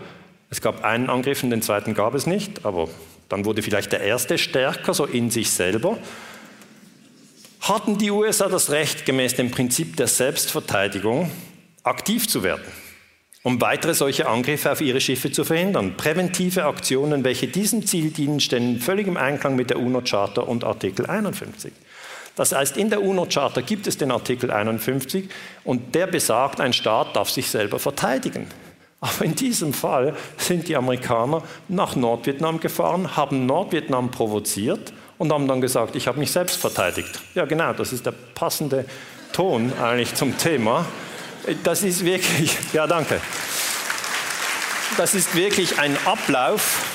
[0.50, 2.88] es gab einen Angriff und den zweiten gab es nicht, aber
[3.30, 5.98] dann wurde vielleicht der erste stärker, so in sich selber.
[7.64, 11.32] Hatten die USA das Recht, gemäß dem Prinzip der Selbstverteidigung
[11.84, 12.64] aktiv zu werden?
[13.46, 15.98] um weitere solche Angriffe auf ihre Schiffe zu verhindern.
[15.98, 21.06] Präventive Aktionen, welche diesem Ziel dienen, stehen völlig im Einklang mit der UNO-Charta und Artikel
[21.06, 21.74] 51.
[22.38, 25.28] Das heißt, in der UNO-Charta gibt es den Artikel 51
[25.66, 28.48] und der besagt, ein Staat darf sich selber verteidigen.
[29.02, 35.48] Aber in diesem Fall sind die Amerikaner nach Nordvietnam gefahren, haben Nordvietnam provoziert und haben
[35.48, 37.20] dann gesagt, ich habe mich selbst verteidigt.
[37.36, 38.86] Ja genau, das ist der passende
[39.32, 40.86] Ton eigentlich zum Thema.
[41.64, 43.20] Das ist wirklich, ja danke.
[44.98, 46.86] Das ist wirklich ein Ablauf,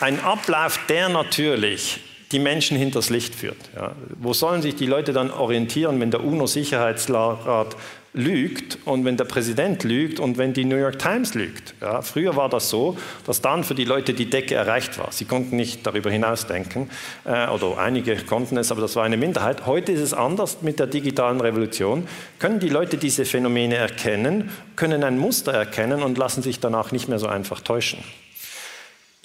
[0.00, 2.00] ein Ablauf, der natürlich
[2.32, 3.56] die Menschen hinters Licht führt.
[3.74, 3.92] Ja.
[4.18, 7.76] Wo sollen sich die Leute dann orientieren, wenn der UNO-Sicherheitsrat
[8.16, 11.74] lügt und wenn der Präsident lügt und wenn die New York Times lügt.
[11.82, 12.96] Ja, früher war das so,
[13.26, 15.12] dass dann für die Leute die Decke erreicht war.
[15.12, 16.88] Sie konnten nicht darüber hinausdenken
[17.26, 19.66] äh, oder einige konnten es, aber das war eine Minderheit.
[19.66, 22.08] Heute ist es anders mit der digitalen Revolution.
[22.38, 27.08] Können die Leute diese Phänomene erkennen, können ein Muster erkennen und lassen sich danach nicht
[27.08, 27.98] mehr so einfach täuschen.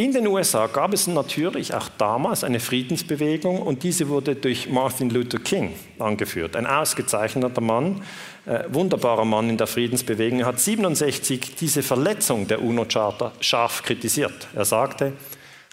[0.01, 5.11] In den USA gab es natürlich auch damals eine Friedensbewegung und diese wurde durch Martin
[5.11, 6.55] Luther King angeführt.
[6.55, 8.01] Ein ausgezeichneter Mann,
[8.45, 10.45] äh, wunderbarer Mann in der Friedensbewegung.
[10.45, 14.47] Hat 67 diese Verletzung der UNO-Charta scharf kritisiert.
[14.55, 15.13] Er sagte,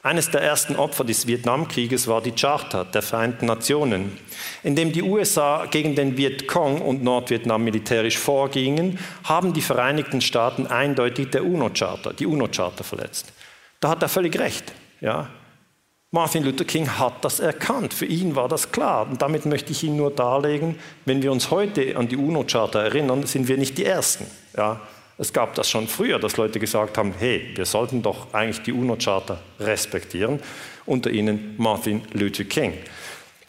[0.02, 4.16] eines der ersten Opfer des Vietnamkrieges war die Charta der Vereinten Nationen,
[4.62, 10.66] in dem die USA gegen den Vietcong und Nordvietnam militärisch vorgingen, haben die Vereinigten Staaten
[10.68, 13.32] eindeutig der UNO-Charta, die UNO-Charta verletzt.
[13.80, 14.72] Da hat er völlig recht.
[15.00, 15.30] Ja.
[16.10, 17.92] Martin Luther King hat das erkannt.
[17.92, 19.06] Für ihn war das klar.
[19.10, 23.26] Und damit möchte ich Ihnen nur darlegen, wenn wir uns heute an die UNO-Charta erinnern,
[23.26, 24.26] sind wir nicht die Ersten.
[24.56, 24.80] Ja.
[25.18, 28.72] Es gab das schon früher, dass Leute gesagt haben, hey, wir sollten doch eigentlich die
[28.72, 30.40] UNO-Charta respektieren.
[30.86, 32.72] Unter ihnen Martin Luther King.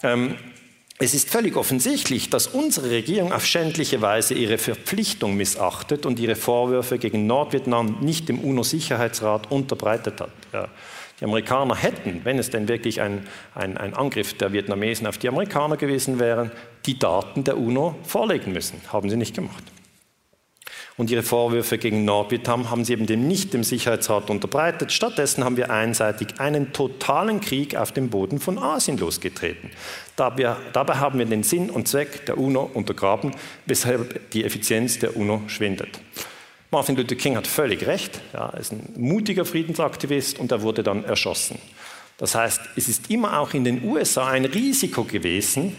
[0.04, 0.36] Ähm,
[0.98, 6.36] es ist völlig offensichtlich, dass unsere Regierung auf schändliche Weise ihre Verpflichtung missachtet und ihre
[6.36, 10.32] Vorwürfe gegen Nordvietnam nicht dem UNO-Sicherheitsrat unterbreitet hat.
[10.52, 10.68] Ja.
[11.20, 15.28] Die Amerikaner hätten, wenn es denn wirklich ein, ein, ein, Angriff der Vietnamesen auf die
[15.28, 16.52] Amerikaner gewesen wäre,
[16.86, 18.82] die Daten der UNO vorlegen müssen.
[18.92, 19.64] Haben sie nicht gemacht.
[21.00, 24.92] Und ihre Vorwürfe gegen Nordvietnam haben sie eben dem nicht dem Sicherheitsrat unterbreitet.
[24.92, 29.72] Stattdessen haben wir einseitig einen totalen Krieg auf dem Boden von Asien losgetreten.
[30.18, 33.32] Dabei, dabei haben wir den Sinn und Zweck der UNO untergraben,
[33.66, 36.02] weshalb die Effizienz der UNO schwindet.
[36.72, 38.22] Martin Luther King hat völlig recht.
[38.34, 41.58] Ja, er ist ein mutiger Friedensaktivist und er wurde dann erschossen.
[42.18, 45.76] Das heißt, es ist immer auch in den USA ein Risiko gewesen,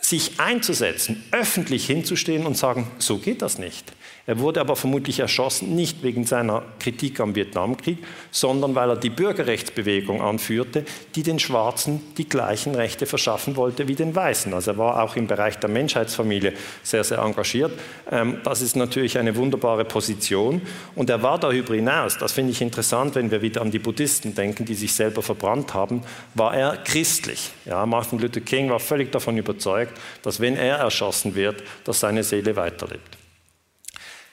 [0.00, 3.92] sich einzusetzen, öffentlich hinzustehen und sagen, so geht das nicht.
[4.24, 7.98] Er wurde aber vermutlich erschossen, nicht wegen seiner Kritik am Vietnamkrieg,
[8.30, 10.84] sondern weil er die Bürgerrechtsbewegung anführte,
[11.16, 14.54] die den Schwarzen die gleichen Rechte verschaffen wollte wie den Weißen.
[14.54, 16.52] Also er war auch im Bereich der Menschheitsfamilie
[16.84, 17.72] sehr, sehr engagiert.
[18.12, 20.62] Ähm, das ist natürlich eine wunderbare Position.
[20.94, 24.36] Und er war darüber hinaus, das finde ich interessant, wenn wir wieder an die Buddhisten
[24.36, 26.02] denken, die sich selber verbrannt haben,
[26.34, 27.50] war er christlich.
[27.64, 32.22] Ja, Martin Luther King war völlig davon überzeugt, dass wenn er erschossen wird, dass seine
[32.22, 33.21] Seele weiterlebt.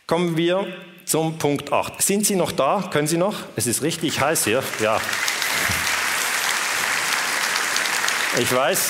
[0.10, 0.65] Kommen wir
[1.06, 2.02] zum Punkt 8.
[2.02, 2.90] Sind Sie noch da?
[2.91, 3.36] Können Sie noch?
[3.56, 4.64] Es ist richtig heiß hier.
[4.81, 4.99] Ja.
[8.40, 8.90] Ich weiß,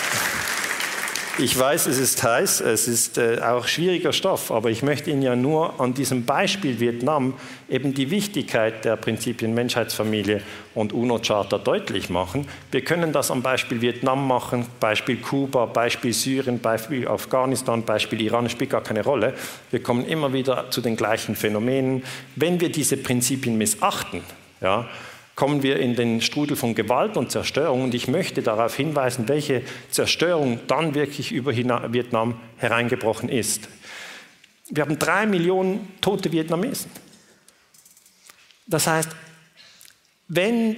[1.40, 5.22] ich weiß, es ist heiß, es ist äh, auch schwieriger Stoff, aber ich möchte Ihnen
[5.22, 7.34] ja nur an diesem Beispiel Vietnam
[7.70, 10.42] eben die Wichtigkeit der Prinzipien Menschheitsfamilie
[10.76, 12.48] und UNO-Charta deutlich machen.
[12.72, 18.50] Wir können das am Beispiel Vietnam machen, Beispiel Kuba, Beispiel Syrien, Beispiel Afghanistan, Beispiel Iran,
[18.50, 19.34] spielt gar keine Rolle.
[19.72, 22.04] Wir kommen immer wieder zu den gleichen Phänomenen.
[22.36, 24.24] Wenn wir diese Prinzipien missachten,
[24.62, 24.90] ja,
[25.40, 27.84] kommen wir in den Strudel von Gewalt und Zerstörung.
[27.84, 33.70] Und ich möchte darauf hinweisen, welche Zerstörung dann wirklich über Vietnam hereingebrochen ist.
[34.70, 36.92] Wir haben drei Millionen tote Vietnamesen.
[38.68, 39.12] Das heißt,
[40.28, 40.76] wenn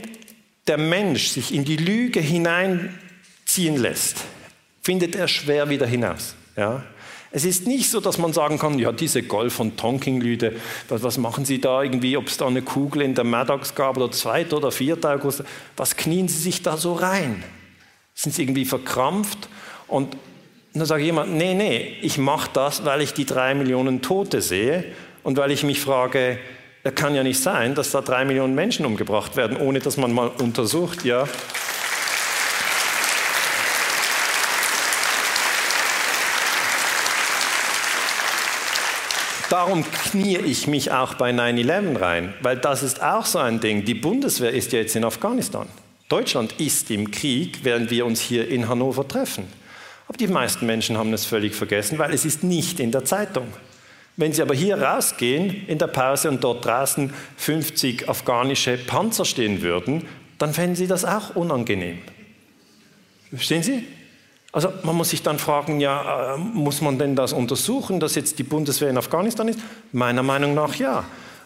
[0.68, 4.18] der Mensch sich in die Lüge hineinziehen lässt,
[4.84, 6.36] findet er schwer wieder hinaus.
[6.56, 6.84] Ja?
[7.34, 10.56] Es ist nicht so, dass man sagen kann, ja, diese Golf- und Tonkinglüde,
[10.90, 14.12] was, machen Sie da irgendwie, ob es da eine Kugel in der Maddox gab oder
[14.12, 14.52] 2.
[14.52, 14.98] oder 4.
[15.06, 15.44] August,
[15.78, 17.44] was knien Sie sich da so rein?
[18.14, 19.48] Sind Sie irgendwie verkrampft?
[19.88, 20.18] Und
[20.74, 24.84] dann sage jemand, nee, nee, ich mache das, weil ich die drei Millionen Tote sehe
[25.24, 26.38] und weil ich mich frage,
[26.84, 30.12] es kann ja nicht sein, dass da drei Millionen Menschen umgebracht werden, ohne dass man
[30.12, 31.28] mal untersucht, ja,
[39.52, 43.84] Darum knie ich mich auch bei 9-11 rein, weil das ist auch so ein Ding.
[43.84, 45.68] Die Bundeswehr ist ja jetzt in Afghanistan.
[46.08, 49.44] Deutschland ist im Krieg, während wir uns hier in Hannover treffen.
[50.08, 53.48] Aber die meisten Menschen haben es völlig vergessen, weil es ist nicht in der Zeitung.
[54.16, 59.62] Wenn Sie aber hier rausgehen in der Pause und dort draußen 50 afghanische Panzer stehen
[59.62, 60.08] würden,
[60.38, 61.98] dann fänden Sie das auch unangenehm.
[63.32, 63.84] Verstehen Sie?
[64.52, 68.38] Also man muss sich dann fragen, ja, äh, muss man denn das untersuchen, dass jetzt
[68.38, 69.60] die Bundeswehr in Afghanistan ist?
[69.94, 71.06] Meiner Meinung nach ja.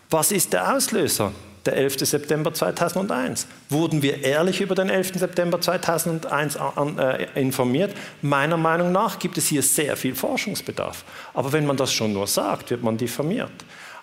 [0.09, 1.31] Was ist der Auslöser?
[1.65, 2.05] Der 11.
[2.05, 3.47] September 2001.
[3.69, 5.13] Wurden wir ehrlich über den 11.
[5.15, 7.91] September 2001 an, äh, informiert?
[8.21, 11.03] Meiner Meinung nach gibt es hier sehr viel Forschungsbedarf.
[11.33, 13.51] Aber wenn man das schon nur sagt, wird man diffamiert.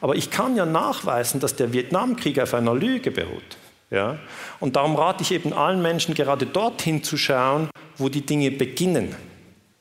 [0.00, 3.56] Aber ich kann ja nachweisen, dass der Vietnamkrieg auf einer Lüge beruht.
[3.92, 4.18] Ja?
[4.58, 9.14] Und darum rate ich eben allen Menschen, gerade dorthin zu schauen, wo die Dinge beginnen.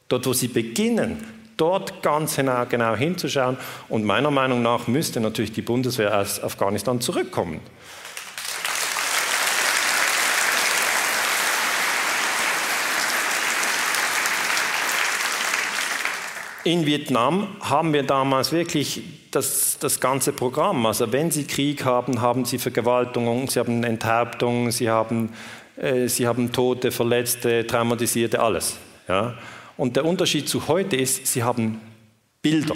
[0.09, 1.23] Dort, wo sie beginnen,
[1.55, 3.57] dort ganz genau, genau hinzuschauen.
[3.87, 7.61] Und meiner Meinung nach müsste natürlich die Bundeswehr aus Afghanistan zurückkommen.
[16.63, 19.01] In Vietnam haben wir damals wirklich
[19.31, 20.85] das, das ganze Programm.
[20.85, 25.33] Also wenn Sie Krieg haben, haben Sie Vergewaltigung, Sie haben Enthauptung, Sie haben,
[25.77, 28.77] äh, Sie haben Tote, Verletzte, Traumatisierte, alles.
[29.07, 29.35] Ja?
[29.75, 31.81] Und der Unterschied zu heute ist, Sie haben
[32.43, 32.75] Bilder.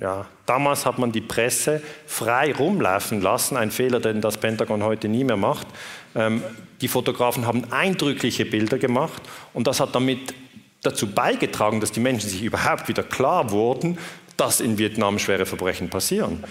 [0.00, 5.08] Ja, damals hat man die Presse frei rumlaufen lassen, ein Fehler, den das Pentagon heute
[5.08, 5.66] nie mehr macht.
[6.14, 6.42] Ähm,
[6.80, 9.20] die Fotografen haben eindrückliche Bilder gemacht
[9.54, 10.34] und das hat damit
[10.82, 13.98] dazu beigetragen, dass die Menschen sich überhaupt wieder klar wurden,
[14.36, 16.44] dass in Vietnam schwere Verbrechen passieren.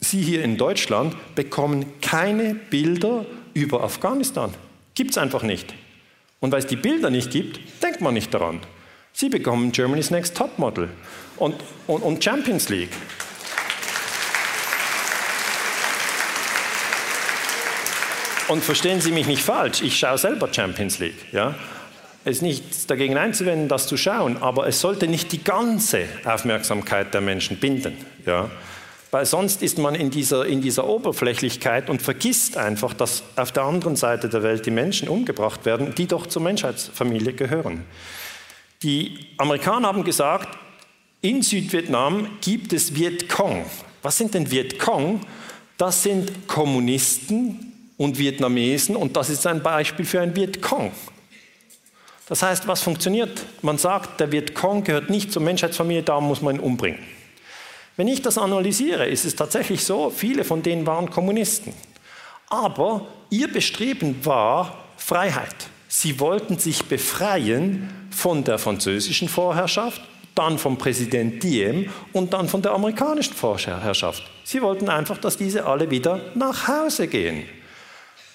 [0.00, 4.52] Sie hier in Deutschland bekommen keine Bilder über Afghanistan.
[4.94, 5.74] Gibt es einfach nicht.
[6.40, 8.60] Und weil es die Bilder nicht gibt, denkt man nicht daran.
[9.12, 10.90] Sie bekommen Germany's Next Topmodel
[11.36, 11.54] und,
[11.86, 12.90] und, und Champions League.
[18.48, 21.32] Und verstehen Sie mich nicht falsch, ich schaue selber Champions League.
[21.32, 21.54] Ja?
[22.24, 27.12] Es ist nichts dagegen einzuwenden, das zu schauen, aber es sollte nicht die ganze Aufmerksamkeit
[27.12, 27.96] der Menschen binden.
[28.24, 28.50] Ja?
[29.10, 33.64] Weil sonst ist man in dieser, in dieser Oberflächlichkeit und vergisst einfach, dass auf der
[33.64, 37.84] anderen Seite der Welt die Menschen umgebracht werden, die doch zur Menschheitsfamilie gehören.
[38.82, 40.48] Die Amerikaner haben gesagt,
[41.20, 43.66] in Südvietnam gibt es Vietcong.
[44.02, 45.20] Was sind denn Vietcong?
[45.78, 50.90] Das sind Kommunisten und Vietnamesen und das ist ein Beispiel für ein Vietcong.
[52.26, 53.44] Das heißt, was funktioniert?
[53.60, 57.00] Man sagt, der Vietcong gehört nicht zur Menschheitsfamilie, darum muss man ihn umbringen.
[57.96, 61.72] Wenn ich das analysiere, ist es tatsächlich so, viele von denen waren Kommunisten.
[62.48, 65.54] Aber ihr Bestreben war Freiheit.
[65.86, 70.00] Sie wollten sich befreien von der französischen Vorherrschaft,
[70.34, 74.24] dann vom Präsident Diem und dann von der amerikanischen Vorherrschaft.
[74.42, 77.44] Sie wollten einfach, dass diese alle wieder nach Hause gehen.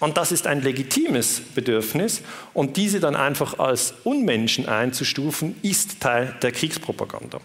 [0.00, 2.22] Und das ist ein legitimes Bedürfnis
[2.54, 7.38] und diese dann einfach als Unmenschen einzustufen, ist Teil der Kriegspropaganda.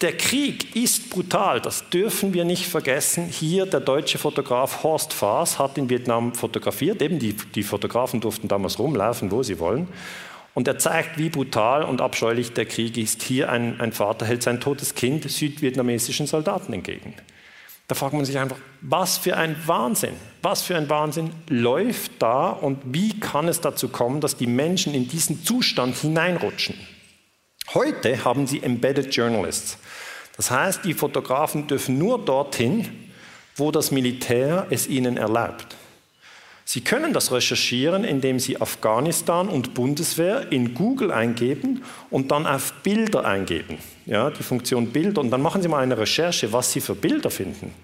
[0.00, 3.26] Der Krieg ist brutal, das dürfen wir nicht vergessen.
[3.26, 8.48] Hier der deutsche Fotograf Horst Faas hat in Vietnam fotografiert, eben die, die Fotografen durften
[8.48, 9.86] damals rumlaufen, wo sie wollen.
[10.54, 13.22] Und er zeigt, wie brutal und abscheulich der Krieg ist.
[13.22, 17.14] Hier ein, ein Vater hält sein totes Kind südvietnamesischen Soldaten entgegen.
[17.92, 22.48] Da fragt man sich einfach, was für ein Wahnsinn, was für ein Wahnsinn läuft da
[22.48, 26.74] und wie kann es dazu kommen, dass die Menschen in diesen Zustand hineinrutschen?
[27.74, 29.76] Heute haben sie Embedded Journalists.
[30.38, 32.88] Das heißt, die Fotografen dürfen nur dorthin,
[33.56, 35.76] wo das Militär es ihnen erlaubt.
[36.64, 42.72] Sie können das recherchieren, indem Sie Afghanistan und Bundeswehr in Google eingeben und dann auf
[42.82, 43.76] Bilder eingeben.
[44.06, 45.20] Ja, die Funktion Bilder.
[45.20, 47.74] Und dann machen Sie mal eine Recherche, was Sie für Bilder finden.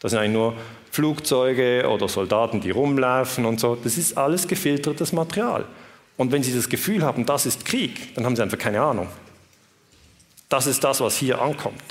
[0.00, 0.54] Das sind eigentlich nur
[0.90, 3.76] Flugzeuge oder Soldaten, die rumlaufen und so.
[3.76, 5.64] Das ist alles gefiltertes Material.
[6.16, 9.08] Und wenn Sie das Gefühl haben, das ist Krieg, dann haben Sie einfach keine Ahnung.
[10.48, 11.82] Das ist das, was hier ankommt.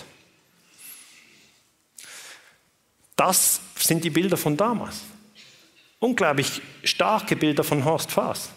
[3.15, 5.01] Das sind die Bilder von damals.
[5.99, 8.49] Unglaublich starke Bilder von Horst Faas.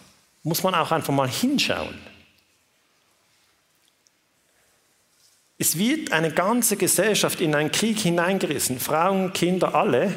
[0.43, 1.99] Muss man auch einfach mal hinschauen.
[5.63, 10.13] Es wird eine ganze Gesellschaft in einen Krieg hineingerissen, Frauen, Kinder, alle,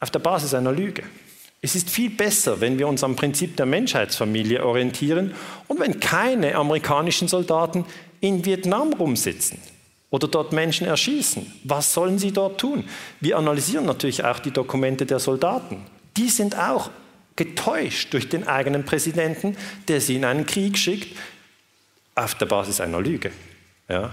[0.00, 1.04] auf der Basis einer Lüge.
[1.60, 5.32] Es ist viel besser, wenn wir uns am Prinzip der Menschheitsfamilie orientieren
[5.68, 7.84] und wenn keine amerikanischen Soldaten
[8.20, 9.58] in Vietnam rumsitzen
[10.10, 11.46] oder dort Menschen erschießen.
[11.62, 12.82] Was sollen sie dort tun?
[13.20, 15.86] Wir analysieren natürlich auch die Dokumente der Soldaten.
[16.16, 16.90] Die sind auch
[17.36, 19.56] getäuscht durch den eigenen Präsidenten,
[19.86, 21.16] der sie in einen Krieg schickt,
[22.16, 23.30] auf der Basis einer Lüge.
[23.88, 24.10] Ja.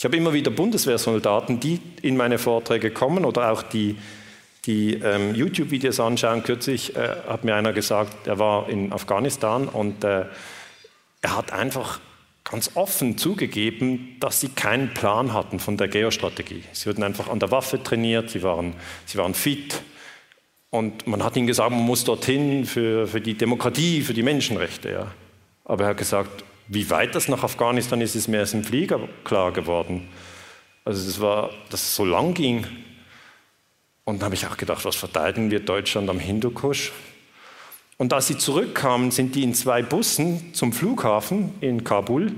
[0.00, 3.96] Ich habe immer wieder Bundeswehrsoldaten, die in meine Vorträge kommen oder auch die,
[4.64, 6.42] die ähm, YouTube-Videos anschauen.
[6.42, 10.24] Kürzlich äh, hat mir einer gesagt, er war in Afghanistan und äh,
[11.20, 12.00] er hat einfach
[12.44, 16.64] ganz offen zugegeben, dass sie keinen Plan hatten von der Geostrategie.
[16.72, 18.72] Sie wurden einfach an der Waffe trainiert, sie waren,
[19.04, 19.82] sie waren fit.
[20.70, 24.92] Und man hat ihnen gesagt, man muss dorthin für, für die Demokratie, für die Menschenrechte.
[24.92, 25.12] Ja.
[25.66, 29.00] Aber er hat gesagt, wie weit das nach Afghanistan ist, ist mir erst im Flieger
[29.24, 30.08] klar geworden.
[30.84, 32.64] Also das war, dass es so lang ging.
[34.04, 36.92] Und dann habe ich auch gedacht, was verteidigen wir Deutschland am Hindukusch?
[37.98, 42.32] Und als sie zurückkamen, sind die in zwei Bussen zum Flughafen in Kabul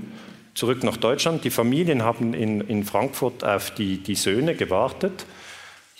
[0.55, 1.43] zurück nach Deutschland.
[1.43, 5.27] Die Familien haben in, in Frankfurt auf die, die Söhne gewartet.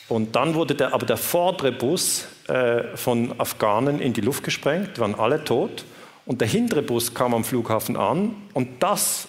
[0.10, 4.98] Und dann wurde der, aber der vordere Bus äh, von Afghanen in die Luft gesprengt,
[4.98, 5.86] waren alle tot.
[6.26, 9.28] Und der hintere Bus kam am Flughafen an und das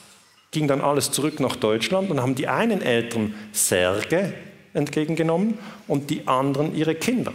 [0.53, 4.33] ging dann alles zurück nach Deutschland und haben die einen Eltern Särge
[4.73, 5.59] entgegengenommen
[5.89, 7.33] und die anderen ihre Kinder.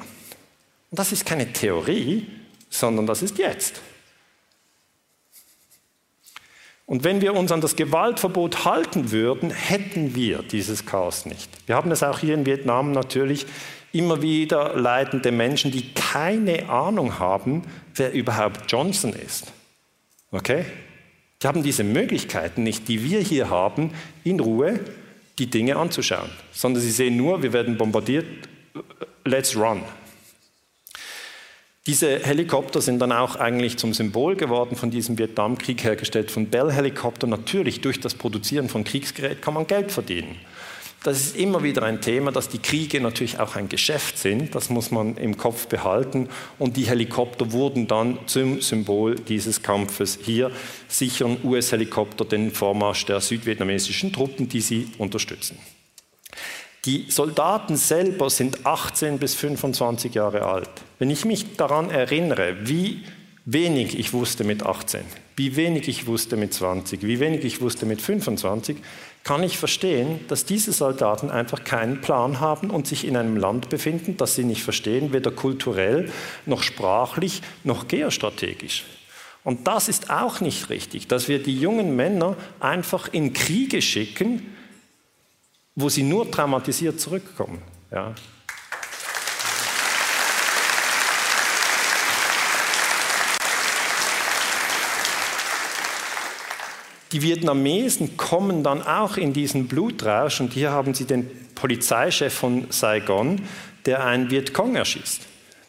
[0.92, 2.28] Und das ist keine Theorie,
[2.70, 3.82] sondern das ist jetzt.
[6.86, 11.48] Und wenn wir uns an das Gewaltverbot halten würden, hätten wir dieses Chaos nicht.
[11.68, 13.46] Wir haben es auch hier in Vietnam natürlich
[13.92, 17.64] immer wieder leidende Menschen, die keine Ahnung haben,
[17.96, 19.52] wer überhaupt Johnson ist.
[20.32, 20.66] Okay?
[21.42, 23.92] Die haben diese Möglichkeiten nicht, die wir hier haben,
[24.24, 24.80] in Ruhe
[25.40, 28.26] die Dinge anzuschauen, sondern sie sehen nur, wir werden bombardiert,
[29.24, 29.84] let's run.
[31.88, 36.72] Diese Helikopter sind dann auch eigentlich zum Symbol geworden von diesem Vietnamkrieg hergestellt von Bell
[36.72, 37.26] Helikopter.
[37.26, 40.36] Natürlich durch das Produzieren von Kriegsgerät kann man Geld verdienen.
[41.04, 44.54] Das ist immer wieder ein Thema, dass die Kriege natürlich auch ein Geschäft sind.
[44.54, 46.28] Das muss man im Kopf behalten.
[46.58, 50.20] Und die Helikopter wurden dann zum Symbol dieses Kampfes.
[50.22, 50.52] Hier
[50.90, 55.58] sichern US-Helikopter den Vormarsch der südvietnamesischen Truppen, die sie unterstützen.
[56.86, 60.70] Die Soldaten selber sind 18 bis 25 Jahre alt.
[60.98, 63.04] Wenn ich mich daran erinnere, wie
[63.46, 65.02] wenig ich wusste mit 18,
[65.36, 68.78] wie wenig ich wusste mit 20, wie wenig ich wusste mit 25,
[69.24, 73.70] kann ich verstehen, dass diese Soldaten einfach keinen Plan haben und sich in einem Land
[73.70, 76.12] befinden, das sie nicht verstehen, weder kulturell
[76.46, 78.86] noch sprachlich noch geostrategisch.
[79.44, 84.56] Und das ist auch nicht richtig, dass wir die jungen Männer einfach in Kriege schicken,
[85.76, 87.62] wo sie nur traumatisiert zurückkommen.
[87.92, 88.14] Ja.
[97.12, 102.68] Die Vietnamesen kommen dann auch in diesen Blutrausch und hier haben Sie den Polizeichef von
[102.70, 103.42] Saigon,
[103.86, 105.22] der einen Vietcong erschießt.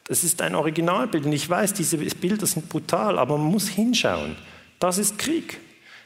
[0.04, 4.36] Das ist ein Originalbild und ich weiß, diese Bilder sind brutal, aber man muss hinschauen.
[4.78, 5.58] Das ist Krieg.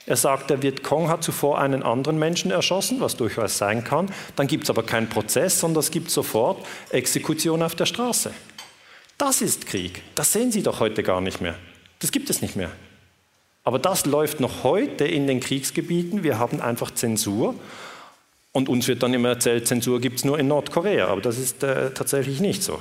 [0.06, 4.10] Er sagt, der Vietcong hat zuvor einen anderen Menschen erschossen, was durchaus sein kann.
[4.36, 8.32] Dann gibt es aber keinen Prozess, sondern es gibt sofort Exekution auf der Straße.
[9.16, 10.02] Das ist Krieg.
[10.14, 11.54] Das sehen Sie doch heute gar nicht mehr.
[12.00, 12.70] Das gibt es nicht mehr.
[13.64, 16.22] Aber das läuft noch heute in den Kriegsgebieten.
[16.22, 17.54] Wir haben einfach Zensur.
[18.52, 21.08] Und uns wird dann immer erzählt, Zensur gibt es nur in Nordkorea.
[21.08, 22.78] Aber das ist äh, tatsächlich nicht so.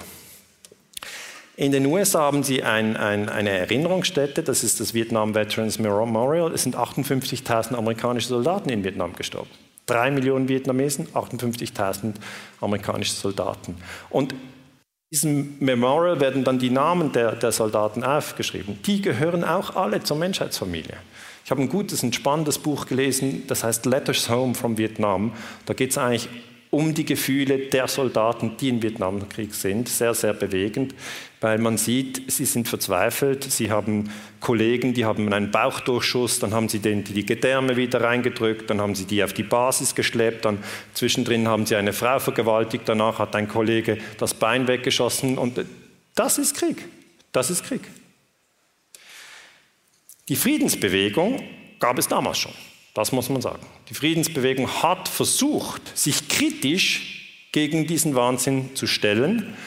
[1.55, 6.51] In den USA haben sie ein, ein, eine Erinnerungsstätte, das ist das Vietnam Veterans Memorial.
[6.51, 9.49] Es sind 58.000 amerikanische Soldaten in Vietnam gestorben.
[9.85, 12.13] Drei Millionen Vietnamesen, 58.000
[12.59, 13.77] amerikanische Soldaten.
[14.09, 14.33] Und
[15.13, 18.79] diesem Memorial werden dann die Namen der, der Soldaten aufgeschrieben.
[18.87, 20.97] Die gehören auch alle zur Menschheitsfamilie.
[21.45, 22.11] Ich habe ein gutes, ein
[22.63, 25.33] Buch gelesen, das heißt Letters Home from Vietnam.
[25.67, 26.29] Da geht es eigentlich
[26.71, 29.87] um die Gefühle der Soldaten, die im Vietnamkrieg sind.
[29.87, 30.95] Sehr, sehr bewegend,
[31.43, 33.43] weil man sieht, sie sind verzweifelt.
[33.43, 34.09] Sie haben
[34.39, 38.95] Kollegen, die haben einen Bauchdurchschuss, dann haben sie den, die Gedärme wieder reingedrückt, dann haben
[38.95, 40.63] sie die auf die Basis geschleppt, dann
[40.93, 45.59] zwischendrin haben sie eine Frau vergewaltigt, danach hat ein Kollege das Bein weggeschossen und
[46.15, 46.77] das ist Krieg.
[47.33, 47.81] Das ist Krieg.
[50.29, 51.43] Die Friedensbewegung
[51.79, 52.53] gab es damals schon.
[52.93, 53.65] Das muss man sagen.
[53.89, 59.57] Die Friedensbewegung hat versucht, sich kritisch gegen diesen Wahnsinn zu stellen.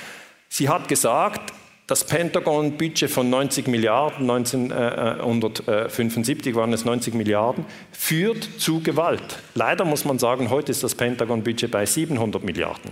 [0.48, 1.52] Sie hat gesagt,
[1.86, 9.38] das Pentagon-Budget von 90 Milliarden, 1975 waren es 90 Milliarden, führt zu Gewalt.
[9.54, 12.90] Leider muss man sagen, heute ist das Pentagon-Budget bei 700 Milliarden.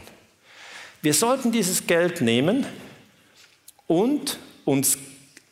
[1.02, 2.64] Wir sollten dieses Geld nehmen
[3.88, 4.96] und uns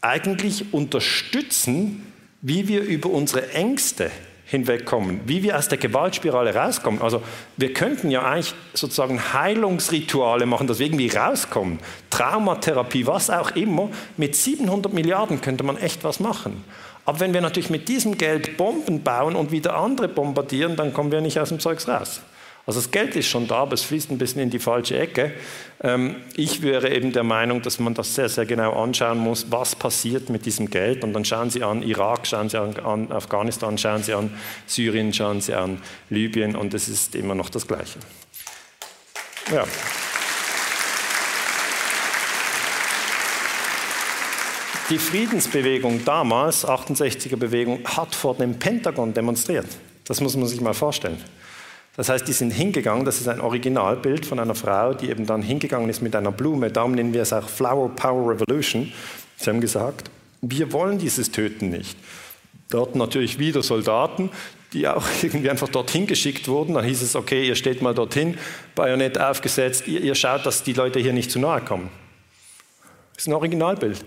[0.00, 2.06] eigentlich unterstützen,
[2.40, 4.10] wie wir über unsere Ängste
[4.44, 7.00] hinwegkommen, wie wir aus der Gewaltspirale rauskommen.
[7.00, 7.22] Also
[7.56, 11.78] wir könnten ja eigentlich sozusagen Heilungsrituale machen, dass wir irgendwie rauskommen.
[12.10, 13.88] Traumatherapie, was auch immer.
[14.16, 16.64] Mit 700 Milliarden könnte man echt was machen.
[17.04, 21.10] Aber wenn wir natürlich mit diesem Geld Bomben bauen und wieder andere bombardieren, dann kommen
[21.10, 22.20] wir nicht aus dem Zeugs raus.
[22.64, 25.32] Also das Geld ist schon da, aber es fließt ein bisschen in die falsche Ecke.
[25.82, 29.74] Ähm, ich wäre eben der Meinung, dass man das sehr, sehr genau anschauen muss, was
[29.74, 31.02] passiert mit diesem Geld.
[31.02, 34.30] Und dann schauen Sie an Irak, schauen Sie an Afghanistan, schauen Sie an
[34.66, 37.98] Syrien, schauen Sie an Libyen und es ist immer noch das Gleiche.
[39.52, 39.64] Ja.
[44.88, 49.66] Die Friedensbewegung damals, 68er Bewegung, hat vor dem Pentagon demonstriert.
[50.04, 51.18] Das muss man sich mal vorstellen.
[51.96, 55.42] Das heißt, die sind hingegangen, das ist ein Originalbild von einer Frau, die eben dann
[55.42, 58.90] hingegangen ist mit einer Blume, darum nennen wir es auch Flower Power Revolution.
[59.36, 60.10] Sie haben gesagt,
[60.40, 61.96] wir wollen dieses Töten nicht.
[62.70, 64.30] Dort natürlich wieder Soldaten,
[64.72, 66.74] die auch irgendwie einfach dorthin geschickt wurden.
[66.74, 68.38] Dann hieß es, okay, ihr steht mal dorthin,
[68.74, 71.90] Bajonett aufgesetzt, ihr, ihr schaut, dass die Leute hier nicht zu nahe kommen.
[73.14, 74.02] Das ist ein Originalbild.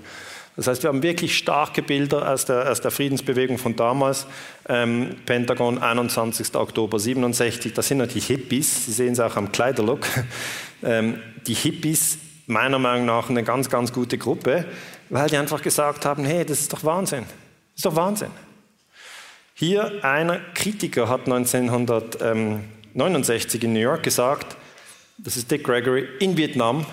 [0.56, 4.26] Das heißt, wir haben wirklich starke Bilder aus der, aus der Friedensbewegung von damals.
[4.70, 6.56] Ähm, Pentagon, 21.
[6.56, 10.08] Oktober 67, das sind natürlich Hippies, Sie sehen es auch am Kleiderlook.
[10.84, 14.66] Ähm, die Hippies, meiner Meinung nach, eine ganz, ganz gute Gruppe,
[15.10, 17.24] weil die einfach gesagt haben, hey, das ist doch Wahnsinn.
[17.24, 18.30] Das ist doch Wahnsinn.
[19.56, 24.56] Hier einer Kritiker hat 1969 in New York gesagt,
[25.18, 26.86] das ist Dick Gregory, in Vietnam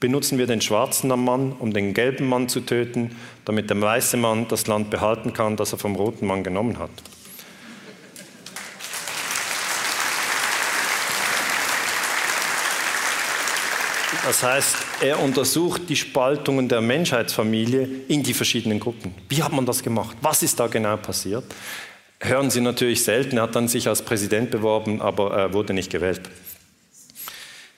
[0.00, 4.46] benutzen wir den schwarzen Mann, um den gelben Mann zu töten, damit der weiße Mann
[4.48, 6.90] das Land behalten kann, das er vom roten Mann genommen hat.
[14.26, 19.14] Das heißt, er untersucht die Spaltungen der Menschheitsfamilie in die verschiedenen Gruppen.
[19.28, 20.16] Wie hat man das gemacht?
[20.20, 21.44] Was ist da genau passiert?
[22.18, 23.36] Hören Sie natürlich selten.
[23.36, 26.22] Er hat dann sich als Präsident beworben, aber er wurde nicht gewählt.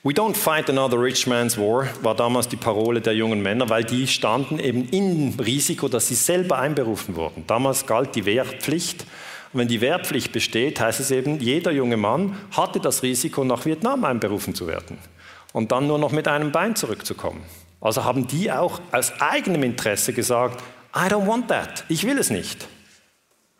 [0.08, 3.84] We don't fight another rich man's war war damals die Parole der jungen Männer, weil
[3.84, 7.44] die standen eben im Risiko, dass sie selber einberufen wurden.
[7.46, 9.02] Damals galt die Wehrpflicht.
[9.52, 13.66] Und wenn die Wehrpflicht besteht, heißt es eben, jeder junge Mann hatte das Risiko, nach
[13.66, 14.96] Vietnam einberufen zu werden
[15.52, 17.42] und dann nur noch mit einem Bein zurückzukommen.
[17.82, 20.64] Also haben die auch aus eigenem Interesse gesagt,
[20.96, 22.66] I don't want that, ich will es nicht.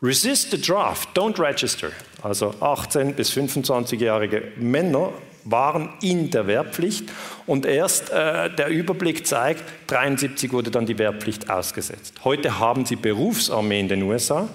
[0.00, 1.90] Resist the draft, don't register.
[2.22, 5.12] Also 18 bis 25-jährige Männer
[5.44, 7.04] waren in der Wehrpflicht
[7.46, 12.14] und erst äh, der Überblick zeigt, 73 wurde dann die Wehrpflicht ausgesetzt.
[12.24, 14.48] Heute haben sie Berufsarmee in den USA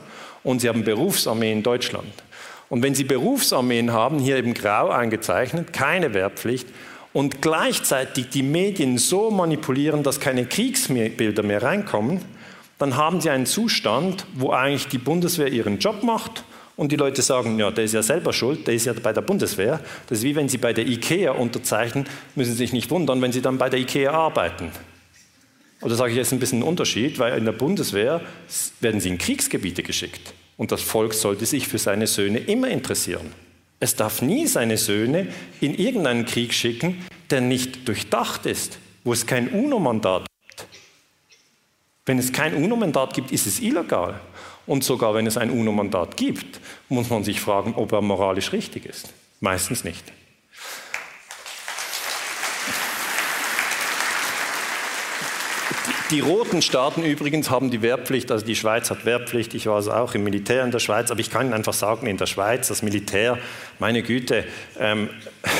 [0.44, 2.12] und sie haben Berufsarmee in Deutschland.
[2.70, 6.68] Und wenn sie Berufsarmeen haben, hier eben grau eingezeichnet, keine Wehrpflicht
[7.14, 12.22] und gleichzeitig die Medien so manipulieren, dass keine Kriegsbilder mehr reinkommen,
[12.80, 16.44] dann haben sie einen Zustand, wo eigentlich die Bundeswehr ihren Job macht
[16.76, 19.22] und die Leute sagen, ja, der ist ja selber schuld, der ist ja bei der
[19.22, 19.80] Bundeswehr.
[20.08, 22.06] Das ist wie wenn Sie bei der IKEA unterzeichnen,
[22.36, 24.72] müssen Sie sich nicht wundern, wenn Sie dann bei der IKEA arbeiten.
[25.82, 28.22] Oder sage ich jetzt ein bisschen einen Unterschied, weil in der Bundeswehr
[28.80, 30.34] werden Sie in Kriegsgebiete geschickt.
[30.58, 33.34] Und das Volk sollte sich für seine Söhne immer interessieren.
[33.80, 35.28] Es darf nie seine Söhne
[35.60, 40.68] in irgendeinen Krieg schicken, der nicht durchdacht ist, wo es kein UNO-Mandat gibt.
[42.06, 44.22] Wenn es kein UNO-Mandat gibt, ist es illegal.
[44.66, 46.60] Und sogar wenn es ein UNO-Mandat gibt,
[46.90, 49.14] muss man sich fragen, ob er moralisch richtig ist.
[49.40, 50.04] Meistens nicht.
[56.14, 59.92] die roten Staaten übrigens haben die Wehrpflicht, also die Schweiz hat Wehrpflicht, ich war also
[59.92, 62.68] auch im Militär in der Schweiz, aber ich kann Ihnen einfach sagen, in der Schweiz,
[62.68, 63.40] das Militär,
[63.80, 64.46] meine Güte,
[64.80, 65.10] ähm,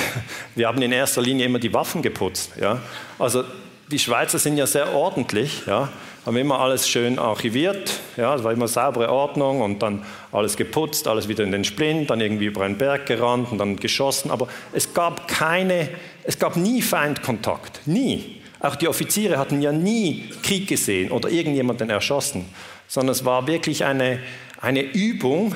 [0.56, 2.52] wir haben in erster Linie immer die Waffen geputzt.
[2.62, 2.80] Ja?
[3.18, 3.44] Also
[3.90, 5.90] die Schweizer sind ja sehr ordentlich, ja?
[6.26, 11.08] Haben immer alles schön archiviert, ja, es war immer saubere Ordnung und dann alles geputzt,
[11.08, 14.48] alles wieder in den Splint, dann irgendwie über einen Berg gerannt und dann geschossen, aber
[14.72, 15.90] es gab keine,
[16.24, 18.42] es gab nie Feindkontakt, nie.
[18.62, 22.46] Auch die Offiziere hatten ja nie Krieg gesehen oder irgendjemanden erschossen,
[22.88, 24.20] sondern es war wirklich eine,
[24.62, 25.54] eine Übung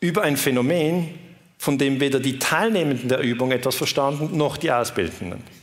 [0.00, 1.14] über ein Phänomen,
[1.56, 5.55] von dem weder die Teilnehmenden der Übung etwas verstanden, noch die Ausbildenden.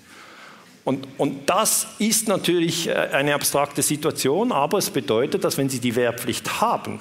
[0.84, 5.80] Und, und, das ist natürlich äh, eine abstrakte Situation, aber es bedeutet, dass wenn Sie
[5.80, 6.99] die Wehrpflicht haben,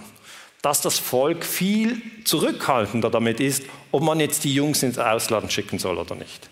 [0.63, 5.81] dass das Volk viel zurückhaltender damit ist, ob man jetzt die Jungs ins Ausland schicken
[5.81, 6.49] soll oder nicht.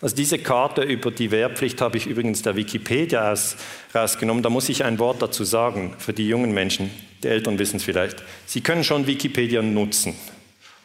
[0.00, 3.56] Also diese Karte über die Wehrpflicht habe ich übrigens der Wikipedia aus,
[3.94, 4.42] rausgenommen.
[4.42, 6.90] Da muss ich ein Wort dazu sagen für die jungen Menschen.
[7.22, 8.16] Die Eltern wissen es vielleicht.
[8.44, 10.16] Sie können schon Wikipedia nutzen,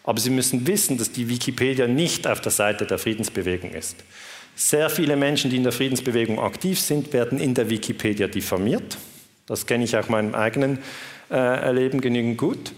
[0.04, 3.96] aber Sie müssen wissen, dass die Wikipedia nicht auf der Seite der Friedensbewegung ist.
[4.60, 8.98] Sehr viele Menschen, die in der Friedensbewegung aktiv sind, werden in der Wikipedia diffamiert.
[9.46, 10.80] Das kenne ich auch meinem eigenen
[11.30, 12.72] äh, Erleben genügend gut.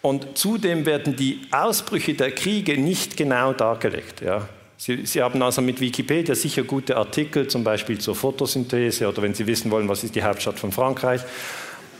[0.00, 4.20] Und zudem werden die Ausbrüche der Kriege nicht genau dargelegt.
[4.20, 4.48] Ja.
[4.76, 9.34] Sie, Sie, haben also mit Wikipedia sicher gute Artikel, zum Beispiel zur Photosynthese oder wenn
[9.34, 11.20] Sie wissen wollen, was ist die Hauptstadt von Frankreich.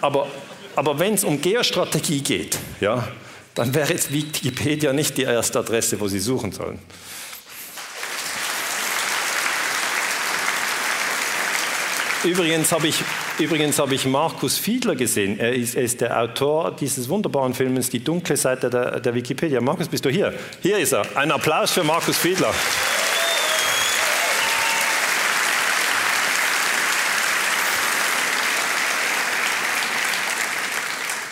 [0.01, 0.29] Aber,
[0.77, 3.09] aber wenn es um Geostrategie geht, ja,
[3.57, 6.79] dann wäre jetzt Wikipedia nicht die erste Adresse, wo Sie suchen sollen.
[12.25, 13.05] Übrigens habe ich,
[13.39, 15.39] übrigens ich Markus Fiedler gesehen.
[15.39, 19.61] Er ist, er ist, der Autor dieses wunderbaren Films Die dunkle Seite der, der Wikipedia.
[19.61, 20.33] Markus, bist du hier?
[20.63, 21.05] Hier ist er.
[21.17, 22.55] Ein Applaus für Markus Fiedler.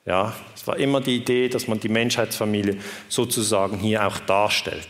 [0.07, 2.79] Ja, es war immer die Idee, dass man die Menschheitsfamilie
[3.11, 4.89] sozusagen hier auch darstellt.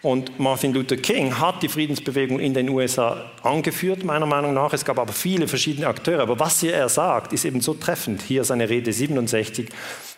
[0.00, 4.72] Und Martin Luther King hat die Friedensbewegung in den USA angeführt, meiner Meinung nach.
[4.74, 6.20] Es gab aber viele verschiedene Akteure.
[6.20, 8.20] Aber was hier er sagt, ist eben so treffend.
[8.20, 9.68] Hier seine Rede 67,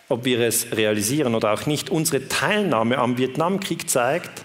[0.09, 1.89] ob wir es realisieren oder auch nicht.
[1.89, 4.43] Unsere Teilnahme am Vietnamkrieg zeigt,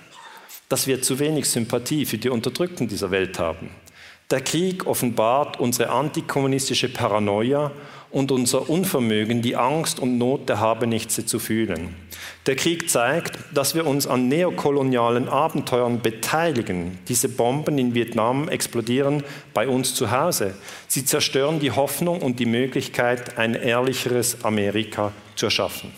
[0.72, 3.68] dass wir zu wenig Sympathie für die Unterdrückten dieser Welt haben.
[4.30, 7.72] Der Krieg offenbart unsere antikommunistische Paranoia
[8.10, 11.94] und unser Unvermögen, die Angst und Not der Habenichtse zu fühlen.
[12.46, 16.98] Der Krieg zeigt, dass wir uns an neokolonialen Abenteuern beteiligen.
[17.06, 20.54] Diese Bomben in Vietnam explodieren bei uns zu Hause.
[20.88, 25.92] Sie zerstören die Hoffnung und die Möglichkeit, ein ehrlicheres Amerika zu erschaffen.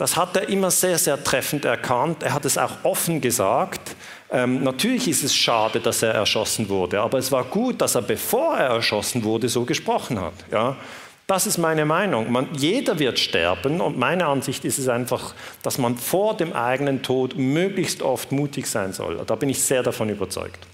[0.00, 2.22] Das hat er immer sehr, sehr treffend erkannt.
[2.22, 3.94] Er hat es auch offen gesagt.
[4.30, 8.00] Ähm, natürlich ist es schade, dass er erschossen wurde, aber es war gut, dass er,
[8.00, 10.32] bevor er erschossen wurde, so gesprochen hat.
[10.50, 10.74] Ja?
[11.26, 12.32] Das ist meine Meinung.
[12.32, 17.02] Man, jeder wird sterben und meine Ansicht ist es einfach, dass man vor dem eigenen
[17.02, 19.20] Tod möglichst oft mutig sein soll.
[19.26, 20.66] Da bin ich sehr davon überzeugt.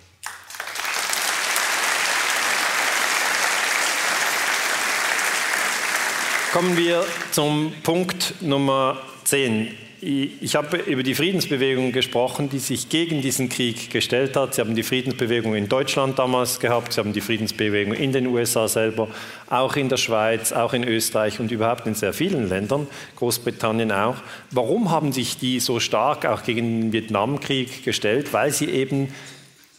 [6.52, 9.68] Kommen wir zum Punkt Nummer 10.
[10.00, 14.54] Ich habe über die Friedensbewegung gesprochen, die sich gegen diesen Krieg gestellt hat.
[14.54, 18.68] Sie haben die Friedensbewegung in Deutschland damals gehabt, Sie haben die Friedensbewegung in den USA
[18.68, 19.08] selber,
[19.48, 22.86] auch in der Schweiz, auch in Österreich und überhaupt in sehr vielen Ländern,
[23.16, 24.16] Großbritannien auch.
[24.50, 28.32] Warum haben sich die so stark auch gegen den Vietnamkrieg gestellt?
[28.32, 29.08] Weil sie eben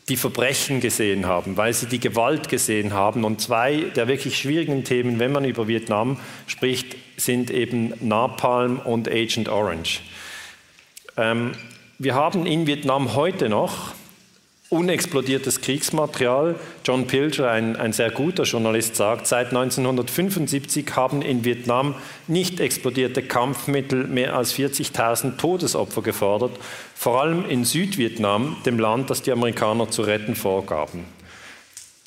[0.10, 3.24] die Verbrechen gesehen haben, weil sie die Gewalt gesehen haben.
[3.24, 6.18] Und zwei der wirklich schwierigen Themen, wenn man über Vietnam
[6.48, 10.02] spricht, sind eben Napalm und Agent Orange.
[11.18, 11.52] Ähm,
[11.98, 13.94] wir haben in Vietnam heute noch
[14.70, 16.56] unexplodiertes Kriegsmaterial.
[16.86, 21.96] John Pilger, ein, ein, sehr guter Journalist, sagt, seit 1975 haben in Vietnam
[22.28, 26.52] nicht explodierte Kampfmittel mehr als 40.000 Todesopfer gefordert,
[26.96, 31.06] vor allem in Südvietnam, dem Land, das die Amerikaner zu retten vorgaben.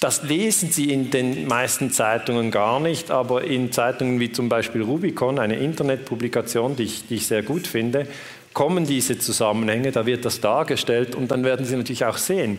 [0.00, 4.80] Das lesen Sie in den meisten Zeitungen gar nicht, aber in Zeitungen wie zum Beispiel
[4.80, 8.06] Rubicon, eine Internetpublikation, die ich, die ich sehr gut finde,
[8.54, 12.58] kommen diese Zusammenhänge, da wird das dargestellt und dann werden Sie natürlich auch sehen,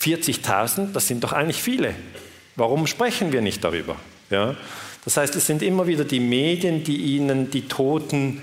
[0.00, 1.94] 40.000, das sind doch eigentlich viele.
[2.56, 3.94] Warum sprechen wir nicht darüber?
[4.28, 4.56] Ja?
[5.04, 8.42] Das heißt, es sind immer wieder die Medien, die Ihnen die Toten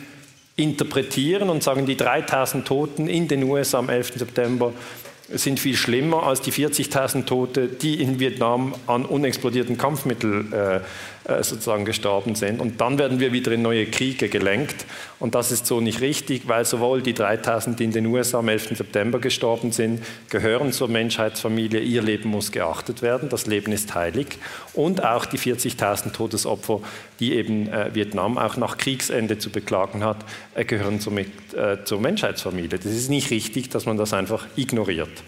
[0.55, 4.13] interpretieren und sagen, die 3000 Toten in den USA am 11.
[4.15, 4.73] September
[5.29, 10.79] sind viel schlimmer als die 40.000 Tote, die in Vietnam an unexplodierten Kampfmitteln äh,
[11.27, 12.61] sozusagen gestorben sind.
[12.61, 14.85] Und dann werden wir wieder in neue Kriege gelenkt.
[15.19, 18.47] Und das ist so nicht richtig, weil sowohl die 3000, die in den USA am
[18.47, 18.77] 11.
[18.77, 21.81] September gestorben sind, gehören zur Menschheitsfamilie.
[21.81, 23.29] Ihr Leben muss geachtet werden.
[23.29, 24.37] Das Leben ist heilig.
[24.73, 26.81] Und auch die 40.000 Todesopfer,
[27.19, 30.17] die eben äh, Vietnam auch nach Kriegsende zu beklagen hat,
[30.55, 32.79] äh, gehören somit äh, zur Menschheitsfamilie.
[32.79, 35.23] Das ist nicht richtig, dass man das einfach ignoriert.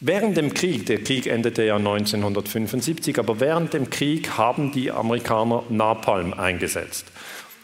[0.00, 5.62] Während dem Krieg, der Krieg endete ja 1975, aber während dem Krieg haben die Amerikaner
[5.68, 7.06] Napalm eingesetzt.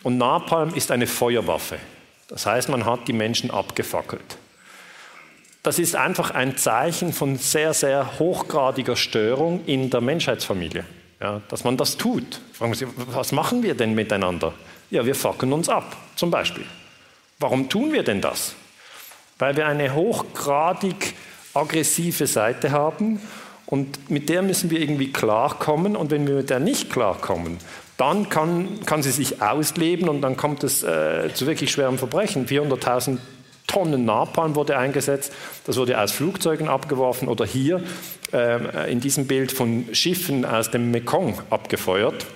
[0.03, 1.79] Und Napalm ist eine Feuerwaffe.
[2.29, 4.39] Das heißt, man hat die Menschen abgefackelt.
[5.63, 10.85] Das ist einfach ein Zeichen von sehr, sehr hochgradiger Störung in der Menschheitsfamilie.
[11.21, 12.41] Ja, dass man das tut.
[12.55, 14.55] Fragen Sie, was machen wir denn miteinander?
[14.91, 16.65] Ja, wir fackeln uns ab, zum Beispiel.
[17.39, 18.55] Warum tun wir denn das?
[19.39, 21.15] Weil wir eine hochgradig
[21.55, 23.21] aggressive Seite haben
[23.67, 27.59] und mit der müssen wir irgendwie klarkommen und wenn wir mit der nicht klarkommen,
[27.97, 32.47] dann kann, kann sie sich ausleben und dann kommt es äh, zu wirklich schweren Verbrechen.
[32.47, 33.19] 400.000
[33.67, 35.33] Tonnen Napalm wurde eingesetzt,
[35.67, 37.83] das wurde aus Flugzeugen abgeworfen oder hier
[38.33, 42.27] äh, in diesem Bild von Schiffen aus dem Mekong abgefeuert.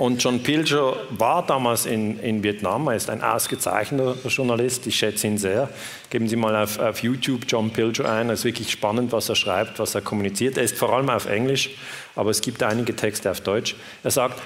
[0.00, 5.26] Und John Pilger war damals in, in Vietnam, er ist ein ausgezeichneter Journalist, ich schätze
[5.26, 5.68] ihn sehr.
[6.08, 9.34] Geben Sie mal auf, auf YouTube John Pilger ein, es ist wirklich spannend, was er
[9.34, 10.56] schreibt, was er kommuniziert.
[10.56, 11.68] Er ist vor allem auf Englisch,
[12.16, 13.76] aber es gibt einige Texte auf Deutsch.
[14.02, 14.40] Er sagt,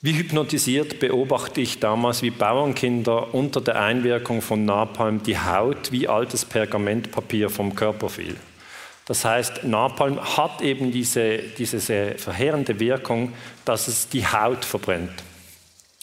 [0.00, 6.08] wie hypnotisiert beobachte ich damals, wie Bauernkinder unter der Einwirkung von Napalm die Haut wie
[6.08, 8.34] altes Pergamentpapier vom Körper fiel.
[9.06, 13.32] Das heißt, Napalm hat eben diese, diese sehr verheerende Wirkung,
[13.64, 15.24] dass es die Haut verbrennt.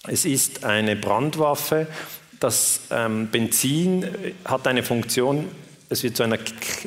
[0.07, 1.87] Es ist eine Brandwaffe.
[2.39, 4.07] Das ähm, Benzin
[4.45, 5.47] hat eine Funktion,
[5.89, 6.37] es wird zu einer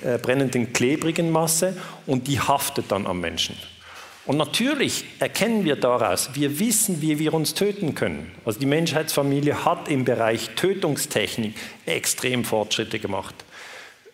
[0.04, 1.76] äh, brennenden, klebrigen Masse
[2.06, 3.56] und die haftet dann am Menschen.
[4.26, 8.30] Und natürlich erkennen wir daraus, wir wissen, wie wir uns töten können.
[8.44, 11.56] Also die Menschheitsfamilie hat im Bereich Tötungstechnik
[11.86, 13.34] extrem Fortschritte gemacht.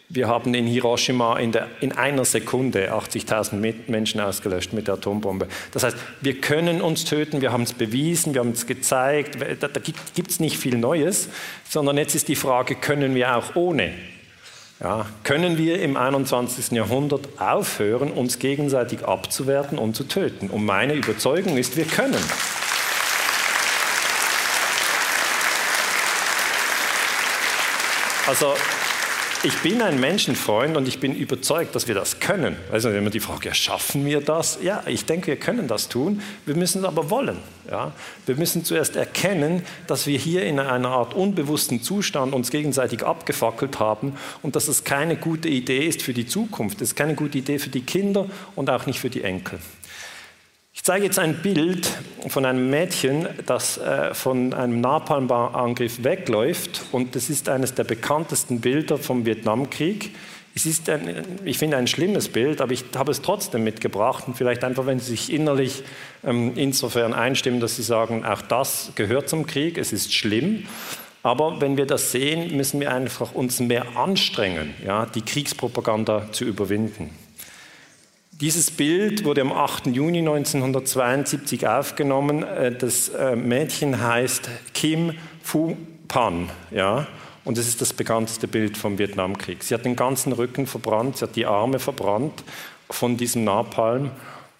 [0.08, 5.48] Wir haben in Hiroshima in, der, in einer Sekunde 80.000 Menschen ausgelöscht mit der Atombombe.
[5.72, 9.36] Das heißt, wir können uns töten, wir haben es bewiesen, wir haben es gezeigt.
[9.60, 11.28] Da, da gibt es nicht viel Neues,
[11.68, 13.94] sondern jetzt ist die Frage, können wir auch ohne?
[14.78, 16.70] Ja, können wir im 21.
[16.72, 20.50] Jahrhundert aufhören, uns gegenseitig abzuwerten und zu töten?
[20.50, 22.22] Und meine Überzeugung ist, wir können.
[28.26, 28.54] Also
[29.46, 32.56] ich bin ein Menschenfreund und ich bin überzeugt, dass wir das können.
[32.72, 34.58] Also wenn man die Frage, ja, schaffen wir das?
[34.60, 36.20] Ja, ich denke, wir können das tun.
[36.46, 37.38] Wir müssen es aber wollen.
[37.70, 37.92] Ja?
[38.26, 43.78] Wir müssen zuerst erkennen, dass wir hier in einer Art unbewussten Zustand uns gegenseitig abgefackelt
[43.78, 46.82] haben und dass es keine gute Idee ist für die Zukunft.
[46.82, 49.60] Es ist keine gute Idee für die Kinder und auch nicht für die Enkel.
[50.86, 51.90] Ich zeige jetzt ein Bild
[52.28, 56.82] von einem Mädchen, das äh, von einem Napalmangriff wegläuft.
[56.92, 60.14] Und das ist eines der bekanntesten Bilder vom Vietnamkrieg.
[60.54, 64.28] Es ist, ein, ich finde, ein schlimmes Bild, aber ich habe es trotzdem mitgebracht.
[64.28, 65.82] Und vielleicht einfach, wenn Sie sich innerlich
[66.24, 70.68] ähm, insofern einstimmen, dass Sie sagen, auch das gehört zum Krieg, es ist schlimm.
[71.24, 76.44] Aber wenn wir das sehen, müssen wir einfach uns mehr anstrengen, ja, die Kriegspropaganda zu
[76.44, 77.10] überwinden.
[78.40, 79.86] Dieses Bild wurde am 8.
[79.86, 82.42] Juni 1972 aufgenommen.
[82.42, 85.74] Äh, das äh, Mädchen heißt Kim Fu
[86.06, 87.06] Pan, ja,
[87.44, 89.62] und es ist das bekannteste Bild vom Vietnamkrieg.
[89.62, 92.44] Sie hat den ganzen Rücken verbrannt, sie hat die Arme verbrannt
[92.90, 94.10] von diesem Napalm.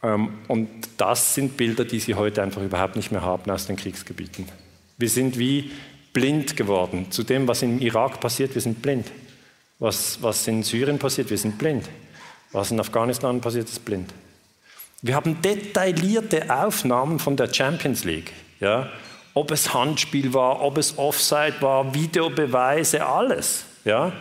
[0.02, 3.76] Ähm, und das sind Bilder, die Sie heute einfach überhaupt nicht mehr haben aus den
[3.76, 4.46] Kriegsgebieten.
[4.96, 5.70] Wir sind wie
[6.14, 8.54] blind geworden zu dem, was im Irak passiert.
[8.54, 9.12] Wir sind blind.
[9.78, 11.84] Was, was in Syrien passiert, wir sind blind.
[12.52, 14.12] Was in Afghanistan passiert, ist blind.
[15.02, 18.32] Wir haben detaillierte Aufnahmen von der Champions League.
[18.60, 18.88] Ja?
[19.34, 23.64] Ob es Handspiel war, ob es Offside war, Videobeweise, alles.
[23.84, 24.12] Ja?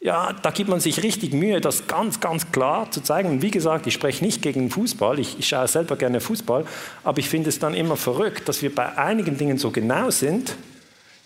[0.00, 3.30] ja, da gibt man sich richtig Mühe, das ganz, ganz klar zu zeigen.
[3.30, 6.64] Und wie gesagt, ich spreche nicht gegen Fußball, ich, ich schaue selber gerne Fußball,
[7.04, 10.56] aber ich finde es dann immer verrückt, dass wir bei einigen Dingen so genau sind,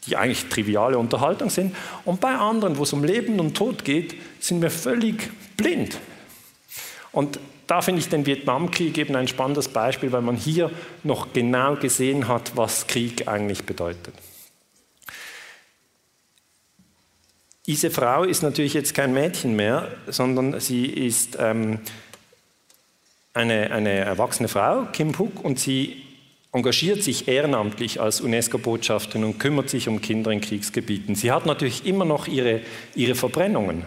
[0.06, 4.14] die eigentlich triviale Unterhaltung sind, und bei anderen, wo es um Leben und Tod geht,
[4.40, 5.98] sind wir völlig blind.
[7.12, 10.70] Und da finde ich den Vietnamkrieg eben ein spannendes Beispiel, weil man hier
[11.04, 14.14] noch genau gesehen hat, was Krieg eigentlich bedeutet.
[17.66, 21.78] Diese Frau ist natürlich jetzt kein Mädchen mehr, sondern sie ist ähm,
[23.34, 26.02] eine, eine erwachsene Frau, Kim Puk, und sie
[26.52, 31.14] engagiert sich ehrenamtlich als UNESCO-Botschafterin und kümmert sich um Kinder in Kriegsgebieten.
[31.14, 32.60] Sie hat natürlich immer noch ihre,
[32.94, 33.84] ihre Verbrennungen.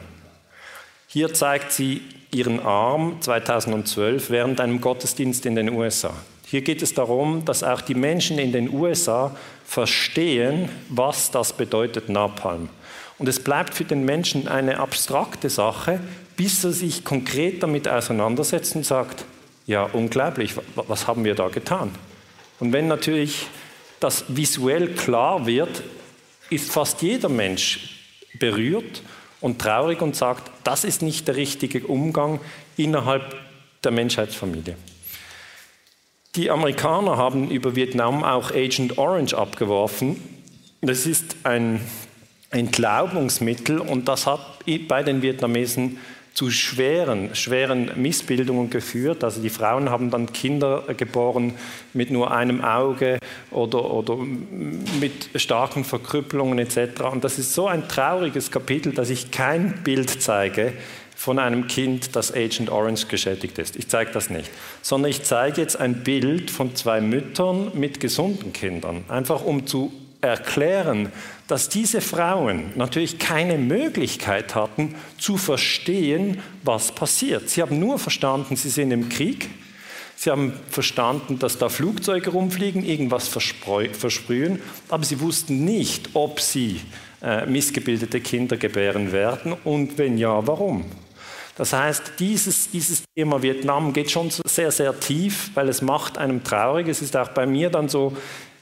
[1.08, 2.02] Hier zeigt sie
[2.36, 6.14] ihren Arm 2012 während einem Gottesdienst in den USA.
[6.46, 9.36] Hier geht es darum, dass auch die Menschen in den USA
[9.66, 12.70] verstehen, was das bedeutet Napalm.
[13.18, 16.00] Und es bleibt für den Menschen eine abstrakte Sache,
[16.36, 19.24] bis er sich konkret damit auseinandersetzt und sagt,
[19.66, 21.92] ja, unglaublich, was haben wir da getan?
[22.60, 23.48] Und wenn natürlich
[24.00, 25.82] das visuell klar wird,
[26.50, 28.02] ist fast jeder Mensch
[28.38, 29.02] berührt
[29.46, 32.40] und traurig und sagt, das ist nicht der richtige Umgang
[32.78, 33.36] innerhalb
[33.84, 34.76] der Menschheitsfamilie.
[36.36, 40.20] Die Amerikaner haben über Vietnam auch Agent Orange abgeworfen.
[40.82, 41.80] Das ist ein
[42.50, 46.00] Entlaubungsmittel und das hat bei den Vietnamesen
[46.36, 49.24] zu schweren, schweren Missbildungen geführt.
[49.24, 51.54] Also die Frauen haben dann Kinder geboren
[51.94, 53.20] mit nur einem Auge
[53.52, 57.02] oder, oder mit starken Verkrüppelungen etc.
[57.12, 60.74] Und das ist so ein trauriges Kapitel, dass ich kein Bild zeige
[61.16, 63.78] von einem Kind, das Agent Orange geschädigt ist.
[63.78, 64.52] Ich zeige das nicht.
[64.82, 69.06] Sondern ich zeige jetzt ein Bild von zwei Müttern mit gesunden Kindern.
[69.08, 69.94] Einfach um zu
[70.26, 71.12] erklären,
[71.48, 77.50] dass diese Frauen natürlich keine Möglichkeit hatten zu verstehen, was passiert.
[77.50, 79.50] Sie haben nur verstanden, sie sind im Krieg.
[80.18, 86.80] Sie haben verstanden, dass da Flugzeuge rumfliegen, irgendwas versprühen, aber sie wussten nicht, ob sie
[87.22, 90.86] äh, missgebildete Kinder gebären werden und wenn ja, warum.
[91.58, 96.44] Das heißt, dieses, dieses Thema Vietnam geht schon sehr, sehr tief, weil es macht einem
[96.44, 96.88] traurig.
[96.90, 98.16] Es ist auch bei mir dann so,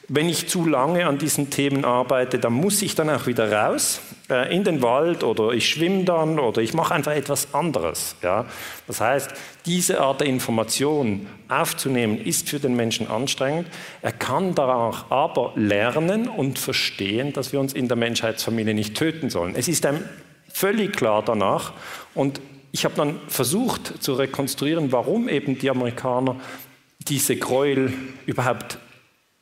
[0.10, 4.02] wenn ich zu lange an diesen Themen arbeite, dann muss ich dann auch wieder raus
[4.30, 8.16] äh, in den Wald oder ich schwimme dann oder ich mache einfach etwas anderes.
[8.22, 8.46] Ja?
[8.88, 9.32] Das heißt,
[9.66, 13.68] diese Art der Information aufzunehmen, ist für den Menschen anstrengend.
[14.02, 19.30] Er kann danach aber lernen und verstehen, dass wir uns in der Menschheitsfamilie nicht töten
[19.30, 19.56] sollen.
[19.56, 20.04] Es ist einem
[20.52, 21.74] völlig klar danach
[22.14, 22.42] und
[22.74, 26.36] ich habe dann versucht zu rekonstruieren, warum eben die Amerikaner
[27.08, 27.94] diese Gräuel
[28.26, 28.80] überhaupt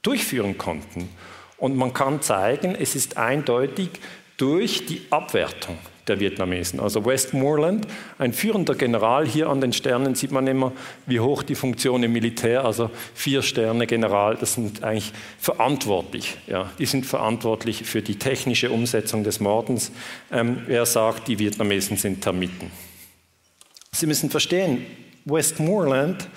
[0.01, 1.09] durchführen konnten.
[1.57, 3.89] Und man kann zeigen, es ist eindeutig
[4.37, 6.79] durch die Abwertung der Vietnamesen.
[6.79, 7.87] Also Westmoreland,
[8.17, 10.71] ein führender General, hier an den Sternen sieht man immer,
[11.05, 16.37] wie hoch die Funktion im Militär, also vier Sterne General, das sind eigentlich verantwortlich.
[16.47, 19.91] Ja, die sind verantwortlich für die technische Umsetzung des Mordens.
[20.31, 22.71] Ähm, er sagt, die Vietnamesen sind Termiten.
[23.91, 24.85] Sie müssen verstehen,
[25.25, 26.27] Westmoreland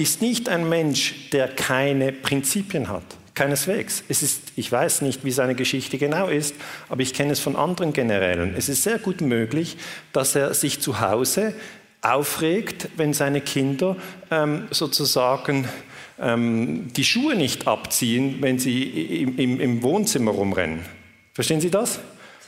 [0.00, 3.02] ist nicht ein Mensch, der keine Prinzipien hat.
[3.34, 4.02] Keineswegs.
[4.08, 6.54] Es ist, ich weiß nicht, wie seine Geschichte genau ist,
[6.88, 8.54] aber ich kenne es von anderen Generälen.
[8.56, 9.76] Es ist sehr gut möglich,
[10.12, 11.54] dass er sich zu Hause
[12.02, 13.96] aufregt, wenn seine Kinder
[14.30, 15.68] ähm, sozusagen
[16.18, 18.82] ähm, die Schuhe nicht abziehen, wenn sie
[19.22, 20.80] im, im, im, Wohnzimmer rumrennen.
[21.34, 22.00] Verstehen Sie das?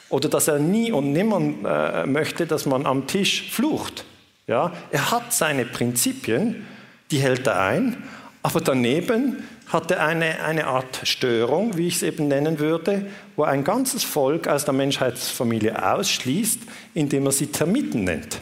[0.08, 4.04] Oder dass er nie und nimmer äh, möchte, dass man am Tisch flucht.
[4.46, 4.72] Ja?
[4.90, 6.66] Er hat seine Prinzipien
[7.12, 8.02] die hält er ein,
[8.42, 13.06] aber daneben hat er eine, eine Art Störung, wie ich es eben nennen würde,
[13.36, 16.60] wo ein ganzes Volk aus der Menschheitsfamilie ausschließt,
[16.94, 18.38] indem er sie Termiten nennt.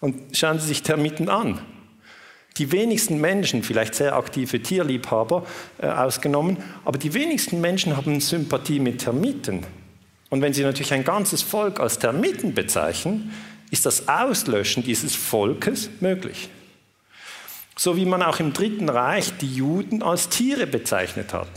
[0.00, 1.60] Und schauen Sie sich Termiten an.
[2.56, 5.44] Die wenigsten Menschen, vielleicht sehr aktive Tierliebhaber
[5.78, 9.64] äh, ausgenommen, aber die wenigsten Menschen haben Sympathie mit Termiten.
[10.30, 13.32] Und wenn Sie natürlich ein ganzes Volk als Termiten bezeichnen,
[13.70, 16.48] ist das Auslöschen dieses Volkes möglich
[17.78, 21.48] so wie man auch im Dritten Reich die Juden als Tiere bezeichnet hat.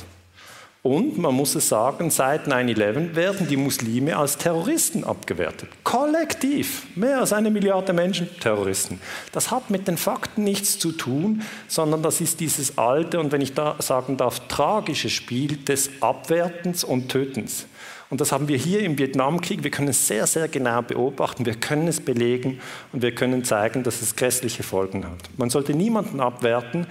[0.82, 5.70] Und man muss es sagen, seit 9-11 werden die Muslime als Terroristen abgewertet.
[5.84, 6.88] Kollektiv.
[6.96, 9.02] Mehr als eine Milliarde Menschen Terroristen.
[9.34, 13.41] Das hat mit den Fakten nichts zu tun, sondern das ist dieses alte und wenn
[13.41, 17.66] ich da sagen darf, tragische Spiel des Abwertens und Tötens.
[18.10, 19.64] Und das haben wir hier im Vietnamkrieg.
[19.64, 21.45] Wir können es sehr, sehr genau beobachten.
[21.45, 22.60] Wir können es belegen
[22.91, 25.30] und wir können zeigen, dass es grässliche Folgen hat.
[25.38, 26.88] Man sollte niemanden abwerten,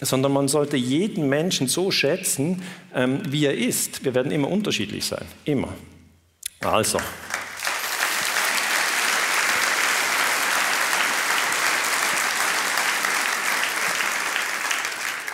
[0.00, 2.62] sondern man sollte jeden Menschen so schätzen,
[2.94, 4.04] ähm, wie er ist.
[4.04, 5.24] Wir werden immer unterschiedlich sein.
[5.44, 5.74] Immer.
[6.60, 6.98] Also.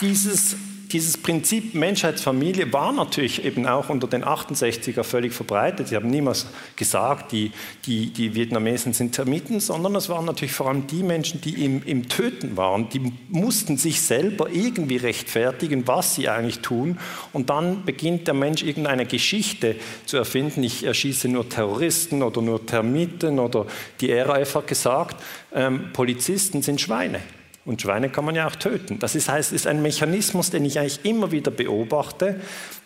[0.00, 0.56] Dieses
[0.92, 5.88] dieses Prinzip Menschheitsfamilie war natürlich eben auch unter den 68er völlig verbreitet.
[5.88, 6.46] Sie haben niemals
[6.76, 7.52] gesagt, die,
[7.84, 11.82] die, die Vietnamesen sind Termiten, sondern es waren natürlich vor allem die Menschen, die im,
[11.84, 12.88] im Töten waren.
[12.88, 16.98] Die mussten sich selber irgendwie rechtfertigen, was sie eigentlich tun.
[17.32, 20.62] Und dann beginnt der Mensch irgendeine Geschichte zu erfinden.
[20.62, 23.66] Ich erschieße nur Terroristen oder nur Termiten oder
[24.00, 25.22] die RAF hat gesagt,
[25.54, 27.20] ähm, Polizisten sind Schweine.
[27.66, 29.00] Und Schweine kann man ja auch töten.
[29.00, 32.40] Das ist, heißt, ist ein Mechanismus, den ich eigentlich immer wieder beobachte.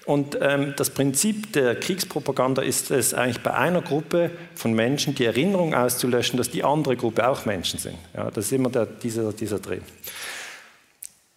[0.07, 5.27] Und ähm, das Prinzip der Kriegspropaganda ist es eigentlich bei einer Gruppe von Menschen die
[5.27, 7.97] Erinnerung auszulöschen, dass die andere Gruppe auch Menschen sind.
[8.17, 9.81] Ja, das ist immer der, dieser, dieser Dreh.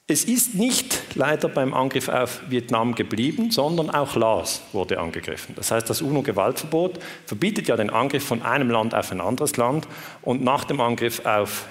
[0.07, 5.53] Es ist nicht leider beim Angriff auf Vietnam geblieben, sondern auch Laos wurde angegriffen.
[5.55, 9.85] Das heißt, das UNO-Gewaltverbot verbietet ja den Angriff von einem Land auf ein anderes Land.
[10.21, 11.67] Und nach dem Angriff auf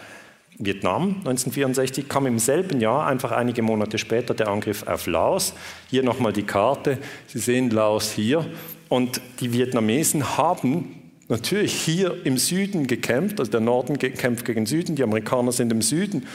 [0.64, 5.54] Vietnam 1964 kam im selben Jahr, einfach einige Monate später, der Angriff auf Laos.
[5.90, 6.98] Hier nochmal die Karte.
[7.26, 8.46] Sie sehen Laos hier.
[8.88, 10.94] Und die Vietnamesen haben
[11.28, 15.72] natürlich hier im Süden gekämpft, also der Norden kämpft gegen den Süden, die Amerikaner sind
[15.72, 16.26] im Süden.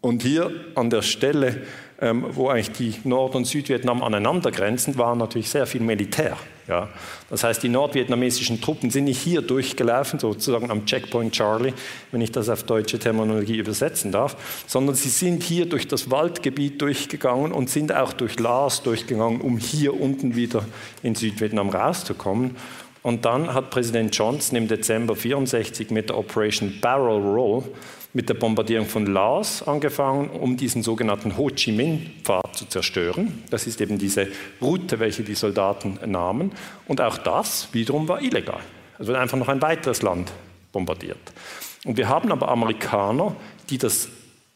[0.00, 1.62] Und hier an der Stelle,
[2.02, 6.36] ähm, wo eigentlich die Nord- und Südvietnam aneinander grenzen, war natürlich sehr viel Militär.
[6.66, 6.88] Ja.
[7.30, 11.72] Das heißt, die nordvietnamesischen Truppen sind nicht hier durchgelaufen, sozusagen am Checkpoint Charlie,
[12.10, 16.82] wenn ich das auf deutsche Terminologie übersetzen darf, sondern sie sind hier durch das Waldgebiet
[16.82, 20.64] durchgegangen und sind auch durch Laos durchgegangen, um hier unten wieder
[21.04, 22.56] in Südvietnam rauszukommen.
[23.02, 27.64] Und dann hat Präsident Johnson im Dezember 1964 mit der Operation Barrel Roll
[28.14, 33.42] mit der Bombardierung von Laos angefangen, um diesen sogenannten Ho Chi Minh-Pfad zu zerstören.
[33.50, 34.28] Das ist eben diese
[34.60, 36.52] Route, welche die Soldaten nahmen.
[36.86, 38.60] Und auch das wiederum war illegal.
[38.98, 40.30] Es wird einfach noch ein weiteres Land
[40.72, 41.18] bombardiert.
[41.84, 43.34] Und wir haben aber Amerikaner,
[43.70, 44.08] die das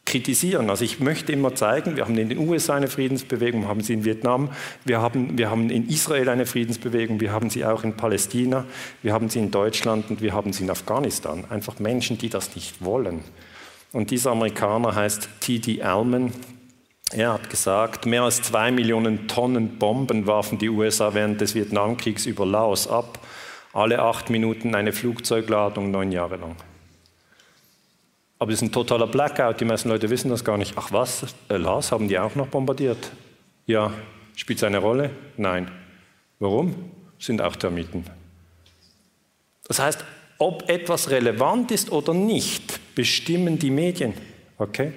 [0.04, 0.70] kritisieren.
[0.70, 4.04] Also ich möchte immer zeigen, wir haben in den USA eine Friedensbewegung, haben sie in
[4.04, 4.50] Vietnam,
[4.84, 8.64] wir haben, wir haben in Israel eine Friedensbewegung, wir haben sie auch in Palästina,
[9.02, 11.44] wir haben sie in Deutschland und wir haben sie in Afghanistan.
[11.50, 13.24] Einfach Menschen, die das nicht wollen.
[13.92, 15.82] Und dieser Amerikaner heißt T.D.
[15.82, 16.32] Allman.
[17.12, 22.26] Er hat gesagt, mehr als zwei Millionen Tonnen Bomben warfen die USA während des Vietnamkriegs
[22.26, 23.20] über Laos ab.
[23.72, 26.56] Alle acht Minuten eine Flugzeugladung, neun Jahre lang.
[28.38, 29.60] Aber es ist ein totaler Blackout.
[29.60, 30.74] Die meisten Leute wissen das gar nicht.
[30.76, 33.10] Ach was, äh, Laos haben die auch noch bombardiert?
[33.66, 33.92] Ja.
[34.34, 35.10] Spielt es eine Rolle?
[35.38, 35.70] Nein.
[36.38, 36.74] Warum?
[37.18, 38.04] Sind auch Termiten.
[39.66, 40.04] Das heißt,
[40.38, 44.14] ob etwas relevant ist oder nicht, bestimmen die Medien.
[44.58, 44.92] Okay?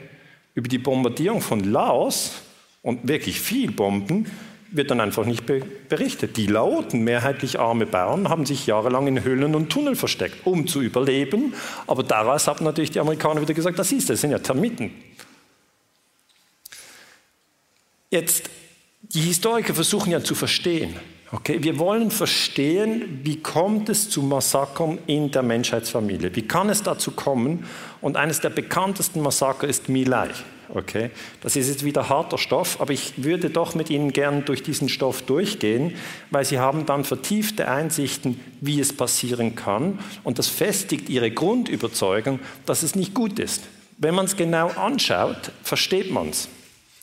[0.56, 2.42] Über die Bombardierung von Laos
[2.82, 4.26] und wirklich viel Bomben
[4.72, 6.38] wird dann einfach nicht berichtet.
[6.38, 10.82] Die Laoten, mehrheitlich arme Bauern, haben sich jahrelang in Höhlen und Tunnel versteckt, um zu
[10.82, 11.54] überleben.
[11.88, 14.92] Aber daraus haben natürlich die Amerikaner wieder gesagt, das ist, das sind ja Termiten.
[18.12, 18.50] Jetzt,
[19.02, 20.96] die Historiker versuchen ja zu verstehen,
[21.32, 26.36] Okay, wir wollen verstehen, wie kommt es zu Massakern in der Menschheitsfamilie?
[26.36, 27.66] Wie kann es dazu kommen?
[28.02, 30.30] Und eines der bekanntesten Massaker ist Milai.
[30.74, 31.10] Okay,
[31.42, 34.88] das ist jetzt wieder harter Stoff, aber ich würde doch mit Ihnen gern durch diesen
[34.88, 35.96] Stoff durchgehen,
[36.32, 40.00] weil Sie haben dann vertiefte Einsichten, wie es passieren kann.
[40.24, 43.64] Und das festigt Ihre Grundüberzeugung, dass es nicht gut ist.
[43.98, 46.50] Wenn man es genau anschaut, versteht man es.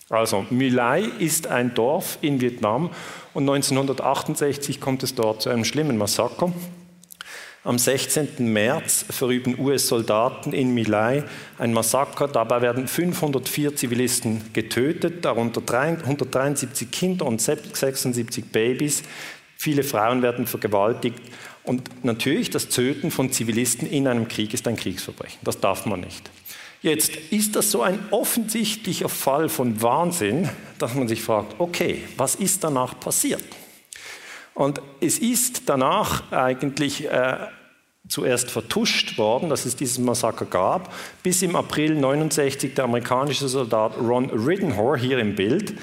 [0.09, 2.91] Also Milai ist ein Dorf in Vietnam
[3.37, 6.55] und 1968 kommt es dort zu einem schlimmen Massaker.
[7.65, 8.51] Am 16.
[8.51, 11.23] März verüben US-Soldaten in Milai
[11.59, 12.29] ein Massaker.
[12.29, 19.03] Dabei werden 504 Zivilisten getötet, darunter 173 Kinder und 76 Babys.
[19.59, 21.21] Viele Frauen werden vergewaltigt.
[21.63, 25.41] Und natürlich, das Töten von Zivilisten in einem Krieg ist ein Kriegsverbrechen.
[25.45, 26.31] Das darf man nicht.
[26.87, 30.49] Jetzt ist das so ein offensichtlicher Fall von Wahnsinn,
[30.79, 33.43] dass man sich fragt, okay, was ist danach passiert?
[34.55, 37.39] Und es ist danach eigentlich äh,
[38.09, 40.95] zuerst vertuscht worden, dass es dieses Massaker gab,
[41.25, 45.75] bis im April 69 der amerikanische Soldat Ron Riddenhore hier im Bild,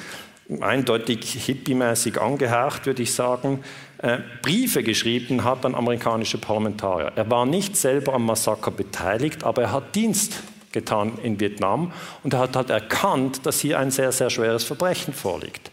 [0.62, 3.62] eindeutig hippiemäßig angehaucht, würde ich sagen,
[3.98, 7.12] äh, Briefe geschrieben hat an amerikanische Parlamentarier.
[7.14, 10.44] Er war nicht selber am Massaker beteiligt, aber er hat Dienst
[10.74, 11.94] getan in Vietnam
[12.24, 15.72] und er hat halt erkannt, dass hier ein sehr, sehr schweres Verbrechen vorliegt.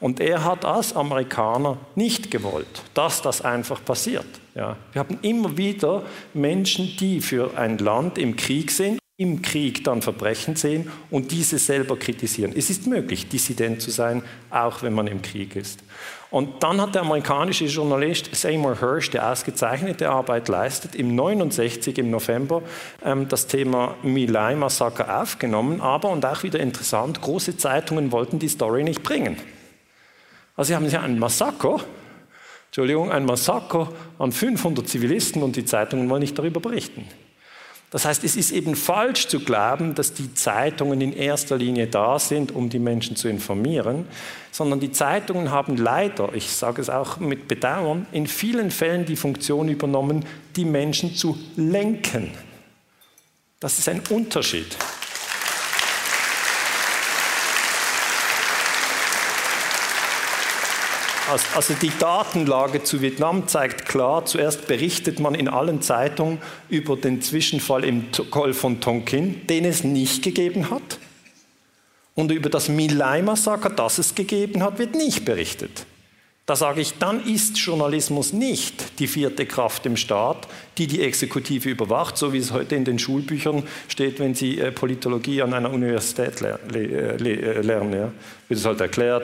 [0.00, 4.26] Und er hat als Amerikaner nicht gewollt, dass das einfach passiert.
[4.54, 4.76] Ja.
[4.92, 6.02] Wir haben immer wieder
[6.32, 11.58] Menschen, die für ein Land im Krieg sind, im Krieg dann Verbrechen sehen und diese
[11.58, 12.54] selber kritisieren.
[12.56, 15.80] Es ist möglich, Dissident zu sein, auch wenn man im Krieg ist.
[16.30, 22.10] Und dann hat der amerikanische Journalist Seymour Hersh, der ausgezeichnete Arbeit leistet, im 69 im
[22.10, 22.62] November
[23.04, 25.82] ähm, das Thema Milai Massaker aufgenommen.
[25.82, 29.36] Aber, und auch wieder interessant, große Zeitungen wollten die Story nicht bringen.
[30.56, 31.80] Also sie haben ja ein Massaker,
[32.68, 37.04] Entschuldigung, ein Massaker an 500 Zivilisten und die Zeitungen wollen nicht darüber berichten.
[37.90, 42.20] Das heißt, es ist eben falsch zu glauben, dass die Zeitungen in erster Linie da
[42.20, 44.06] sind, um die Menschen zu informieren,
[44.52, 49.16] sondern die Zeitungen haben leider, ich sage es auch mit Bedauern, in vielen Fällen die
[49.16, 52.30] Funktion übernommen, die Menschen zu lenken.
[53.58, 54.76] Das ist ein Unterschied.
[61.30, 66.38] Also die Datenlage zu Vietnam zeigt klar, zuerst berichtet man in allen Zeitungen
[66.68, 70.98] über den Zwischenfall im Golf von Tonkin, den es nicht gegeben hat.
[72.16, 75.86] Und über das Milai-Massaker, das es gegeben hat, wird nicht berichtet.
[76.46, 80.48] Da sage ich, dann ist Journalismus nicht die vierte Kraft im Staat,
[80.78, 84.72] die die Exekutive überwacht, so wie es heute in den Schulbüchern steht, wenn Sie äh,
[84.72, 87.16] Politologie an einer Universität äh,
[87.62, 87.92] lernen.
[87.92, 88.12] Ja.
[88.48, 89.22] Wird es halt erklärt,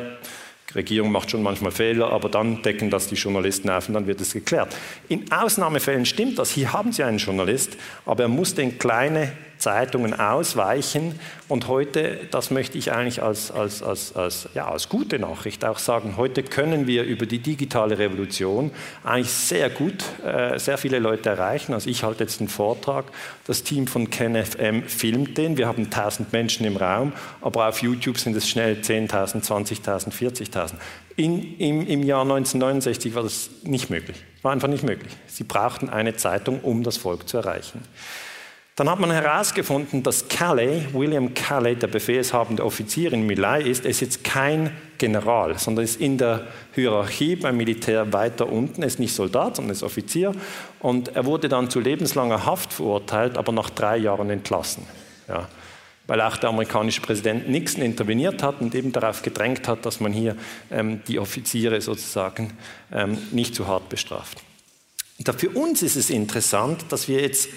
[0.71, 4.07] die Regierung macht schon manchmal Fehler, aber dann decken das die Journalisten auf und dann
[4.07, 4.75] wird es geklärt.
[5.09, 6.51] In Ausnahmefällen stimmt das.
[6.51, 11.19] Hier haben Sie einen Journalist, aber er muss den kleine Zeitungen ausweichen.
[11.49, 15.79] Und heute, das möchte ich eigentlich als, als, als, als, ja, als gute Nachricht auch
[15.79, 18.71] sagen, heute können wir über die digitale Revolution
[19.05, 21.73] eigentlich sehr gut äh, sehr viele Leute erreichen.
[21.73, 23.07] Also ich halte jetzt einen Vortrag,
[23.47, 28.19] das Team von KenFM filmt den, wir haben 1000 Menschen im Raum, aber auf YouTube
[28.19, 30.73] sind es schnell 10.000, 20.000, 40.000.
[31.17, 35.13] In, im, Im Jahr 1969 war das nicht möglich, war einfach nicht möglich.
[35.27, 37.81] Sie brauchten eine Zeitung, um das Volk zu erreichen.
[38.77, 44.01] Dann hat man herausgefunden, dass Calais, William Calais, der befehlshabende Offizier in Milai ist, ist
[44.01, 49.57] jetzt kein General, sondern ist in der Hierarchie beim Militär weiter unten, ist nicht Soldat,
[49.57, 50.33] sondern ist Offizier.
[50.79, 54.85] Und er wurde dann zu lebenslanger Haft verurteilt, aber nach drei Jahren entlassen.
[55.27, 55.49] Ja.
[56.07, 60.13] Weil auch der amerikanische Präsident Nixon interveniert hat und eben darauf gedrängt hat, dass man
[60.13, 60.37] hier
[60.71, 62.53] ähm, die Offiziere sozusagen
[62.93, 64.43] ähm, nicht zu hart bestraft.
[65.19, 67.49] Und für uns ist es interessant, dass wir jetzt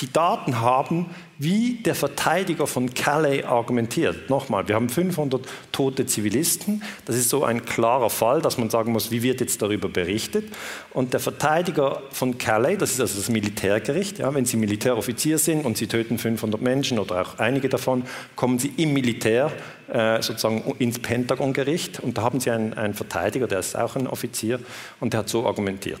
[0.00, 1.06] die Daten haben,
[1.38, 4.30] wie der Verteidiger von Calais argumentiert.
[4.30, 6.82] Nochmal, wir haben 500 tote Zivilisten.
[7.04, 10.52] Das ist so ein klarer Fall, dass man sagen muss, wie wird jetzt darüber berichtet.
[10.90, 15.64] Und der Verteidiger von Calais, das ist also das Militärgericht, ja, wenn Sie Militäroffizier sind
[15.64, 18.04] und Sie töten 500 Menschen oder auch einige davon,
[18.36, 19.52] kommen Sie im Militär
[19.92, 24.06] äh, sozusagen ins Pentagongericht und da haben Sie einen, einen Verteidiger, der ist auch ein
[24.06, 24.60] Offizier
[25.00, 26.00] und der hat so argumentiert.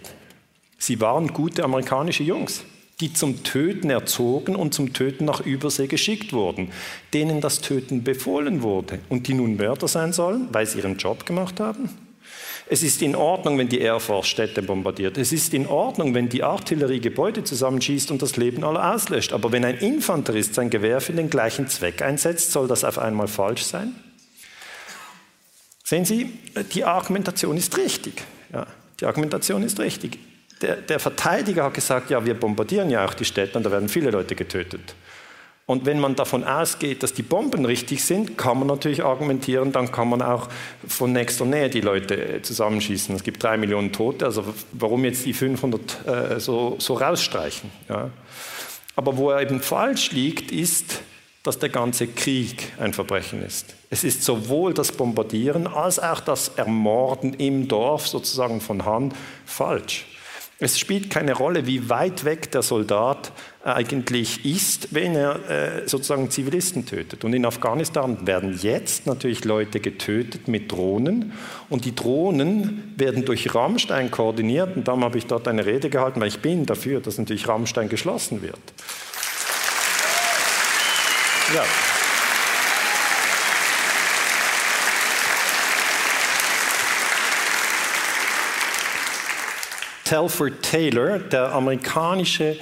[0.78, 2.64] Sie waren gute amerikanische Jungs
[3.00, 6.72] die zum Töten erzogen und zum Töten nach Übersee geschickt wurden,
[7.14, 11.24] denen das Töten befohlen wurde und die nun Mörder sein sollen, weil sie ihren Job
[11.24, 11.90] gemacht haben?
[12.70, 15.16] Es ist in Ordnung, wenn die Air Force Städte bombardiert.
[15.16, 19.32] Es ist in Ordnung, wenn die Artillerie Gebäude zusammenschießt und das Leben aller auslöscht.
[19.32, 23.26] Aber wenn ein Infanterist sein Gewehr für den gleichen Zweck einsetzt, soll das auf einmal
[23.26, 23.94] falsch sein?
[25.82, 26.30] Sehen Sie,
[26.72, 28.22] die Argumentation ist richtig.
[28.52, 28.66] Ja,
[29.00, 30.18] die Argumentation ist richtig
[30.62, 33.88] der, der Verteidiger hat gesagt, ja, wir bombardieren ja auch die Städte und da werden
[33.88, 34.94] viele Leute getötet.
[35.68, 39.92] Und wenn man davon ausgeht, dass die Bomben richtig sind, kann man natürlich argumentieren, dann
[39.92, 40.48] kann man auch
[40.86, 43.14] von nächster Nähe die Leute zusammenschießen.
[43.14, 47.70] Es gibt drei Millionen Tote, also warum jetzt die 500 äh, so, so rausstreichen?
[47.86, 48.10] Ja?
[48.96, 51.02] Aber wo er eben falsch liegt, ist,
[51.42, 53.74] dass der ganze Krieg ein Verbrechen ist.
[53.90, 59.14] Es ist sowohl das Bombardieren als auch das Ermorden im Dorf sozusagen von Hand
[59.44, 60.06] falsch.
[60.60, 63.30] Es spielt keine Rolle, wie weit weg der Soldat
[63.62, 67.22] eigentlich ist, wenn er äh, sozusagen Zivilisten tötet.
[67.22, 71.32] Und in Afghanistan werden jetzt natürlich Leute getötet mit Drohnen
[71.68, 76.20] und die Drohnen werden durch Rammstein koordiniert und darum habe ich dort eine Rede gehalten,
[76.20, 78.58] weil ich bin dafür, dass natürlich Rammstein geschlossen wird.
[81.54, 81.64] Ja.
[90.08, 92.56] Telford Taylor, der amerikanische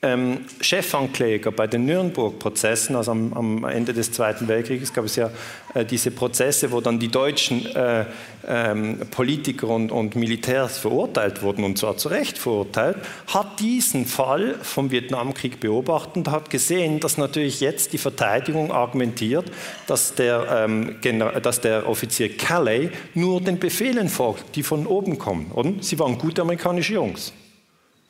[0.00, 5.30] ähm, Chefankläger bei den Nürnberg-Prozessen, also am, am, Ende des Zweiten Weltkrieges gab es ja
[5.74, 8.04] äh, diese Prozesse, wo dann die deutschen äh,
[8.46, 12.96] ähm, Politiker und, und, Militärs verurteilt wurden, und zwar zu Recht verurteilt,
[13.26, 19.50] hat diesen Fall vom Vietnamkrieg beobachtet und hat gesehen, dass natürlich jetzt die Verteidigung argumentiert,
[19.88, 20.94] dass der, ähm,
[21.42, 25.50] dass der Offizier Calais nur den Befehlen folgt, die von oben kommen.
[25.52, 27.32] Und sie waren gute amerikanische Jungs.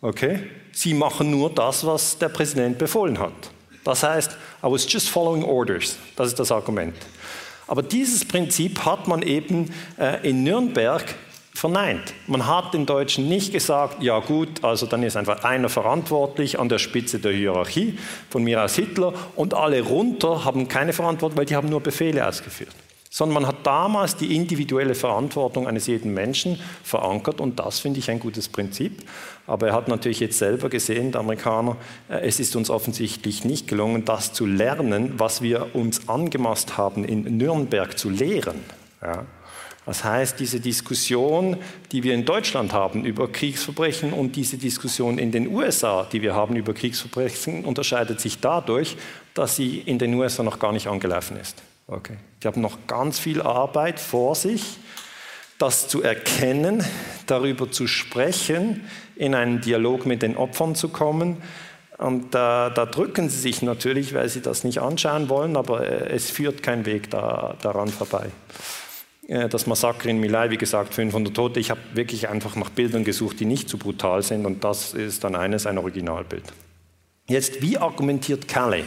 [0.00, 0.44] Okay?
[0.72, 3.32] Sie machen nur das, was der Präsident befohlen hat.
[3.84, 5.96] Das heißt, I was just following orders.
[6.14, 6.94] Das ist das Argument.
[7.66, 11.04] Aber dieses Prinzip hat man eben äh, in Nürnberg
[11.58, 12.14] verneint.
[12.26, 16.68] Man hat den Deutschen nicht gesagt, ja gut, also dann ist einfach einer verantwortlich an
[16.68, 17.98] der Spitze der Hierarchie,
[18.30, 22.26] von mir aus Hitler, und alle runter haben keine Verantwortung, weil die haben nur Befehle
[22.26, 22.74] ausgeführt.
[23.10, 28.10] Sondern man hat damals die individuelle Verantwortung eines jeden Menschen verankert und das finde ich
[28.10, 29.02] ein gutes Prinzip.
[29.48, 31.76] Aber er hat natürlich jetzt selber gesehen, der Amerikaner,
[32.08, 37.02] äh, es ist uns offensichtlich nicht gelungen, das zu lernen, was wir uns angemaßt haben,
[37.02, 38.60] in Nürnberg zu lehren.
[39.02, 39.24] Ja.
[39.86, 41.56] Das heißt, diese Diskussion,
[41.92, 46.34] die wir in Deutschland haben über Kriegsverbrechen und diese Diskussion in den USA, die wir
[46.34, 48.98] haben über Kriegsverbrechen, unterscheidet sich dadurch,
[49.32, 51.62] dass sie in den USA noch gar nicht angelaufen ist.
[51.86, 52.18] Okay.
[52.42, 54.76] Die haben noch ganz viel Arbeit vor sich,
[55.58, 56.84] das zu erkennen,
[57.26, 61.38] darüber zu sprechen, in einen Dialog mit den Opfern zu kommen.
[61.98, 66.14] Und da, da drücken sie sich natürlich, weil sie das nicht anschauen wollen, aber äh,
[66.14, 68.30] es führt kein Weg da, daran vorbei.
[69.26, 71.58] Äh, das Massaker in Milai, wie gesagt, 500 Tote.
[71.58, 74.94] Ich habe wirklich einfach nach Bildern gesucht, die nicht zu so brutal sind und das
[74.94, 76.44] ist dann eines, ein Originalbild.
[77.28, 78.84] Jetzt, wie argumentiert Calais?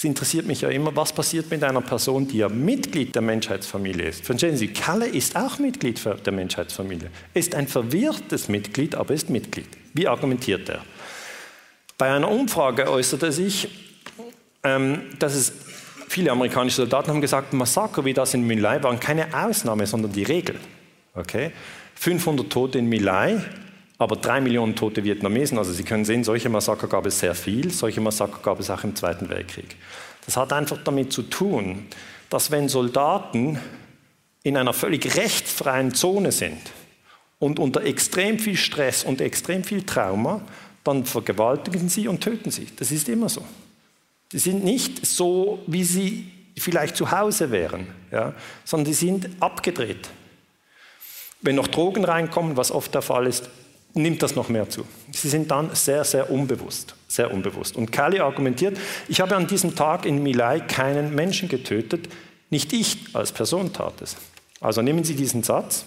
[0.00, 4.08] Es interessiert mich ja immer, was passiert mit einer Person, die ja Mitglied der Menschheitsfamilie
[4.08, 4.24] ist.
[4.24, 7.10] Verstehen Sie, Calais ist auch Mitglied der Menschheitsfamilie.
[7.34, 9.68] Ist ein verwirrtes Mitglied, aber ist Mitglied.
[9.92, 10.80] Wie argumentiert er?
[11.98, 13.68] Bei einer Umfrage äußerte er sich,
[14.64, 15.52] ähm, dass es
[16.08, 20.22] viele amerikanische Soldaten haben gesagt, Massaker wie das in Milai waren keine Ausnahme, sondern die
[20.22, 20.56] Regel.
[21.14, 21.50] Okay?
[21.96, 23.44] 500 Tote in Milai,
[24.00, 25.58] aber drei Millionen tote Vietnamesen.
[25.58, 27.70] Also Sie können sehen, solche Massaker gab es sehr viel.
[27.70, 29.76] Solche Massaker gab es auch im Zweiten Weltkrieg.
[30.24, 31.86] Das hat einfach damit zu tun,
[32.30, 33.60] dass wenn Soldaten
[34.42, 36.58] in einer völlig rechtsfreien Zone sind
[37.38, 40.40] und unter extrem viel Stress und extrem viel Trauma,
[40.82, 42.68] dann vergewaltigen sie und töten sie.
[42.76, 43.44] Das ist immer so.
[44.32, 48.32] Sie sind nicht so, wie sie vielleicht zu Hause wären, ja,
[48.64, 50.08] sondern die sind abgedreht.
[51.42, 53.50] Wenn noch Drogen reinkommen, was oft der Fall ist,
[53.94, 54.84] nimmt das noch mehr zu.
[55.12, 57.76] Sie sind dann sehr, sehr unbewusst, sehr unbewusst.
[57.76, 62.08] Und Kali argumentiert, ich habe an diesem Tag in Milai keinen Menschen getötet,
[62.50, 64.16] nicht ich als Person tat es.
[64.60, 65.84] Also nehmen Sie diesen Satz,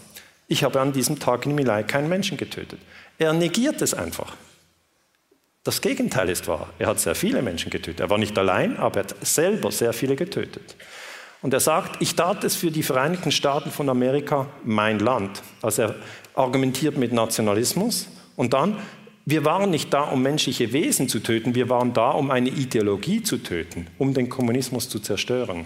[0.48, 2.80] ich habe an diesem Tag in Milai keinen Menschen getötet.
[3.18, 4.36] Er negiert es einfach.
[5.64, 6.70] Das Gegenteil ist wahr.
[6.78, 8.02] Er hat sehr viele Menschen getötet.
[8.02, 10.76] Er war nicht allein, aber er hat selber sehr viele getötet.
[11.44, 15.44] Und er sagt, ich tat es für die Vereinigten Staaten von Amerika, mein Land.
[15.62, 15.96] Also er
[16.36, 18.08] argumentiert mit Nationalismus.
[18.38, 18.78] Und dann,
[19.26, 23.24] wir waren nicht da, um menschliche Wesen zu töten, wir waren da, um eine Ideologie
[23.24, 25.66] zu töten, um den Kommunismus zu zerstören.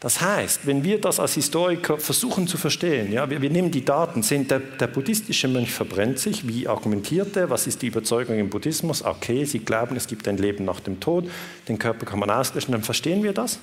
[0.00, 3.84] Das heißt, wenn wir das als Historiker versuchen zu verstehen, ja, wir, wir nehmen die
[3.84, 8.38] Daten, sind der, der, buddhistische Mönch verbrennt sich, wie argumentiert er, was ist die Überzeugung
[8.38, 9.04] im Buddhismus?
[9.04, 11.30] Okay, sie glauben, es gibt ein Leben nach dem Tod,
[11.68, 13.60] den Körper kann man auslöschen, dann verstehen wir das.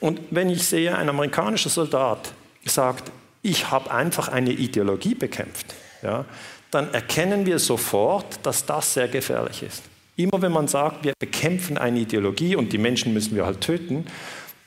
[0.00, 2.32] Und wenn ich sehe, ein amerikanischer Soldat
[2.64, 3.10] sagt,
[3.42, 6.24] ich habe einfach eine Ideologie bekämpft, ja,
[6.70, 9.82] dann erkennen wir sofort, dass das sehr gefährlich ist.
[10.16, 14.06] Immer wenn man sagt, wir bekämpfen eine Ideologie und die Menschen müssen wir halt töten,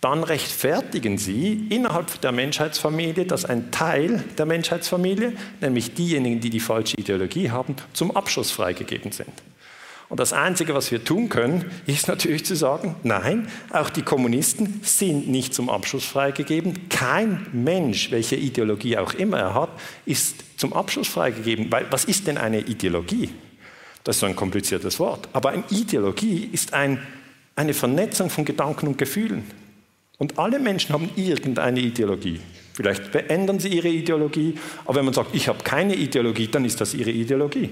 [0.02, 6.60] dann rechtfertigen sie innerhalb der Menschheitsfamilie, dass ein Teil der Menschheitsfamilie, nämlich diejenigen, die die
[6.60, 9.32] falsche Ideologie haben, zum Abschluss freigegeben sind.
[10.14, 14.80] Und das Einzige, was wir tun können, ist natürlich zu sagen, nein, auch die Kommunisten
[14.84, 16.88] sind nicht zum Abschluss freigegeben.
[16.88, 19.70] Kein Mensch, welche Ideologie auch immer er hat,
[20.06, 21.72] ist zum Abschluss freigegeben.
[21.72, 23.32] Weil was ist denn eine Ideologie?
[24.04, 25.28] Das ist so ein kompliziertes Wort.
[25.34, 27.02] Aber eine Ideologie ist ein,
[27.56, 29.44] eine Vernetzung von Gedanken und Gefühlen.
[30.20, 32.40] Und alle Menschen haben irgendeine Ideologie.
[32.76, 36.80] Vielleicht beenden sie ihre Ideologie, aber wenn man sagt, ich habe keine Ideologie, dann ist
[36.80, 37.72] das ihre Ideologie.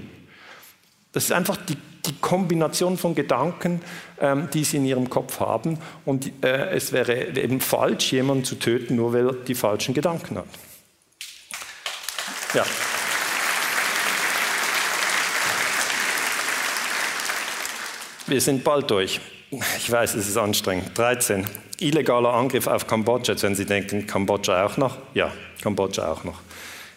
[1.11, 3.81] Das ist einfach die, die Kombination von Gedanken,
[4.19, 5.77] ähm, die sie in ihrem Kopf haben.
[6.05, 10.37] Und äh, es wäre eben falsch, jemanden zu töten, nur weil er die falschen Gedanken
[10.37, 10.47] hat.
[12.53, 12.65] Ja.
[18.27, 19.19] Wir sind bald durch.
[19.77, 20.97] Ich weiß, es ist anstrengend.
[20.97, 21.45] 13
[21.79, 23.33] illegaler Angriff auf Kambodscha.
[23.33, 24.97] Jetzt werden Sie denken, Kambodscha auch noch?
[25.13, 26.39] Ja, Kambodscha auch noch.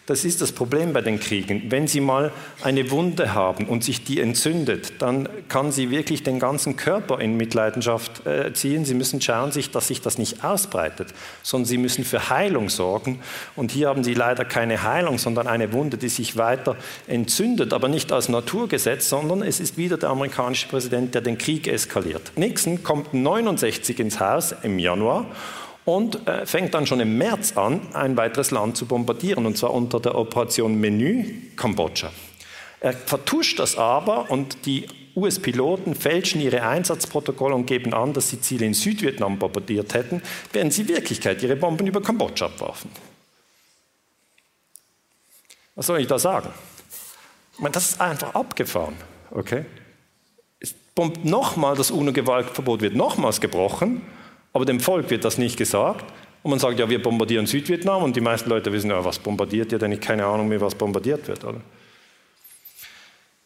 [0.07, 1.71] Das ist das Problem bei den Kriegen.
[1.71, 6.37] Wenn Sie mal eine Wunde haben und sich die entzündet, dann kann sie wirklich den
[6.37, 8.85] ganzen Körper in Mitleidenschaft äh, ziehen.
[8.85, 11.07] Sie müssen schauen, dass sich das nicht ausbreitet,
[11.41, 13.19] sondern Sie müssen für Heilung sorgen.
[13.55, 16.75] Und hier haben Sie leider keine Heilung, sondern eine Wunde, die sich weiter
[17.07, 21.67] entzündet, aber nicht als Naturgesetz, sondern es ist wieder der amerikanische Präsident, der den Krieg
[21.67, 22.31] eskaliert.
[22.35, 25.25] Nixon kommt 69 ins Haus im Januar
[25.85, 29.73] und äh, fängt dann schon im März an, ein weiteres Land zu bombardieren, und zwar
[29.73, 32.11] unter der Operation Menü Kambodscha.
[32.79, 38.41] Er vertuscht das aber und die US-Piloten fälschen ihre Einsatzprotokolle und geben an, dass sie
[38.41, 40.21] Ziele in Südvietnam bombardiert hätten,
[40.51, 42.89] während sie in Wirklichkeit ihre Bomben über Kambodscha abwarfen.
[45.75, 46.49] Was soll ich da sagen?
[47.53, 48.95] Ich meine, das ist einfach abgefahren.
[49.31, 49.65] Okay?
[51.23, 54.01] Nochmal, das UNO-Gewaltverbot wird nochmals gebrochen,
[54.55, 56.05] aber dem Volk wird das nicht gesagt.
[56.41, 59.73] Und man sagt, ja, wir bombardieren Südvietnam und die meisten Leute wissen, ja, was bombardiert
[59.73, 59.91] ihr denn?
[59.91, 61.43] Ich keine Ahnung mehr, was bombardiert wird.
[61.43, 61.59] Oder?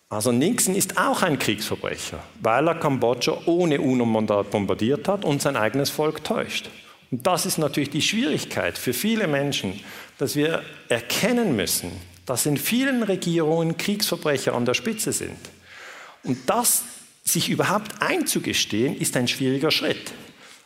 [0.07, 5.55] Also Nixon ist auch ein Kriegsverbrecher, weil er Kambodscha ohne UNO-Mandat bombardiert hat und sein
[5.55, 6.69] eigenes Volk täuscht.
[7.09, 9.79] Und das ist natürlich die Schwierigkeit für viele Menschen,
[10.19, 11.91] dass wir erkennen müssen,
[12.27, 15.39] dass in vielen Regierungen Kriegsverbrecher an der Spitze sind.
[16.21, 16.83] Und das
[17.23, 20.11] sich überhaupt einzugestehen, ist ein schwieriger Schritt.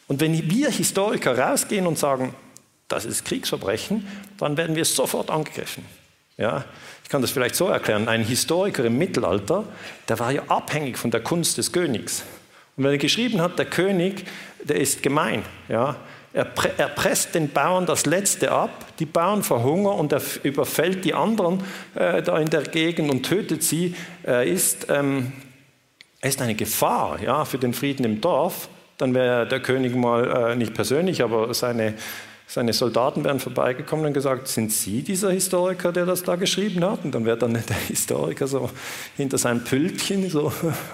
[0.08, 2.34] Und wenn wir Historiker rausgehen und sagen,
[2.88, 4.08] das ist Kriegsverbrechen,
[4.38, 5.86] dann werden wir sofort angegriffen.
[6.38, 6.66] Ja,
[7.04, 8.08] ich kann das vielleicht so erklären.
[8.08, 9.66] Ein Historiker im Mittelalter,
[10.10, 12.24] der war ja abhängig von der Kunst des Königs.
[12.76, 14.26] Und wenn er geschrieben hat, der König,
[14.64, 15.96] der ist gemein, ja,
[16.34, 16.48] er,
[16.78, 21.64] er presst den Bauern das Letzte ab, die Bauern verhungern und er überfällt die anderen
[21.94, 23.96] äh, da in der Gegend und tötet sie.
[24.24, 25.32] Er ist, ähm,
[26.22, 28.68] er ist eine Gefahr ja, für den Frieden im Dorf.
[28.98, 31.96] Dann wäre der König mal äh, nicht persönlich, aber seine,
[32.48, 37.04] seine Soldaten wären vorbeigekommen und gesagt, sind Sie dieser Historiker, der das da geschrieben hat?
[37.04, 38.70] Und dann wäre dann der Historiker so
[39.18, 40.54] hinter seinem Pültchen so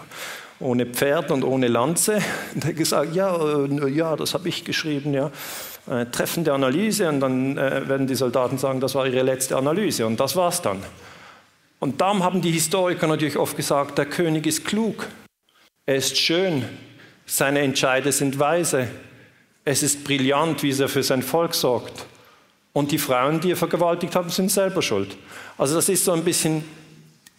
[0.59, 2.15] ohne Pferd und ohne Lanze.
[2.55, 5.31] Und er hat gesagt, ja, äh, ja, das habe ich geschrieben, ja.
[5.89, 10.05] Äh, treffende Analyse und dann äh, werden die Soldaten sagen, das war ihre letzte Analyse
[10.05, 10.83] und das war's dann.
[11.79, 15.07] Und darum haben die Historiker natürlich oft gesagt, der König ist klug,
[15.87, 16.65] er ist schön,
[17.29, 18.87] seine Entscheide sind weise,
[19.63, 22.05] es ist brillant, wie er für sein Volk sorgt.
[22.73, 25.15] Und die Frauen, die er vergewaltigt haben, sind selber schuld.
[25.57, 26.63] Also das ist so ein bisschen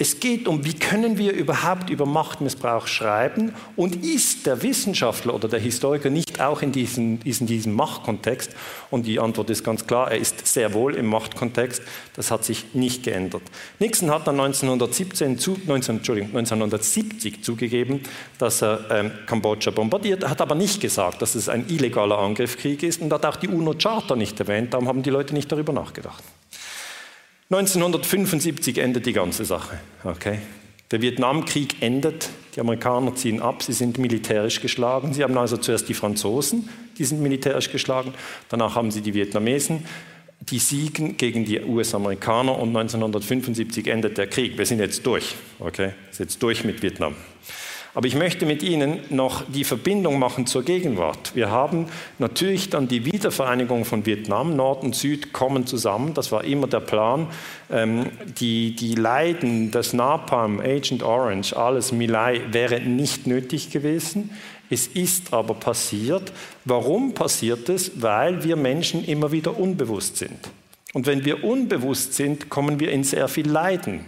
[0.01, 5.47] es geht um, wie können wir überhaupt über Machtmissbrauch schreiben und ist der Wissenschaftler oder
[5.47, 8.57] der Historiker nicht auch in diesem, in diesem Machtkontext?
[8.91, 11.83] Und die Antwort ist ganz klar, er ist sehr wohl im Machtkontext.
[12.17, 13.43] Das hat sich nicht geändert.
[13.79, 18.01] Nixon hat dann 1917 zu, 19, Entschuldigung, 1970 zugegeben,
[18.39, 22.83] dass er ähm, Kambodscha bombardiert, er hat aber nicht gesagt, dass es ein illegaler Angriffskrieg
[22.85, 24.73] ist und hat auch die UNO-Charta nicht erwähnt.
[24.73, 26.25] Darum haben die Leute nicht darüber nachgedacht.
[27.51, 29.81] 1975 endet die ganze Sache.
[30.05, 30.39] Okay?
[30.93, 35.15] Der Vietnamkrieg endet, die Amerikaner ziehen ab, sie sind militärisch geschlagen.
[35.15, 38.15] Sie haben also zuerst die Franzosen, die sind militärisch geschlagen,
[38.49, 39.85] danach haben sie die Vietnamesen,
[40.41, 44.57] die siegen gegen die US-Amerikaner und 1975 endet der Krieg.
[44.57, 45.35] Wir sind jetzt durch.
[45.59, 45.91] Okay?
[46.11, 47.17] Ist jetzt durch mit Vietnam.
[47.93, 51.35] Aber ich möchte mit Ihnen noch die Verbindung machen zur Gegenwart.
[51.35, 51.87] Wir haben
[52.19, 56.15] natürlich dann die Wiedervereinigung von Vietnam, Nord und Süd kommen zusammen.
[56.15, 57.27] Das war immer der Plan.
[57.69, 58.07] Ähm,
[58.39, 64.31] die, die Leiden, das Napalm, Agent Orange, alles Milai wäre nicht nötig gewesen.
[64.71, 66.33] Es ist aber passiert.
[66.65, 68.01] Warum passiert es?
[68.01, 70.39] Weil wir Menschen immer wieder unbewusst sind.
[70.93, 74.05] Und wenn wir unbewusst sind, kommen wir in sehr viel Leiden.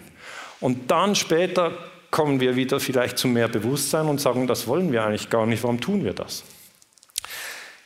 [0.60, 1.72] Und dann später
[2.12, 5.64] kommen wir wieder vielleicht zu mehr Bewusstsein und sagen, das wollen wir eigentlich gar nicht,
[5.64, 6.44] warum tun wir das?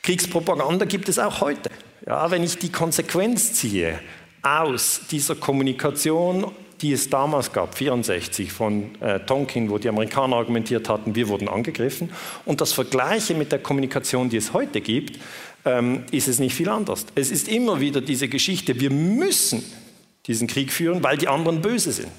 [0.03, 1.71] Kriegspropaganda gibt es auch heute.
[2.07, 3.99] Ja, wenn ich die Konsequenz ziehe
[4.43, 10.89] aus dieser Kommunikation, die es damals gab, 64 von äh, Tonkin, wo die Amerikaner argumentiert
[10.89, 12.11] hatten, wir wurden angegriffen,
[12.45, 15.21] und das vergleiche mit der Kommunikation, die es heute gibt,
[15.65, 17.07] ähm, ist es nicht viel anders.
[17.15, 19.65] Es ist immer wieder diese Geschichte, wir müssen
[20.27, 22.13] diesen Krieg führen, weil die anderen böse sind.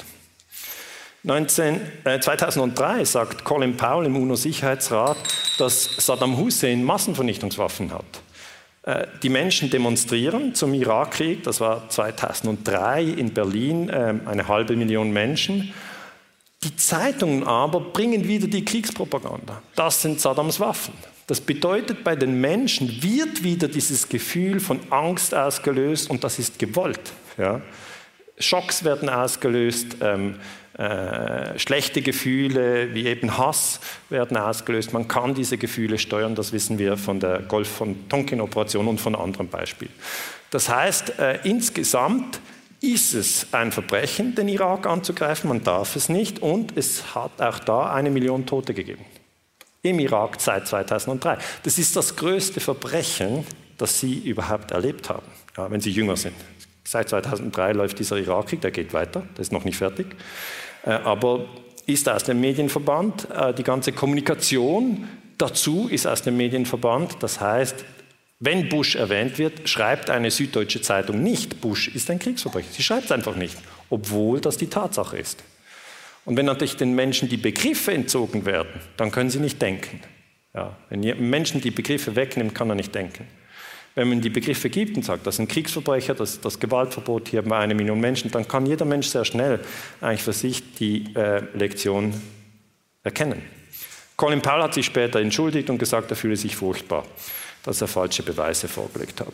[1.28, 5.18] 19, äh, 2003 sagt Colin Powell im UNO-Sicherheitsrat,
[5.58, 8.06] dass Saddam Hussein Massenvernichtungswaffen hat.
[8.84, 15.12] Äh, die Menschen demonstrieren zum Irakkrieg, das war 2003 in Berlin, äh, eine halbe Million
[15.12, 15.74] Menschen.
[16.64, 19.62] Die Zeitungen aber bringen wieder die Kriegspropaganda.
[19.76, 20.94] Das sind Saddams Waffen.
[21.28, 26.58] Das bedeutet, bei den Menschen wird wieder dieses Gefühl von Angst ausgelöst und das ist
[26.58, 27.12] gewollt.
[27.38, 27.60] Ja.
[28.40, 30.36] Schocks werden ausgelöst, ähm,
[30.78, 33.80] äh, schlechte Gefühle wie eben Hass
[34.10, 34.94] werden ausgelöst.
[34.94, 39.16] Man kann diese Gefühle steuern, das wissen wir von der Golf von Tonkin-Operation und von
[39.16, 39.92] anderen Beispielen.
[40.52, 42.40] Das heißt, äh, insgesamt
[42.80, 47.60] ist es ein Verbrechen, den Irak anzugreifen, man darf es nicht und es hat auch
[47.60, 49.04] da eine Million Tote gegeben.
[49.82, 51.40] Im Irak seit 2003.
[51.64, 53.46] Das ist das größte Verbrechen,
[53.78, 55.26] das Sie überhaupt erlebt haben,
[55.58, 56.36] ja, wenn Sie jünger sind.
[56.84, 60.08] Seit 2003 läuft dieser Irakkrieg, der geht weiter, der ist noch nicht fertig.
[60.88, 61.46] Äh, aber
[61.86, 63.30] ist aus dem Medienverband.
[63.30, 65.08] Äh, die ganze Kommunikation
[65.38, 67.18] dazu ist aus dem Medienverband.
[67.22, 67.84] Das heißt,
[68.40, 72.72] wenn Bush erwähnt wird, schreibt eine süddeutsche Zeitung nicht, Bush ist ein Kriegsverbrecher.
[72.72, 73.58] Sie schreibt es einfach nicht,
[73.90, 75.44] obwohl das die Tatsache ist.
[76.24, 80.02] Und wenn natürlich den Menschen die Begriffe entzogen werden, dann können sie nicht denken.
[80.54, 83.28] Ja, wenn Menschen die Begriffe wegnimmt, kann er nicht denken.
[83.98, 87.50] Wenn man die Begriffe gibt und sagt, das sind Kriegsverbrecher, das, das Gewaltverbot, hier haben
[87.50, 89.60] wir eine Million Menschen, dann kann jeder Mensch sehr schnell
[90.02, 92.14] eigentlich für sich die äh, Lektion
[93.02, 93.42] erkennen.
[94.16, 97.06] Colin Powell hat sich später entschuldigt und gesagt, er fühle sich furchtbar,
[97.64, 99.34] dass er falsche Beweise vorgelegt habe.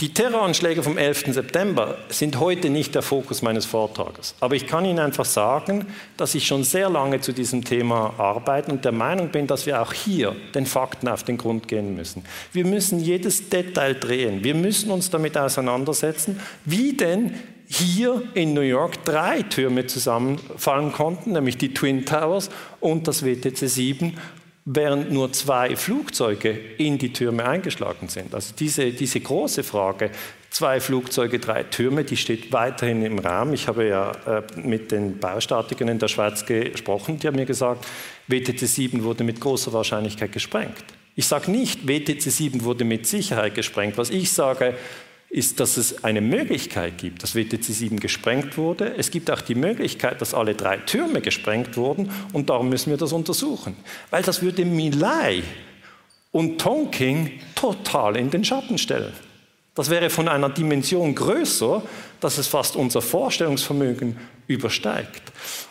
[0.00, 1.34] Die Terroranschläge vom 11.
[1.34, 4.36] September sind heute nicht der Fokus meines Vortrages.
[4.38, 8.70] Aber ich kann Ihnen einfach sagen, dass ich schon sehr lange zu diesem Thema arbeite
[8.70, 12.24] und der Meinung bin, dass wir auch hier den Fakten auf den Grund gehen müssen.
[12.52, 14.44] Wir müssen jedes Detail drehen.
[14.44, 17.34] Wir müssen uns damit auseinandersetzen, wie denn
[17.66, 23.68] hier in New York drei Türme zusammenfallen konnten, nämlich die Twin Towers und das WTC
[23.68, 24.16] 7
[24.70, 28.34] während nur zwei Flugzeuge in die Türme eingeschlagen sind.
[28.34, 30.10] Also diese, diese große Frage,
[30.50, 33.54] zwei Flugzeuge, drei Türme, die steht weiterhin im Raum.
[33.54, 37.86] Ich habe ja äh, mit den Baustatikern in der Schweiz gesprochen, die haben mir gesagt,
[38.26, 40.84] WTC 7 wurde mit großer Wahrscheinlichkeit gesprengt.
[41.16, 43.96] Ich sage nicht, WTC 7 wurde mit Sicherheit gesprengt.
[43.96, 44.74] Was ich sage,
[45.30, 48.94] ist, dass es eine Möglichkeit gibt, dass WTC 7 gesprengt wurde.
[48.96, 52.96] Es gibt auch die Möglichkeit, dass alle drei Türme gesprengt wurden und darum müssen wir
[52.96, 53.76] das untersuchen.
[54.10, 55.42] Weil das würde Milai
[56.32, 59.12] und Tonking total in den Schatten stellen.
[59.78, 61.84] Das wäre von einer Dimension größer,
[62.18, 64.16] dass es fast unser Vorstellungsvermögen
[64.48, 65.22] übersteigt.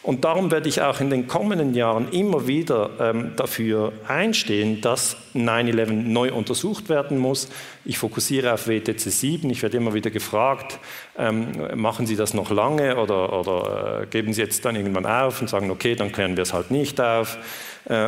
[0.02, 5.18] Und darum werde ich auch in den kommenden Jahren immer wieder ähm, dafür einstehen, dass
[5.36, 7.50] 9-11 neu untersucht werden muss.
[7.84, 9.50] Ich fokussiere auf WTC 7.
[9.50, 10.80] Ich werde immer wieder gefragt,
[11.18, 15.42] ähm, machen Sie das noch lange oder, oder äh, geben Sie jetzt dann irgendwann auf
[15.42, 17.38] und sagen, okay, dann klären wir es halt nicht auf.
[17.84, 18.08] Äh,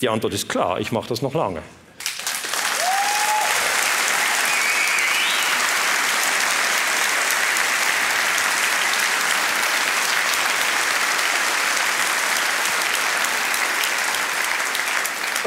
[0.00, 1.62] die Antwort ist klar, ich mache das noch lange.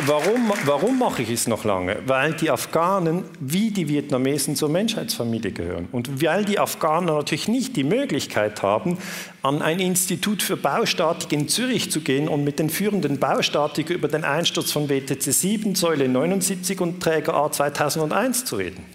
[0.06, 1.98] Warum, warum mache ich es noch lange?
[2.06, 5.90] Weil die Afghanen wie die Vietnamesen zur Menschheitsfamilie gehören.
[5.92, 8.98] Und weil die Afghanen natürlich nicht die Möglichkeit haben,
[9.42, 14.08] an ein Institut für Baustatik in Zürich zu gehen und mit den führenden Baustatikern über
[14.08, 18.86] den Einsturz von WTC 7, Säule 79 und Träger A 2001 zu reden.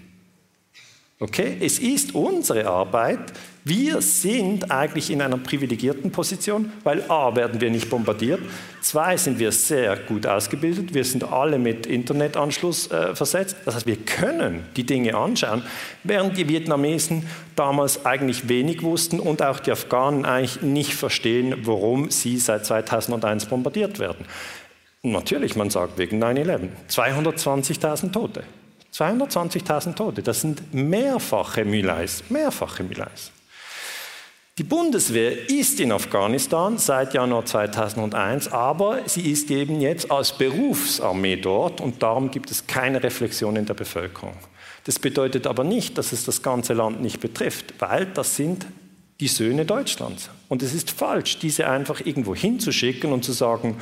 [1.19, 3.31] Okay, es ist unsere Arbeit,
[3.67, 8.39] wir sind eigentlich in einer privilegierten Position, weil a, werden wir nicht bombardiert,
[8.79, 13.87] zwei, sind wir sehr gut ausgebildet, wir sind alle mit Internetanschluss äh, versetzt, das heißt,
[13.87, 15.63] wir können die Dinge anschauen,
[16.03, 22.11] während die Vietnamesen damals eigentlich wenig wussten und auch die Afghanen eigentlich nicht verstehen, warum
[22.11, 24.27] sie seit 2001 bombardiert werden.
[25.01, 28.43] Natürlich, man sagt wegen 9-11, 220.000 Tote.
[28.93, 33.31] 220.000 Tote, das sind mehrfache Mülais, mehrfache Mülais.
[34.57, 41.35] Die Bundeswehr ist in Afghanistan seit Januar 2001, aber sie ist eben jetzt als Berufsarmee
[41.35, 44.37] dort und darum gibt es keine Reflexion in der Bevölkerung.
[44.85, 48.65] Das bedeutet aber nicht, dass es das ganze Land nicht betrifft, weil das sind
[49.19, 50.29] die Söhne Deutschlands.
[50.47, 53.75] Und es ist falsch, diese einfach irgendwo hinzuschicken und zu sagen,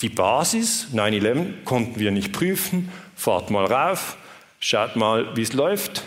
[0.00, 4.16] die Basis 9-11 konnten wir nicht prüfen, fahrt mal rauf,
[4.60, 6.04] schaut mal, wie es läuft,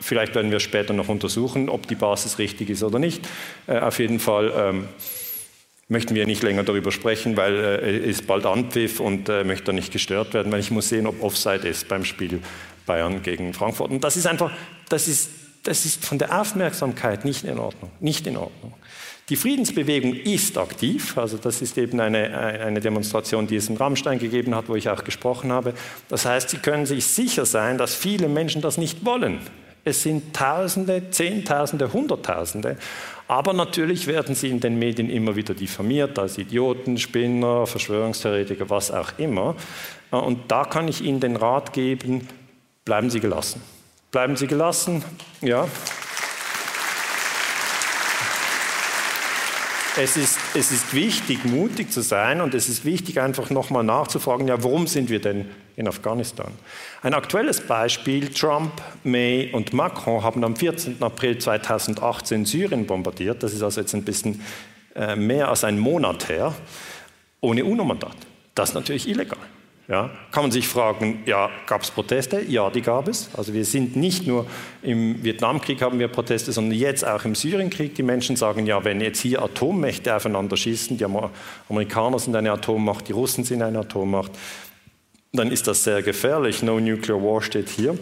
[0.00, 3.26] vielleicht werden wir später noch untersuchen, ob die Basis richtig ist oder nicht.
[3.66, 4.88] Äh, auf jeden Fall ähm,
[5.88, 9.92] möchten wir nicht länger darüber sprechen, weil äh, es bald Anpfiff und äh, möchte nicht
[9.92, 12.40] gestört werden, weil ich muss sehen, ob Offside ist beim Spiel
[12.86, 13.90] Bayern gegen Frankfurt.
[13.90, 14.50] Und das ist einfach,
[14.88, 15.30] das ist,
[15.62, 17.90] das ist von der Aufmerksamkeit nicht in Ordnung.
[18.00, 18.74] Nicht in Ordnung.
[19.28, 24.20] Die Friedensbewegung ist aktiv, also das ist eben eine, eine Demonstration, die es in Rammstein
[24.20, 25.74] gegeben hat, wo ich auch gesprochen habe.
[26.08, 29.40] Das heißt, Sie können sich sicher sein, dass viele Menschen das nicht wollen.
[29.84, 32.76] Es sind Tausende, Zehntausende, Hunderttausende.
[33.28, 38.90] Aber natürlich werden sie in den Medien immer wieder diffamiert als Idioten, Spinner, Verschwörungstheoretiker, was
[38.90, 39.56] auch immer.
[40.10, 42.28] Und da kann ich Ihnen den Rat geben,
[42.84, 43.60] bleiben Sie gelassen.
[44.12, 45.04] Bleiben Sie gelassen,
[45.40, 45.66] ja.
[49.98, 54.46] Es ist, es ist wichtig, mutig zu sein und es ist wichtig, einfach nochmal nachzufragen,
[54.48, 56.52] ja, warum sind wir denn in Afghanistan?
[57.02, 58.72] Ein aktuelles Beispiel, Trump,
[59.04, 61.02] May und Macron haben am 14.
[61.02, 64.42] April 2018 Syrien bombardiert, das ist also jetzt ein bisschen
[64.94, 66.54] äh, mehr als ein Monat her,
[67.40, 68.16] ohne UNO-Mandat.
[68.54, 69.38] Das ist natürlich illegal.
[69.88, 72.40] Ja, kann man sich fragen, ja, gab es Proteste?
[72.40, 73.30] Ja, die gab es.
[73.36, 74.46] Also wir sind nicht nur
[74.82, 77.94] im Vietnamkrieg haben wir Proteste, sondern jetzt auch im Syrienkrieg.
[77.94, 81.04] Die Menschen sagen, ja, wenn jetzt hier Atommächte aufeinander schießen, die
[81.68, 84.32] Amerikaner sind eine Atommacht, die Russen sind eine Atommacht,
[85.32, 86.64] dann ist das sehr gefährlich.
[86.64, 87.96] No Nuclear War steht hier.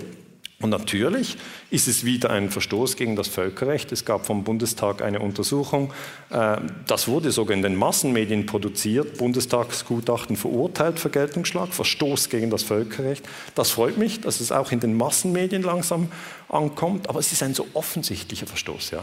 [0.60, 1.36] Und natürlich
[1.70, 3.92] ist es wieder ein Verstoß gegen das Völkerrecht.
[3.92, 5.92] Es gab vom Bundestag eine Untersuchung.
[6.30, 9.18] Äh, das wurde sogar in den Massenmedien produziert.
[9.18, 13.24] Bundestagsgutachten verurteilt Vergeltungsschlag, Verstoß gegen das Völkerrecht.
[13.54, 16.08] Das freut mich, dass es auch in den Massenmedien langsam
[16.48, 17.08] ankommt.
[17.08, 18.92] Aber es ist ein so offensichtlicher Verstoß.
[18.92, 19.02] Ja?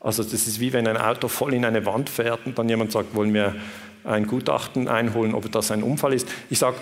[0.00, 2.90] Also das ist wie wenn ein Auto voll in eine Wand fährt und dann jemand
[2.90, 3.54] sagt, wollen wir
[4.04, 6.28] ein Gutachten einholen, ob das ein Unfall ist.
[6.50, 6.76] Ich sage,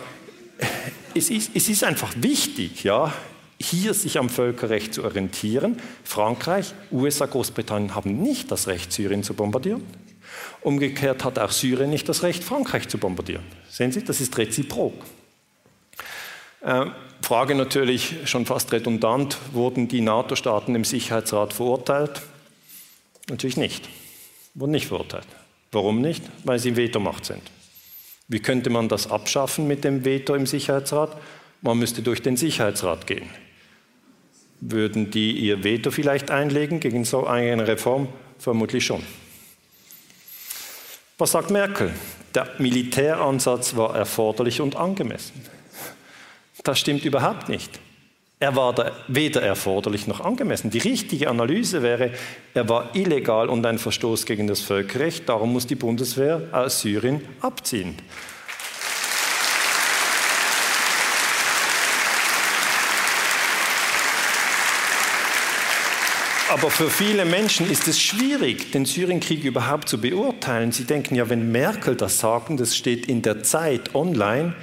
[1.14, 3.12] es ist, es ist einfach wichtig, ja,
[3.60, 5.76] hier sich am Völkerrecht zu orientieren.
[6.02, 9.82] Frankreich, USA, Großbritannien haben nicht das Recht, Syrien zu bombardieren.
[10.62, 13.44] Umgekehrt hat auch Syrien nicht das Recht, Frankreich zu bombardieren.
[13.68, 14.94] Sehen Sie, das ist reziprok.
[16.62, 16.86] Äh,
[17.22, 22.22] Frage natürlich schon fast redundant, wurden die NATO-Staaten im Sicherheitsrat verurteilt?
[23.28, 23.88] Natürlich nicht.
[24.54, 25.26] Wurden nicht verurteilt.
[25.70, 26.24] Warum nicht?
[26.44, 27.42] Weil sie Vetomacht sind.
[28.26, 31.16] Wie könnte man das abschaffen mit dem Veto im Sicherheitsrat?
[31.62, 33.28] Man müsste durch den Sicherheitsrat gehen.
[34.60, 38.08] Würden die ihr Veto vielleicht einlegen gegen so eine Reform?
[38.38, 39.02] Vermutlich schon.
[41.18, 41.92] Was sagt Merkel?
[42.34, 45.44] Der Militäransatz war erforderlich und angemessen.
[46.62, 47.80] Das stimmt überhaupt nicht.
[48.38, 48.74] Er war
[49.08, 50.70] weder erforderlich noch angemessen.
[50.70, 52.12] Die richtige Analyse wäre,
[52.54, 55.28] er war illegal und ein Verstoß gegen das Völkerrecht.
[55.28, 57.96] Darum muss die Bundeswehr aus Syrien abziehen.
[66.50, 70.72] Aber für viele Menschen ist es schwierig, den Syrienkrieg überhaupt zu beurteilen.
[70.72, 74.56] Sie denken ja, wenn Merkel das sagt, das steht in der Zeit online,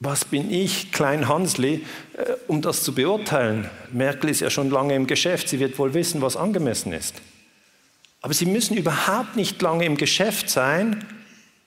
[0.00, 1.84] was bin ich, Klein Hansli,
[2.14, 3.70] äh, um das zu beurteilen?
[3.92, 7.14] Merkel ist ja schon lange im Geschäft, sie wird wohl wissen, was angemessen ist.
[8.20, 11.06] Aber Sie müssen überhaupt nicht lange im Geschäft sein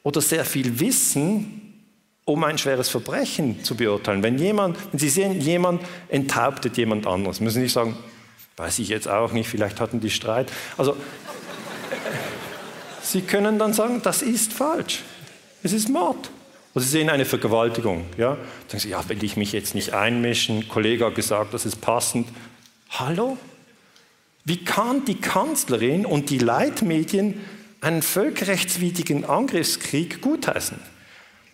[0.03, 1.85] oder sehr viel wissen,
[2.25, 4.21] um ein schweres Verbrechen zu beurteilen.
[4.21, 7.95] Wenn, jemand, wenn Sie sehen, jemand enthauptet jemand anderes, müssen Sie nicht sagen,
[8.59, 10.51] Weiß ich jetzt auch nicht, vielleicht hatten die Streit.
[10.77, 10.97] Also,
[13.01, 15.03] Sie können dann sagen, das ist falsch.
[15.63, 16.29] Es ist Mord.
[16.75, 18.05] Also Sie sehen eine Vergewaltigung.
[18.17, 18.35] Ja?
[18.67, 20.57] Sagen Sie, ja, will ich mich jetzt nicht einmischen?
[20.57, 22.27] Ein Kollege hat gesagt, das ist passend.
[22.89, 23.37] Hallo?
[24.43, 27.39] Wie kann die Kanzlerin und die Leitmedien
[27.79, 30.77] einen völkerrechtswidrigen Angriffskrieg gutheißen?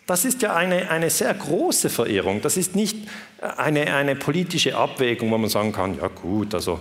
[0.06, 2.40] Das ist ja eine, eine sehr große Verehrung.
[2.40, 2.96] Das ist nicht
[3.40, 6.80] eine, eine politische Abwägung, wo man sagen kann, ja gut, also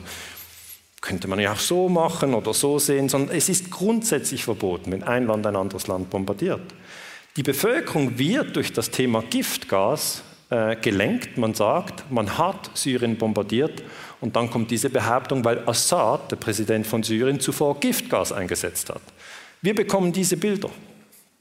[1.01, 5.03] könnte man ja auch so machen oder so sehen, sondern es ist grundsätzlich verboten, wenn
[5.03, 6.61] ein Land ein anderes Land bombardiert.
[7.35, 11.37] Die Bevölkerung wird durch das Thema Giftgas äh, gelenkt.
[11.37, 13.83] Man sagt, man hat Syrien bombardiert
[14.21, 19.01] und dann kommt diese Behauptung, weil Assad, der Präsident von Syrien, zuvor Giftgas eingesetzt hat.
[19.61, 20.69] Wir bekommen diese Bilder.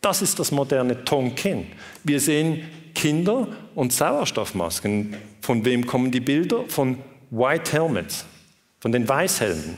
[0.05, 1.67] Das ist das moderne Tonkin.
[2.03, 5.17] Wir sehen Kinder und Sauerstoffmasken.
[5.41, 6.65] Von wem kommen die Bilder?
[6.69, 6.99] Von
[7.31, 8.27] White Helmets,
[8.81, 9.77] von den Weißhelmen.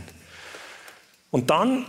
[1.31, 1.87] Und dann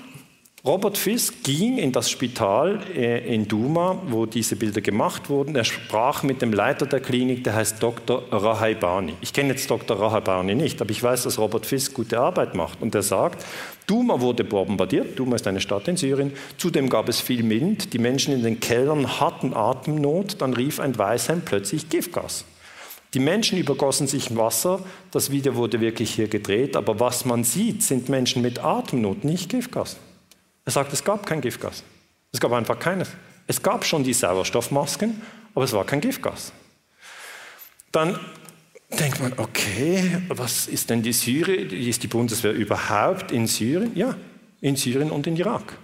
[0.67, 5.55] Robert Fisk ging in das Spital äh, in Duma, wo diese Bilder gemacht wurden.
[5.55, 8.23] Er sprach mit dem Leiter der Klinik, der heißt Dr.
[8.29, 9.13] Rahaibani.
[9.21, 9.97] Ich kenne jetzt Dr.
[9.97, 12.81] Rahaibani nicht, aber ich weiß, dass Robert Fisk gute Arbeit macht.
[12.81, 13.45] Und er sagt,
[13.85, 15.17] Duma wurde bombardiert.
[15.17, 16.33] Duma ist eine Stadt in Syrien.
[16.57, 17.93] Zudem gab es viel Wind.
[17.93, 20.41] Die Menschen in den Kellern hatten Atemnot.
[20.41, 22.43] Dann rief ein Weißheim plötzlich Giftgas.
[23.13, 24.81] Die Menschen übergossen sich Wasser.
[25.11, 26.75] Das Video wurde wirklich hier gedreht.
[26.75, 29.95] Aber was man sieht, sind Menschen mit Atemnot, nicht Giftgas.
[30.67, 31.81] Er sagt, es gab kein Giftgas.
[32.33, 33.07] Es gab einfach keines.
[33.47, 35.21] Es gab schon die Sauerstoffmasken,
[35.55, 36.51] aber es war kein Giftgas.
[37.93, 38.19] Dann
[38.99, 41.69] denkt man, okay, was ist denn die Syrien?
[41.69, 43.95] Ist die Bundeswehr überhaupt in Syrien?
[43.95, 44.17] Ja,
[44.59, 45.77] in Syrien und in Irak.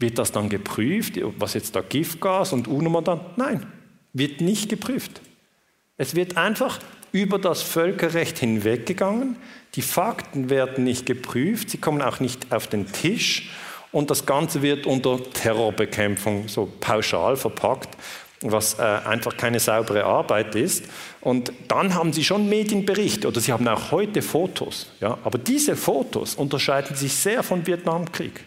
[0.00, 3.20] Wird das dann geprüft, was jetzt da Giftgas und UNO dann?
[3.36, 3.64] Nein,
[4.12, 5.20] wird nicht geprüft.
[5.98, 6.80] Es wird einfach
[7.12, 9.36] über das Völkerrecht hinweggegangen.
[9.76, 13.50] Die Fakten werden nicht geprüft, sie kommen auch nicht auf den Tisch
[13.94, 17.90] und das Ganze wird unter Terrorbekämpfung so pauschal verpackt,
[18.40, 20.84] was äh, einfach keine saubere Arbeit ist.
[21.20, 24.88] Und dann haben sie schon Medienberichte oder sie haben auch heute Fotos.
[25.00, 25.16] Ja?
[25.22, 28.44] Aber diese Fotos unterscheiden sich sehr vom Vietnamkrieg.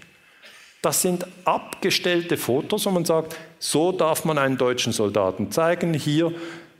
[0.81, 5.93] Das sind abgestellte Fotos, wo man sagt, so darf man einen deutschen Soldaten zeigen.
[5.93, 6.33] Hier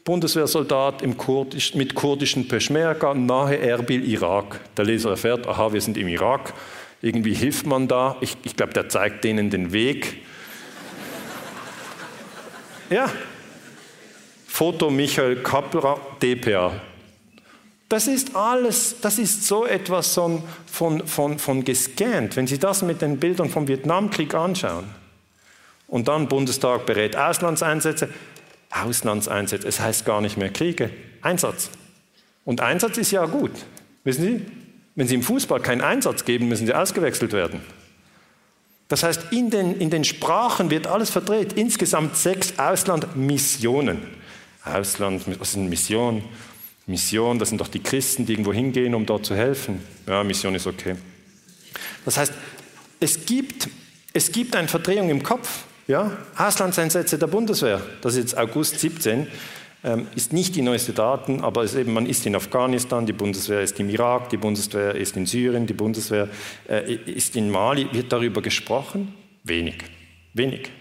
[0.03, 4.59] Bundeswehrsoldat Kurdisch, mit kurdischen Peschmerga nahe Erbil, Irak.
[4.75, 6.53] Der Leser erfährt, aha, wir sind im Irak.
[7.01, 8.17] Irgendwie hilft man da.
[8.21, 10.23] Ich, ich glaube, der zeigt denen den Weg.
[12.89, 13.11] Ja.
[14.47, 16.81] Foto Michael Kappler, DPA.
[17.89, 22.35] Das ist alles, das ist so etwas von, von, von, von gescannt.
[22.35, 24.85] Wenn Sie das mit den Bildern vom Vietnamkrieg anschauen
[25.87, 28.09] und dann Bundestag berät Auslandseinsätze,
[28.71, 30.89] Auslandseinsätze, es heißt gar nicht mehr Kriege,
[31.21, 31.69] Einsatz.
[32.43, 33.51] Und Einsatz ist ja gut.
[34.03, 34.45] Wissen Sie,
[34.97, 37.61] wenn Sie im Fußball keinen Einsatz geben, müssen Sie ausgewechselt werden.
[38.87, 41.53] Das heißt, in den, in den Sprachen wird alles verdreht.
[41.53, 43.99] Insgesamt sechs Auslandmissionen.
[44.65, 46.23] Ausland, was ist eine Mission?
[46.87, 49.81] Mission, das sind doch die Christen, die irgendwo hingehen, um dort zu helfen.
[50.07, 50.95] Ja, Mission ist okay.
[52.03, 52.33] Das heißt,
[52.99, 53.69] es gibt,
[54.13, 55.65] es gibt eine Verdrehung im Kopf.
[55.87, 56.17] Ja?
[56.35, 59.27] Auslandseinsätze der Bundeswehr, das ist jetzt August 17, ähm,
[60.15, 63.79] ist nicht die neueste Daten, aber ist eben, man ist in Afghanistan, die Bundeswehr ist
[63.79, 66.27] im Irak, die Bundeswehr ist in Syrien, die Bundeswehr
[66.67, 67.87] äh, ist in Mali.
[67.91, 69.13] Wird darüber gesprochen?
[69.43, 69.75] Wenig.
[70.33, 70.71] Wenig.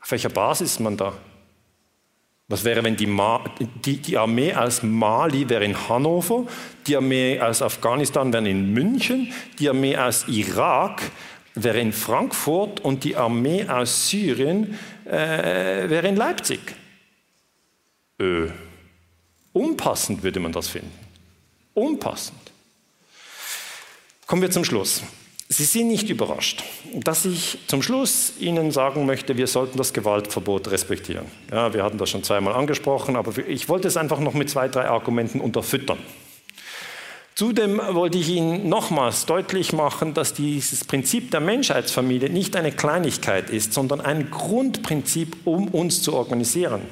[0.00, 1.12] Auf welcher Basis ist man da?
[2.48, 3.08] Was wäre, wenn die,
[3.84, 6.44] die, die, Armee aus Mali wäre in Hannover,
[6.86, 11.00] die Armee aus Afghanistan wäre in München, die Armee aus Irak
[11.54, 16.60] wäre in Frankfurt und die Armee aus Syrien äh, wäre in Leipzig?
[18.22, 18.50] Äh,
[19.52, 20.92] unpassend würde man das finden.
[21.74, 22.38] Unpassend.
[24.26, 25.02] Kommen wir zum Schluss.
[25.48, 26.62] Sie sind nicht überrascht,
[26.94, 31.26] dass ich zum Schluss Ihnen sagen möchte, wir sollten das Gewaltverbot respektieren.
[31.50, 34.68] Ja, wir hatten das schon zweimal angesprochen, aber ich wollte es einfach noch mit zwei,
[34.68, 35.98] drei Argumenten unterfüttern.
[37.34, 43.50] Zudem wollte ich Ihnen nochmals deutlich machen, dass dieses Prinzip der Menschheitsfamilie nicht eine Kleinigkeit
[43.50, 46.82] ist, sondern ein Grundprinzip, um uns zu organisieren.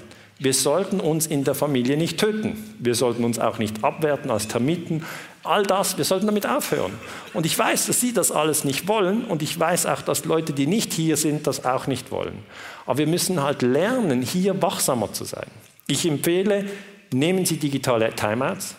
[0.41, 2.57] Wir sollten uns in der Familie nicht töten.
[2.79, 5.05] Wir sollten uns auch nicht abwerten als Termiten.
[5.45, 6.93] All das, wir sollten damit aufhören.
[7.35, 10.55] Und ich weiß, dass Sie das alles nicht wollen und ich weiß auch, dass Leute,
[10.55, 12.39] die nicht hier sind, das auch nicht wollen.
[12.87, 15.47] Aber wir müssen halt lernen, hier wachsamer zu sein.
[15.87, 16.65] Ich empfehle,
[17.13, 18.77] nehmen Sie digitale Timeouts,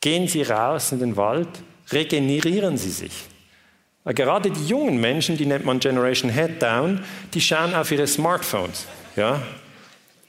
[0.00, 1.48] gehen Sie raus in den Wald,
[1.92, 3.12] regenerieren Sie sich.
[4.06, 8.86] Gerade die jungen Menschen, die nennt man Generation Head Down, die schauen auf ihre Smartphones.
[9.14, 9.42] Ja?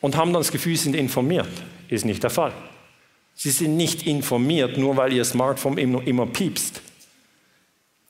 [0.03, 1.47] Und haben dann das Gefühl, sie sind informiert.
[1.87, 2.51] Ist nicht der Fall.
[3.35, 6.81] Sie sind nicht informiert, nur weil ihr Smartphone immer, immer piepst.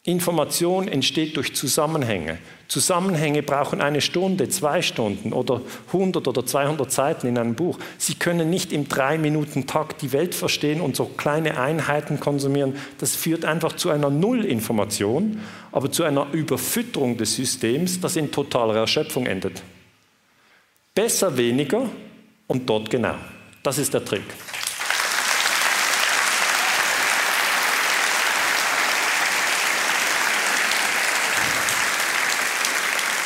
[0.02, 2.40] Information entsteht durch Zusammenhänge.
[2.68, 7.78] Zusammenhänge brauchen eine Stunde, zwei Stunden oder 100 oder 200 Seiten in einem Buch.
[8.00, 12.76] Sie können nicht im Drei-Minuten-Takt die Welt verstehen und so kleine Einheiten konsumieren.
[12.98, 15.42] Das führt einfach zu einer Nullinformation,
[15.72, 19.62] aber zu einer Überfütterung des Systems, das in totaler Erschöpfung endet.
[20.96, 21.90] Besser weniger
[22.46, 23.16] und dort genau.
[23.64, 24.22] Das ist der Trick.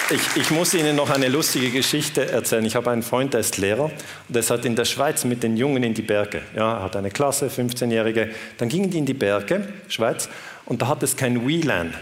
[0.09, 2.63] Ich, ich, muss Ihnen noch eine lustige Geschichte erzählen.
[2.63, 3.93] Ich habe einen Freund, der ist Lehrer und
[4.29, 6.43] der halt in der Schweiz mit den Jungen in die Berge.
[6.55, 8.29] Ja, er hat eine Klasse, 15-Jährige.
[8.57, 10.29] Dann gingen die in die Berge, Schweiz,
[10.63, 11.93] und da hat es kein WLAN.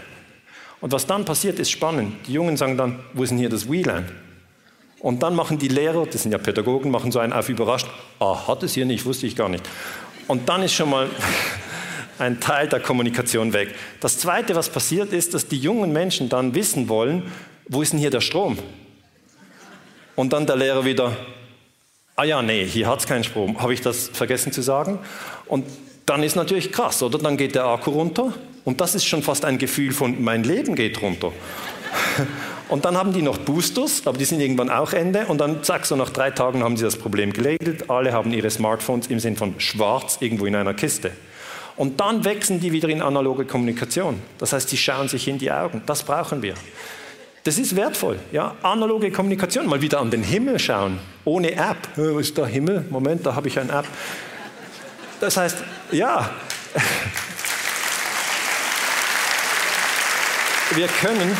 [0.80, 2.14] Und was dann passiert, ist spannend.
[2.28, 4.25] Die Jungen sagen dann, wo ist denn hier das WLAN?
[5.00, 7.86] Und dann machen die Lehrer, das sind ja Pädagogen, machen so einen auf überrascht.
[8.18, 9.64] Ah, hat es hier nicht, wusste ich gar nicht.
[10.26, 11.08] Und dann ist schon mal
[12.18, 13.74] ein Teil der Kommunikation weg.
[14.00, 17.30] Das Zweite, was passiert, ist, dass die jungen Menschen dann wissen wollen,
[17.68, 18.58] wo ist denn hier der Strom?
[20.14, 21.14] Und dann der Lehrer wieder,
[22.16, 23.60] ah ja, nee, hier hat es keinen Strom.
[23.60, 24.98] Habe ich das vergessen zu sagen?
[25.46, 25.66] Und
[26.06, 27.18] dann ist natürlich krass, oder?
[27.18, 28.32] Dann geht der Akku runter
[28.64, 31.32] und das ist schon fast ein Gefühl von, mein Leben geht runter.
[32.68, 35.26] Und dann haben die noch Boosters, aber die sind irgendwann auch Ende.
[35.26, 37.88] Und dann, zack, so nach drei Tagen haben sie das Problem geregelt.
[37.88, 41.12] Alle haben ihre Smartphones im Sinn von schwarz irgendwo in einer Kiste.
[41.76, 44.20] Und dann wechseln die wieder in analoge Kommunikation.
[44.38, 45.82] Das heißt, sie schauen sich in die Augen.
[45.86, 46.54] Das brauchen wir.
[47.44, 48.18] Das ist wertvoll.
[48.32, 48.56] Ja?
[48.62, 51.76] Analoge Kommunikation, mal wieder an den Himmel schauen, ohne App.
[51.94, 52.84] Wo ist der Himmel?
[52.90, 53.86] Moment, da habe ich eine App.
[55.20, 55.58] Das heißt,
[55.92, 56.28] ja,
[60.74, 61.36] wir können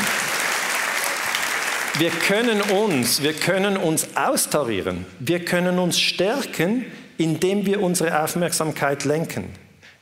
[1.99, 6.85] wir können uns, wir können uns austarieren, wir können uns stärken,
[7.17, 9.51] indem wir unsere Aufmerksamkeit lenken.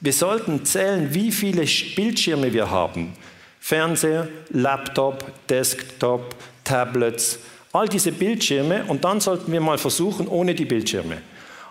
[0.00, 1.64] Wir sollten zählen, wie viele
[1.94, 3.12] Bildschirme wir haben.
[3.60, 6.34] Fernseher, Laptop, Desktop,
[6.64, 7.38] Tablets,
[7.72, 11.22] all diese Bildschirme und dann sollten wir mal versuchen ohne die Bildschirme.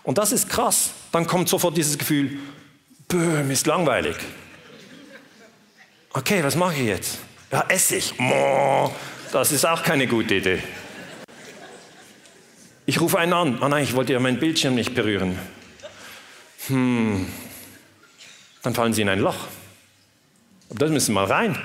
[0.03, 0.91] Und das ist krass.
[1.11, 2.37] Dann kommt sofort dieses Gefühl,
[3.07, 4.15] Böhm, ist langweilig.
[6.13, 7.17] Okay, was mache ich jetzt?
[7.51, 8.13] Ja, Essig.
[8.17, 8.91] Moh.
[9.33, 10.61] Das ist auch keine gute Idee.
[12.85, 13.57] Ich rufe einen an.
[13.61, 15.39] Ah nein, ich wollte ja meinen Bildschirm nicht berühren.
[16.67, 17.25] Hm.
[18.61, 19.47] Dann fallen Sie in ein Loch.
[20.69, 21.57] Aber das müssen mal rein.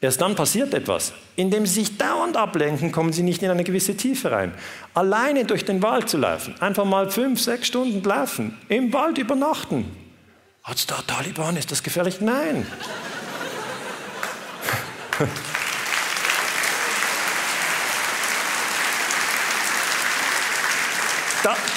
[0.00, 1.12] Erst dann passiert etwas.
[1.36, 4.52] Indem Sie sich dauernd ablenken, kommen Sie nicht in eine gewisse Tiefe rein.
[4.92, 9.84] Alleine durch den Wald zu laufen, einfach mal fünf, sechs Stunden laufen, im Wald übernachten.
[10.64, 11.56] Hat es da Taliban?
[11.56, 12.20] Ist das gefährlich?
[12.20, 12.66] Nein.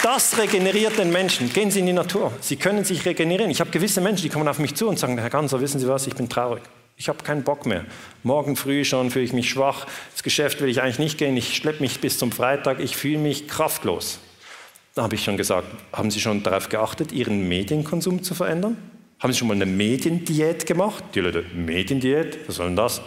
[0.03, 1.51] das regeneriert den Menschen.
[1.51, 2.31] Gehen Sie in die Natur.
[2.39, 3.49] Sie können sich regenerieren.
[3.49, 5.87] Ich habe gewisse Menschen, die kommen auf mich zu und sagen, Herr Ganser, wissen Sie
[5.87, 6.61] was, ich bin traurig.
[6.97, 7.85] Ich habe keinen Bock mehr.
[8.23, 9.85] Morgen früh schon fühle ich mich schwach.
[10.13, 11.35] Das Geschäft will ich eigentlich nicht gehen.
[11.35, 12.79] Ich schleppe mich bis zum Freitag.
[12.79, 14.19] Ich fühle mich kraftlos.
[14.93, 18.77] Da habe ich schon gesagt, haben Sie schon darauf geachtet, Ihren Medienkonsum zu verändern?
[19.19, 21.03] Haben Sie schon mal eine Mediendiät gemacht?
[21.15, 22.47] Die Leute, Mediendiät?
[22.47, 23.01] Was soll denn das?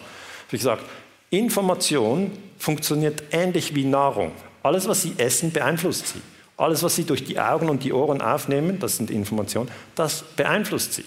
[0.51, 0.85] Wie gesagt,
[1.31, 4.33] Information funktioniert ähnlich wie Nahrung.
[4.63, 6.21] Alles, was Sie essen, beeinflusst Sie.
[6.59, 10.93] Alles, was Sie durch die Augen und die Ohren aufnehmen, das sind Informationen, das beeinflusst
[10.93, 11.05] Sie.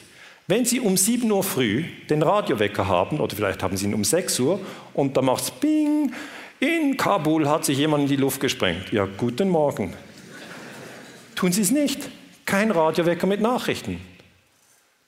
[0.48, 4.06] Wenn Sie um 7 Uhr früh den Radiowecker haben, oder vielleicht haben Sie ihn um
[4.06, 4.60] 6 Uhr,
[4.94, 6.14] und da macht es Bing,
[6.62, 8.92] in Kabul hat sich jemand in die Luft gesprengt.
[8.94, 9.94] Ja, guten Morgen.
[11.36, 12.10] Tun Sie es nicht.
[12.46, 14.00] Kein Radiowecker mit Nachrichten.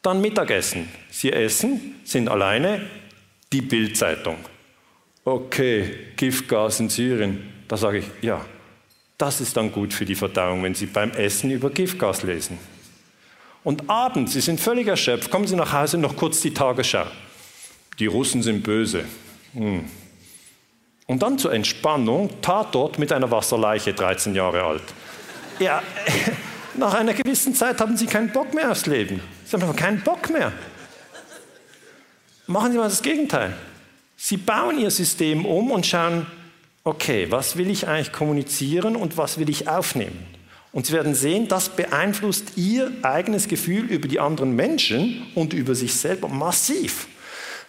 [0.01, 0.89] Dann Mittagessen.
[1.09, 2.81] Sie essen, sind alleine,
[3.53, 4.37] die Bildzeitung.
[5.23, 7.49] Okay, Giftgas in Syrien.
[7.69, 8.45] Da sage ich, ja,
[9.17, 12.57] das ist dann gut für die Verdauung, wenn Sie beim Essen über Giftgas lesen.
[13.63, 17.05] Und abends, Sie sind völlig erschöpft, kommen Sie nach Hause noch kurz die Tagesschau.
[17.99, 19.05] Die Russen sind böse.
[19.53, 19.85] Hm.
[21.05, 24.83] Und dann zur Entspannung, Tatort mit einer Wasserleiche, 13 Jahre alt.
[25.59, 25.83] Ja,
[26.75, 29.21] nach einer gewissen Zeit haben Sie keinen Bock mehr aufs Leben.
[29.45, 30.51] Sie haben keinen Bock mehr.
[32.47, 33.53] Machen Sie mal das Gegenteil.
[34.17, 36.25] Sie bauen Ihr System um und schauen,
[36.83, 40.25] okay, was will ich eigentlich kommunizieren und was will ich aufnehmen?
[40.71, 45.75] Und Sie werden sehen, das beeinflusst Ihr eigenes Gefühl über die anderen Menschen und über
[45.75, 47.07] sich selber massiv.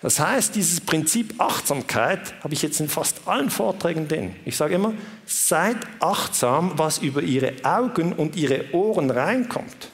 [0.01, 4.37] Das heißt, dieses Prinzip Achtsamkeit habe ich jetzt in fast allen Vorträgen drin.
[4.45, 4.93] Ich sage immer,
[5.25, 9.89] seid achtsam, was über Ihre Augen und Ihre Ohren reinkommt.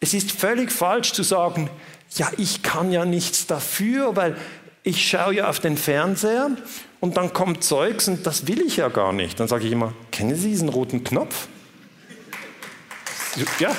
[0.00, 1.68] Es ist völlig falsch zu sagen,
[2.14, 4.36] ja, ich kann ja nichts dafür, weil
[4.82, 6.50] ich schaue ja auf den Fernseher
[7.06, 9.38] und dann kommt Zeugs und das will ich ja gar nicht.
[9.38, 11.46] Dann sage ich immer, kennen Sie diesen roten Knopf?
[13.60, 13.70] Ja.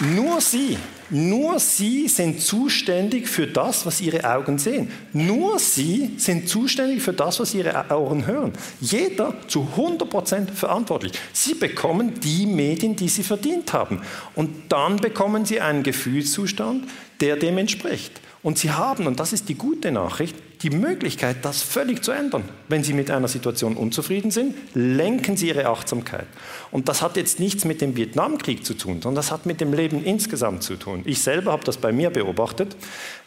[0.00, 0.76] Nur Sie,
[1.08, 4.90] nur Sie sind zuständig für das, was Ihre Augen sehen.
[5.14, 8.52] Nur Sie sind zuständig für das, was Ihre Ohren hören.
[8.82, 11.12] Jeder zu 100% verantwortlich.
[11.32, 14.02] Sie bekommen die Medien, die Sie verdient haben.
[14.34, 16.84] Und dann bekommen Sie einen Gefühlszustand,
[17.22, 18.20] der dem entspricht.
[18.44, 22.44] Und Sie haben, und das ist die gute Nachricht, die Möglichkeit, das völlig zu ändern.
[22.68, 26.26] Wenn Sie mit einer Situation unzufrieden sind, lenken Sie Ihre Achtsamkeit.
[26.70, 29.72] Und das hat jetzt nichts mit dem Vietnamkrieg zu tun, sondern das hat mit dem
[29.72, 31.00] Leben insgesamt zu tun.
[31.06, 32.76] Ich selber habe das bei mir beobachtet,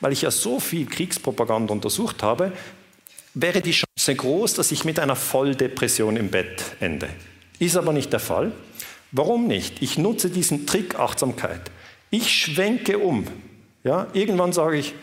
[0.01, 2.51] weil ich ja so viel Kriegspropaganda untersucht habe,
[3.33, 7.09] wäre die Chance groß, dass ich mit einer Volldepression im Bett ende.
[7.57, 8.51] Ist aber nicht der Fall.
[9.11, 9.81] Warum nicht?
[9.81, 11.71] Ich nutze diesen Trick Achtsamkeit.
[12.11, 13.25] Ich schwenke um.
[13.83, 14.93] Ja, irgendwann sage ich,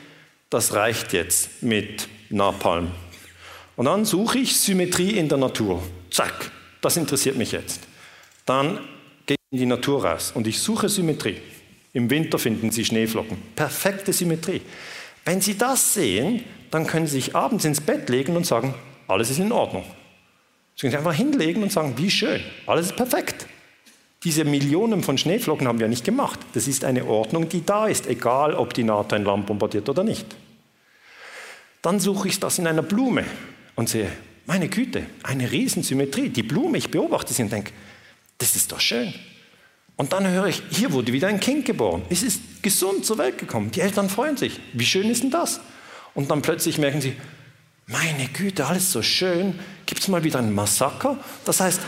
[0.55, 2.93] das reicht jetzt mit Napalm.
[3.75, 5.83] Und dann suche ich Symmetrie in der Natur.
[6.11, 7.81] Zack, das interessiert mich jetzt.
[8.47, 8.79] Dann
[9.27, 11.39] gehe ich in die Natur raus und ich suche Symmetrie.
[11.93, 13.37] Im Winter finden Sie Schneeflocken.
[13.57, 14.61] Perfekte Symmetrie.
[15.25, 18.75] Wenn Sie das sehen, dann können Sie sich abends ins Bett legen und sagen,
[19.09, 19.85] alles ist in Ordnung.
[20.77, 23.49] Sie können sich einfach hinlegen und sagen, wie schön, alles ist perfekt.
[24.23, 26.41] Diese Millionen von Schneeflocken haben wir nicht gemacht.
[26.55, 30.03] Das ist eine Ordnung, die da ist, egal ob die NATO ein Land bombardiert oder
[30.03, 30.27] nicht.
[31.85, 33.27] Dann suche ich das in einer Blume
[33.75, 34.11] und sehe,
[34.47, 36.31] meine Güte, eine Riesensymmetrie.
[36.31, 37.73] Die Blume, ich beobachte sie und denke,
[38.39, 39.13] das ist doch schön.
[39.97, 42.01] Und dann höre ich, hier wurde wieder ein Kind geboren.
[42.09, 43.71] Es ist gesund zur Welt gekommen.
[43.71, 44.61] Die Eltern freuen sich.
[44.73, 45.61] Wie schön ist denn das?
[46.15, 47.17] Und dann plötzlich merken sie,
[47.87, 49.59] meine Güte, alles so schön.
[49.85, 51.19] Gibt es mal wieder ein Massaker?
[51.45, 51.83] Das heißt,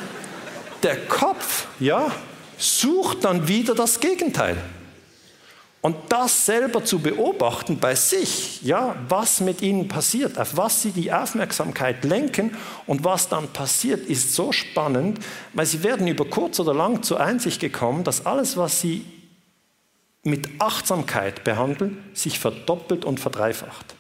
[0.83, 2.13] der Kopf, ja,
[2.59, 4.59] sucht dann wieder das Gegenteil.
[5.87, 10.91] Und das selber zu beobachten bei sich, ja, was mit ihnen passiert, auf was sie
[10.91, 12.57] die Aufmerksamkeit lenken
[12.89, 15.21] und was dann passiert, ist so spannend,
[15.53, 19.05] weil sie werden über kurz oder lang zur Einsicht gekommen, dass alles, was sie
[20.25, 23.95] mit Achtsamkeit behandeln, sich verdoppelt und verdreifacht.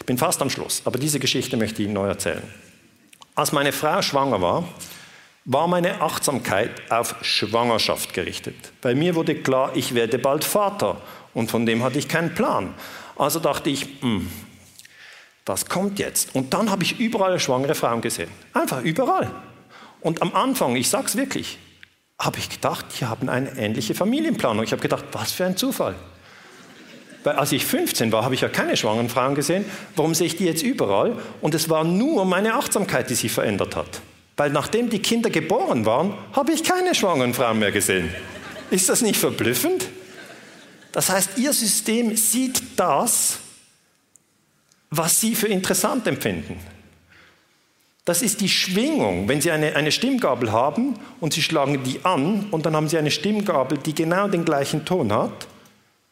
[0.00, 2.42] Ich bin fast am Schluss, aber diese Geschichte möchte ich Ihnen neu erzählen.
[3.34, 4.68] Als meine Frau schwanger war,
[5.44, 8.56] war meine Achtsamkeit auf Schwangerschaft gerichtet.
[8.80, 11.00] Bei mir wurde klar, ich werde bald Vater
[11.34, 12.72] und von dem hatte ich keinen Plan.
[13.16, 14.30] Also dachte ich, hm,
[15.44, 16.34] was kommt jetzt?
[16.34, 18.30] Und dann habe ich überall schwangere Frauen gesehen.
[18.54, 19.30] Einfach überall.
[20.00, 21.58] Und am Anfang, ich sage es wirklich,
[22.18, 24.64] habe ich gedacht, die haben eine ähnliche Familienplanung.
[24.64, 25.94] Ich habe gedacht, was für ein Zufall.
[27.24, 29.64] Weil als ich 15 war, habe ich ja keine schwangeren Frauen gesehen.
[29.96, 31.16] Warum sehe ich die jetzt überall?
[31.40, 34.00] Und es war nur meine Achtsamkeit, die sich verändert hat.
[34.36, 38.12] Weil nachdem die Kinder geboren waren, habe ich keine schwangeren Frauen mehr gesehen.
[38.70, 39.86] Ist das nicht verblüffend?
[40.92, 43.38] Das heißt, ihr System sieht das,
[44.90, 46.58] was sie für interessant empfinden.
[48.04, 49.28] Das ist die Schwingung.
[49.28, 52.98] Wenn Sie eine, eine Stimmgabel haben und Sie schlagen die an und dann haben Sie
[52.98, 55.46] eine Stimmgabel, die genau den gleichen Ton hat,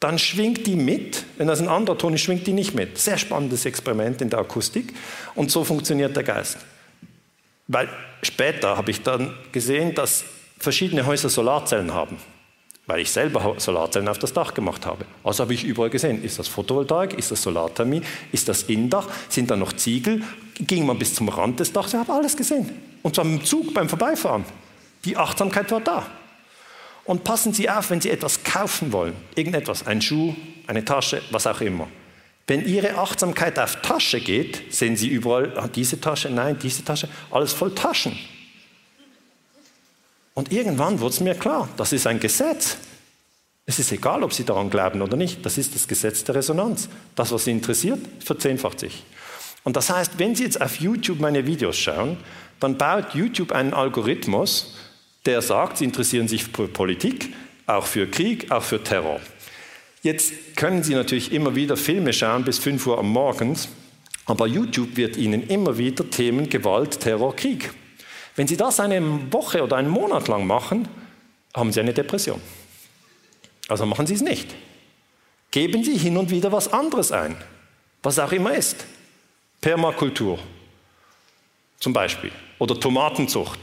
[0.00, 1.24] dann schwingt die mit.
[1.36, 2.98] Wenn das ein anderer Ton ist, schwingt die nicht mit.
[2.98, 4.94] Sehr spannendes Experiment in der Akustik.
[5.34, 6.56] Und so funktioniert der Geist.
[7.68, 7.88] Weil
[8.22, 10.24] später habe ich dann gesehen, dass
[10.58, 12.18] verschiedene Häuser Solarzellen haben
[12.86, 15.04] weil ich selber Solarzellen auf das Dach gemacht habe.
[15.22, 18.02] Also habe ich überall gesehen, ist das Photovoltaik, ist das Solarthermie,
[18.32, 20.22] ist das Innendach, sind da noch Ziegel,
[20.58, 22.70] ging man bis zum Rand des Dachs, ich habe alles gesehen.
[23.02, 24.44] Und zwar im Zug beim Vorbeifahren.
[25.04, 26.06] Die Achtsamkeit war da.
[27.04, 30.34] Und passen Sie auf, wenn Sie etwas kaufen wollen, irgendetwas, ein Schuh,
[30.66, 31.88] eine Tasche, was auch immer.
[32.46, 37.08] Wenn Ihre Achtsamkeit auf Tasche geht, sehen Sie überall, ah, diese Tasche, nein, diese Tasche,
[37.30, 38.18] alles voll Taschen.
[40.34, 42.78] Und irgendwann wurde es mir klar, das ist ein Gesetz.
[43.64, 45.44] Es ist egal, ob Sie daran glauben oder nicht.
[45.46, 46.88] Das ist das Gesetz der Resonanz.
[47.14, 49.04] Das, was Sie interessiert, verzehnfacht sich.
[49.62, 52.16] Und das heißt, wenn Sie jetzt auf YouTube meine Videos schauen,
[52.58, 54.74] dann baut YouTube einen Algorithmus,
[55.26, 57.32] der sagt, Sie interessieren sich für Politik,
[57.66, 59.20] auch für Krieg, auch für Terror.
[60.02, 63.68] Jetzt können Sie natürlich immer wieder Filme schauen bis 5 Uhr am Morgens,
[64.26, 67.70] aber YouTube wird Ihnen immer wieder Themen Gewalt, Terror, Krieg
[68.36, 70.88] wenn Sie das eine Woche oder einen Monat lang machen,
[71.54, 72.40] haben Sie eine Depression.
[73.68, 74.54] Also machen Sie es nicht.
[75.50, 77.36] Geben Sie hin und wieder was anderes ein,
[78.02, 78.84] was auch immer ist.
[79.60, 80.38] Permakultur
[81.78, 83.58] zum Beispiel oder Tomatenzucht.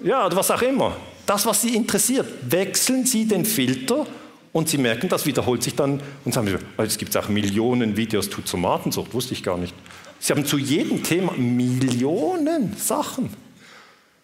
[0.00, 0.96] Ja, oder was auch immer.
[1.26, 2.26] Das, was Sie interessiert.
[2.42, 4.06] Wechseln Sie den Filter
[4.52, 8.42] und Sie merken, das wiederholt sich dann und sagen, es gibt auch Millionen Videos zu
[8.42, 9.74] Tomatenzucht, wusste ich gar nicht.
[10.18, 13.30] Sie haben zu jedem Thema Millionen Sachen.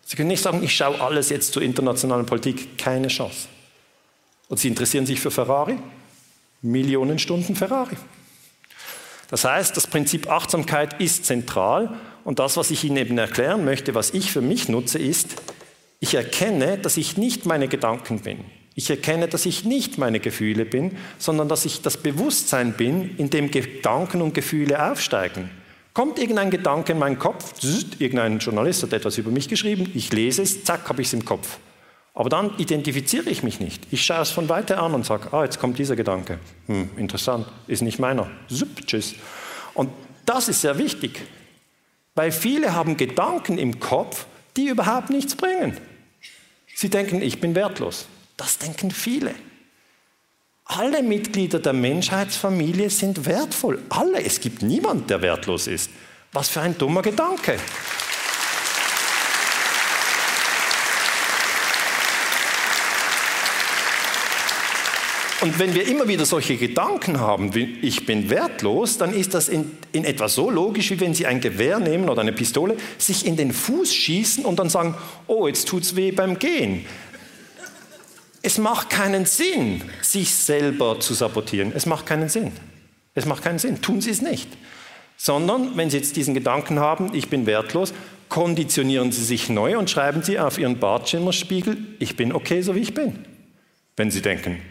[0.04, 3.48] Sie können nicht sagen, ich schaue alles jetzt zur internationalen Politik, keine Chance.
[4.48, 5.78] Und Sie interessieren sich für Ferrari?
[6.62, 7.96] Millionen Stunden Ferrari.
[9.30, 13.94] Das heißt, das Prinzip Achtsamkeit ist zentral und das, was ich Ihnen eben erklären möchte,
[13.94, 15.36] was ich für mich nutze, ist,
[16.00, 18.44] ich erkenne, dass ich nicht meine Gedanken bin.
[18.78, 23.28] Ich erkenne, dass ich nicht meine Gefühle bin, sondern dass ich das Bewusstsein bin, in
[23.28, 25.50] dem Gedanken und Gefühle aufsteigen.
[25.94, 27.54] Kommt irgendein Gedanke in meinen Kopf,
[27.98, 31.24] irgendein Journalist hat etwas über mich geschrieben, ich lese es, zack, habe ich es im
[31.24, 31.58] Kopf.
[32.14, 33.82] Aber dann identifiziere ich mich nicht.
[33.90, 36.38] Ich schaue es von weiter an und sage, ah, jetzt kommt dieser Gedanke.
[36.66, 38.30] Hm, interessant, ist nicht meiner.
[38.48, 39.16] Zup, tschüss.
[39.74, 39.90] Und
[40.24, 41.20] das ist sehr wichtig,
[42.14, 44.26] weil viele haben Gedanken im Kopf,
[44.56, 45.76] die überhaupt nichts bringen.
[46.76, 48.06] Sie denken, ich bin wertlos.
[48.38, 49.34] Das denken viele.
[50.64, 53.80] Alle Mitglieder der Menschheitsfamilie sind wertvoll.
[53.88, 54.22] Alle.
[54.22, 55.90] Es gibt niemanden, der wertlos ist.
[56.32, 57.58] Was für ein dummer Gedanke.
[65.40, 69.48] Und wenn wir immer wieder solche Gedanken haben, wie ich bin wertlos, dann ist das
[69.48, 73.24] in, in etwa so logisch, wie wenn Sie ein Gewehr nehmen oder eine Pistole, sich
[73.24, 74.94] in den Fuß schießen und dann sagen,
[75.26, 76.84] oh, jetzt tut's weh beim Gehen.
[78.48, 81.70] Es macht keinen Sinn, sich selber zu sabotieren.
[81.74, 82.50] Es macht keinen Sinn.
[83.14, 83.82] Es macht keinen Sinn.
[83.82, 84.48] Tun Sie es nicht.
[85.18, 87.92] Sondern, wenn Sie jetzt diesen Gedanken haben, ich bin wertlos,
[88.30, 92.78] konditionieren Sie sich neu und schreiben Sie auf Ihren Badschimmerspiegel, ich bin okay, so wie
[92.78, 93.18] ich bin.
[93.98, 94.62] Wenn Sie denken,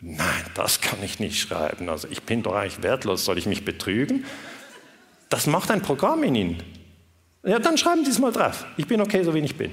[0.00, 3.64] nein, das kann ich nicht schreiben, also ich bin doch eigentlich wertlos, soll ich mich
[3.64, 4.24] betrügen?
[5.28, 6.62] Das macht ein Programm in Ihnen.
[7.44, 9.70] Ja, dann schreiben Sie es mal drauf, ich bin okay, so wie ich bin.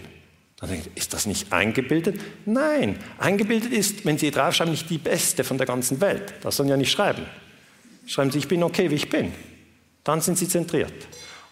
[0.59, 2.19] Dann denkt, ist das nicht eingebildet?
[2.45, 6.33] Nein, eingebildet ist, wenn Sie draufschreiben, nicht die Beste von der ganzen Welt.
[6.41, 7.25] Das sollen ja nicht schreiben.
[8.05, 9.31] Schreiben Sie, ich bin okay, wie ich bin.
[10.03, 10.93] Dann sind Sie zentriert.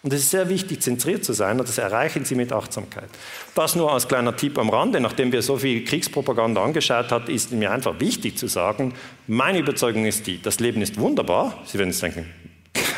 [0.02, 3.08] Und es ist sehr wichtig, zentriert zu sein, und das erreichen Sie mit Achtsamkeit.
[3.54, 5.00] Das nur als kleiner Tipp am Rande.
[5.00, 8.94] Nachdem wir so viel Kriegspropaganda angeschaut haben, ist mir einfach wichtig zu sagen,
[9.26, 11.62] meine Überzeugung ist die, das Leben ist wunderbar.
[11.66, 12.26] Sie werden jetzt denken,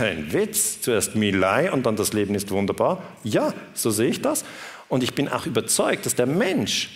[0.00, 3.02] kein Witz, zuerst Milei und dann das Leben ist wunderbar.
[3.24, 4.44] Ja, so sehe ich das.
[4.90, 6.90] Und ich bin auch überzeugt, dass der Mensch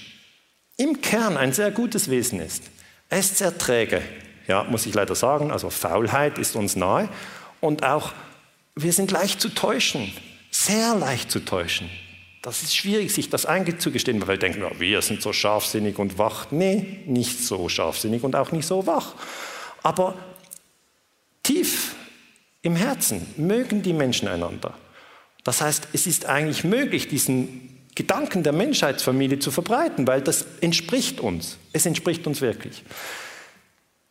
[0.76, 2.64] im Kern ein sehr gutes Wesen ist.
[3.08, 4.02] Er ist sehr träge,
[4.48, 5.52] ja, muss ich leider sagen.
[5.52, 7.08] Also Faulheit ist uns nahe.
[7.60, 8.12] Und auch,
[8.74, 10.12] wir sind leicht zu täuschen,
[10.50, 11.88] sehr leicht zu täuschen.
[12.42, 16.18] Das ist schwierig, sich das einzugestehen, weil wir denken, ja, wir sind so scharfsinnig und
[16.18, 16.48] wach.
[16.50, 19.14] Nee, nicht so scharfsinnig und auch nicht so wach.
[19.84, 20.16] Aber
[21.44, 21.94] tief
[22.62, 24.74] im Herzen mögen die Menschen einander.
[25.44, 31.20] Das heißt, es ist eigentlich möglich, diesen Gedanken der Menschheitsfamilie zu verbreiten, weil das entspricht
[31.20, 31.58] uns.
[31.72, 32.82] Es entspricht uns wirklich.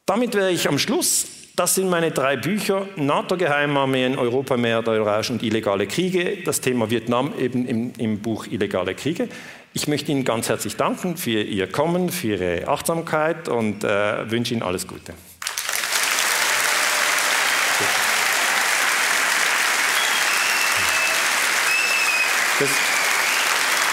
[0.06, 1.28] Damit wäre ich am Schluss.
[1.56, 6.38] Das sind meine drei Bücher, NATO-Geheimarmeen, Europa, Meer der und illegale Kriege.
[6.44, 9.30] Das Thema Vietnam eben im, im Buch Illegale Kriege.
[9.74, 14.54] Ich möchte Ihnen ganz herzlich danken für Ihr Kommen, für Ihre Achtsamkeit und äh, wünsche
[14.54, 15.14] Ihnen alles Gute.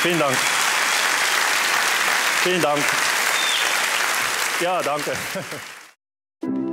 [0.02, 0.36] Vielen Dank.
[2.42, 2.82] Vielen Dank.
[4.60, 5.12] Ja, danke.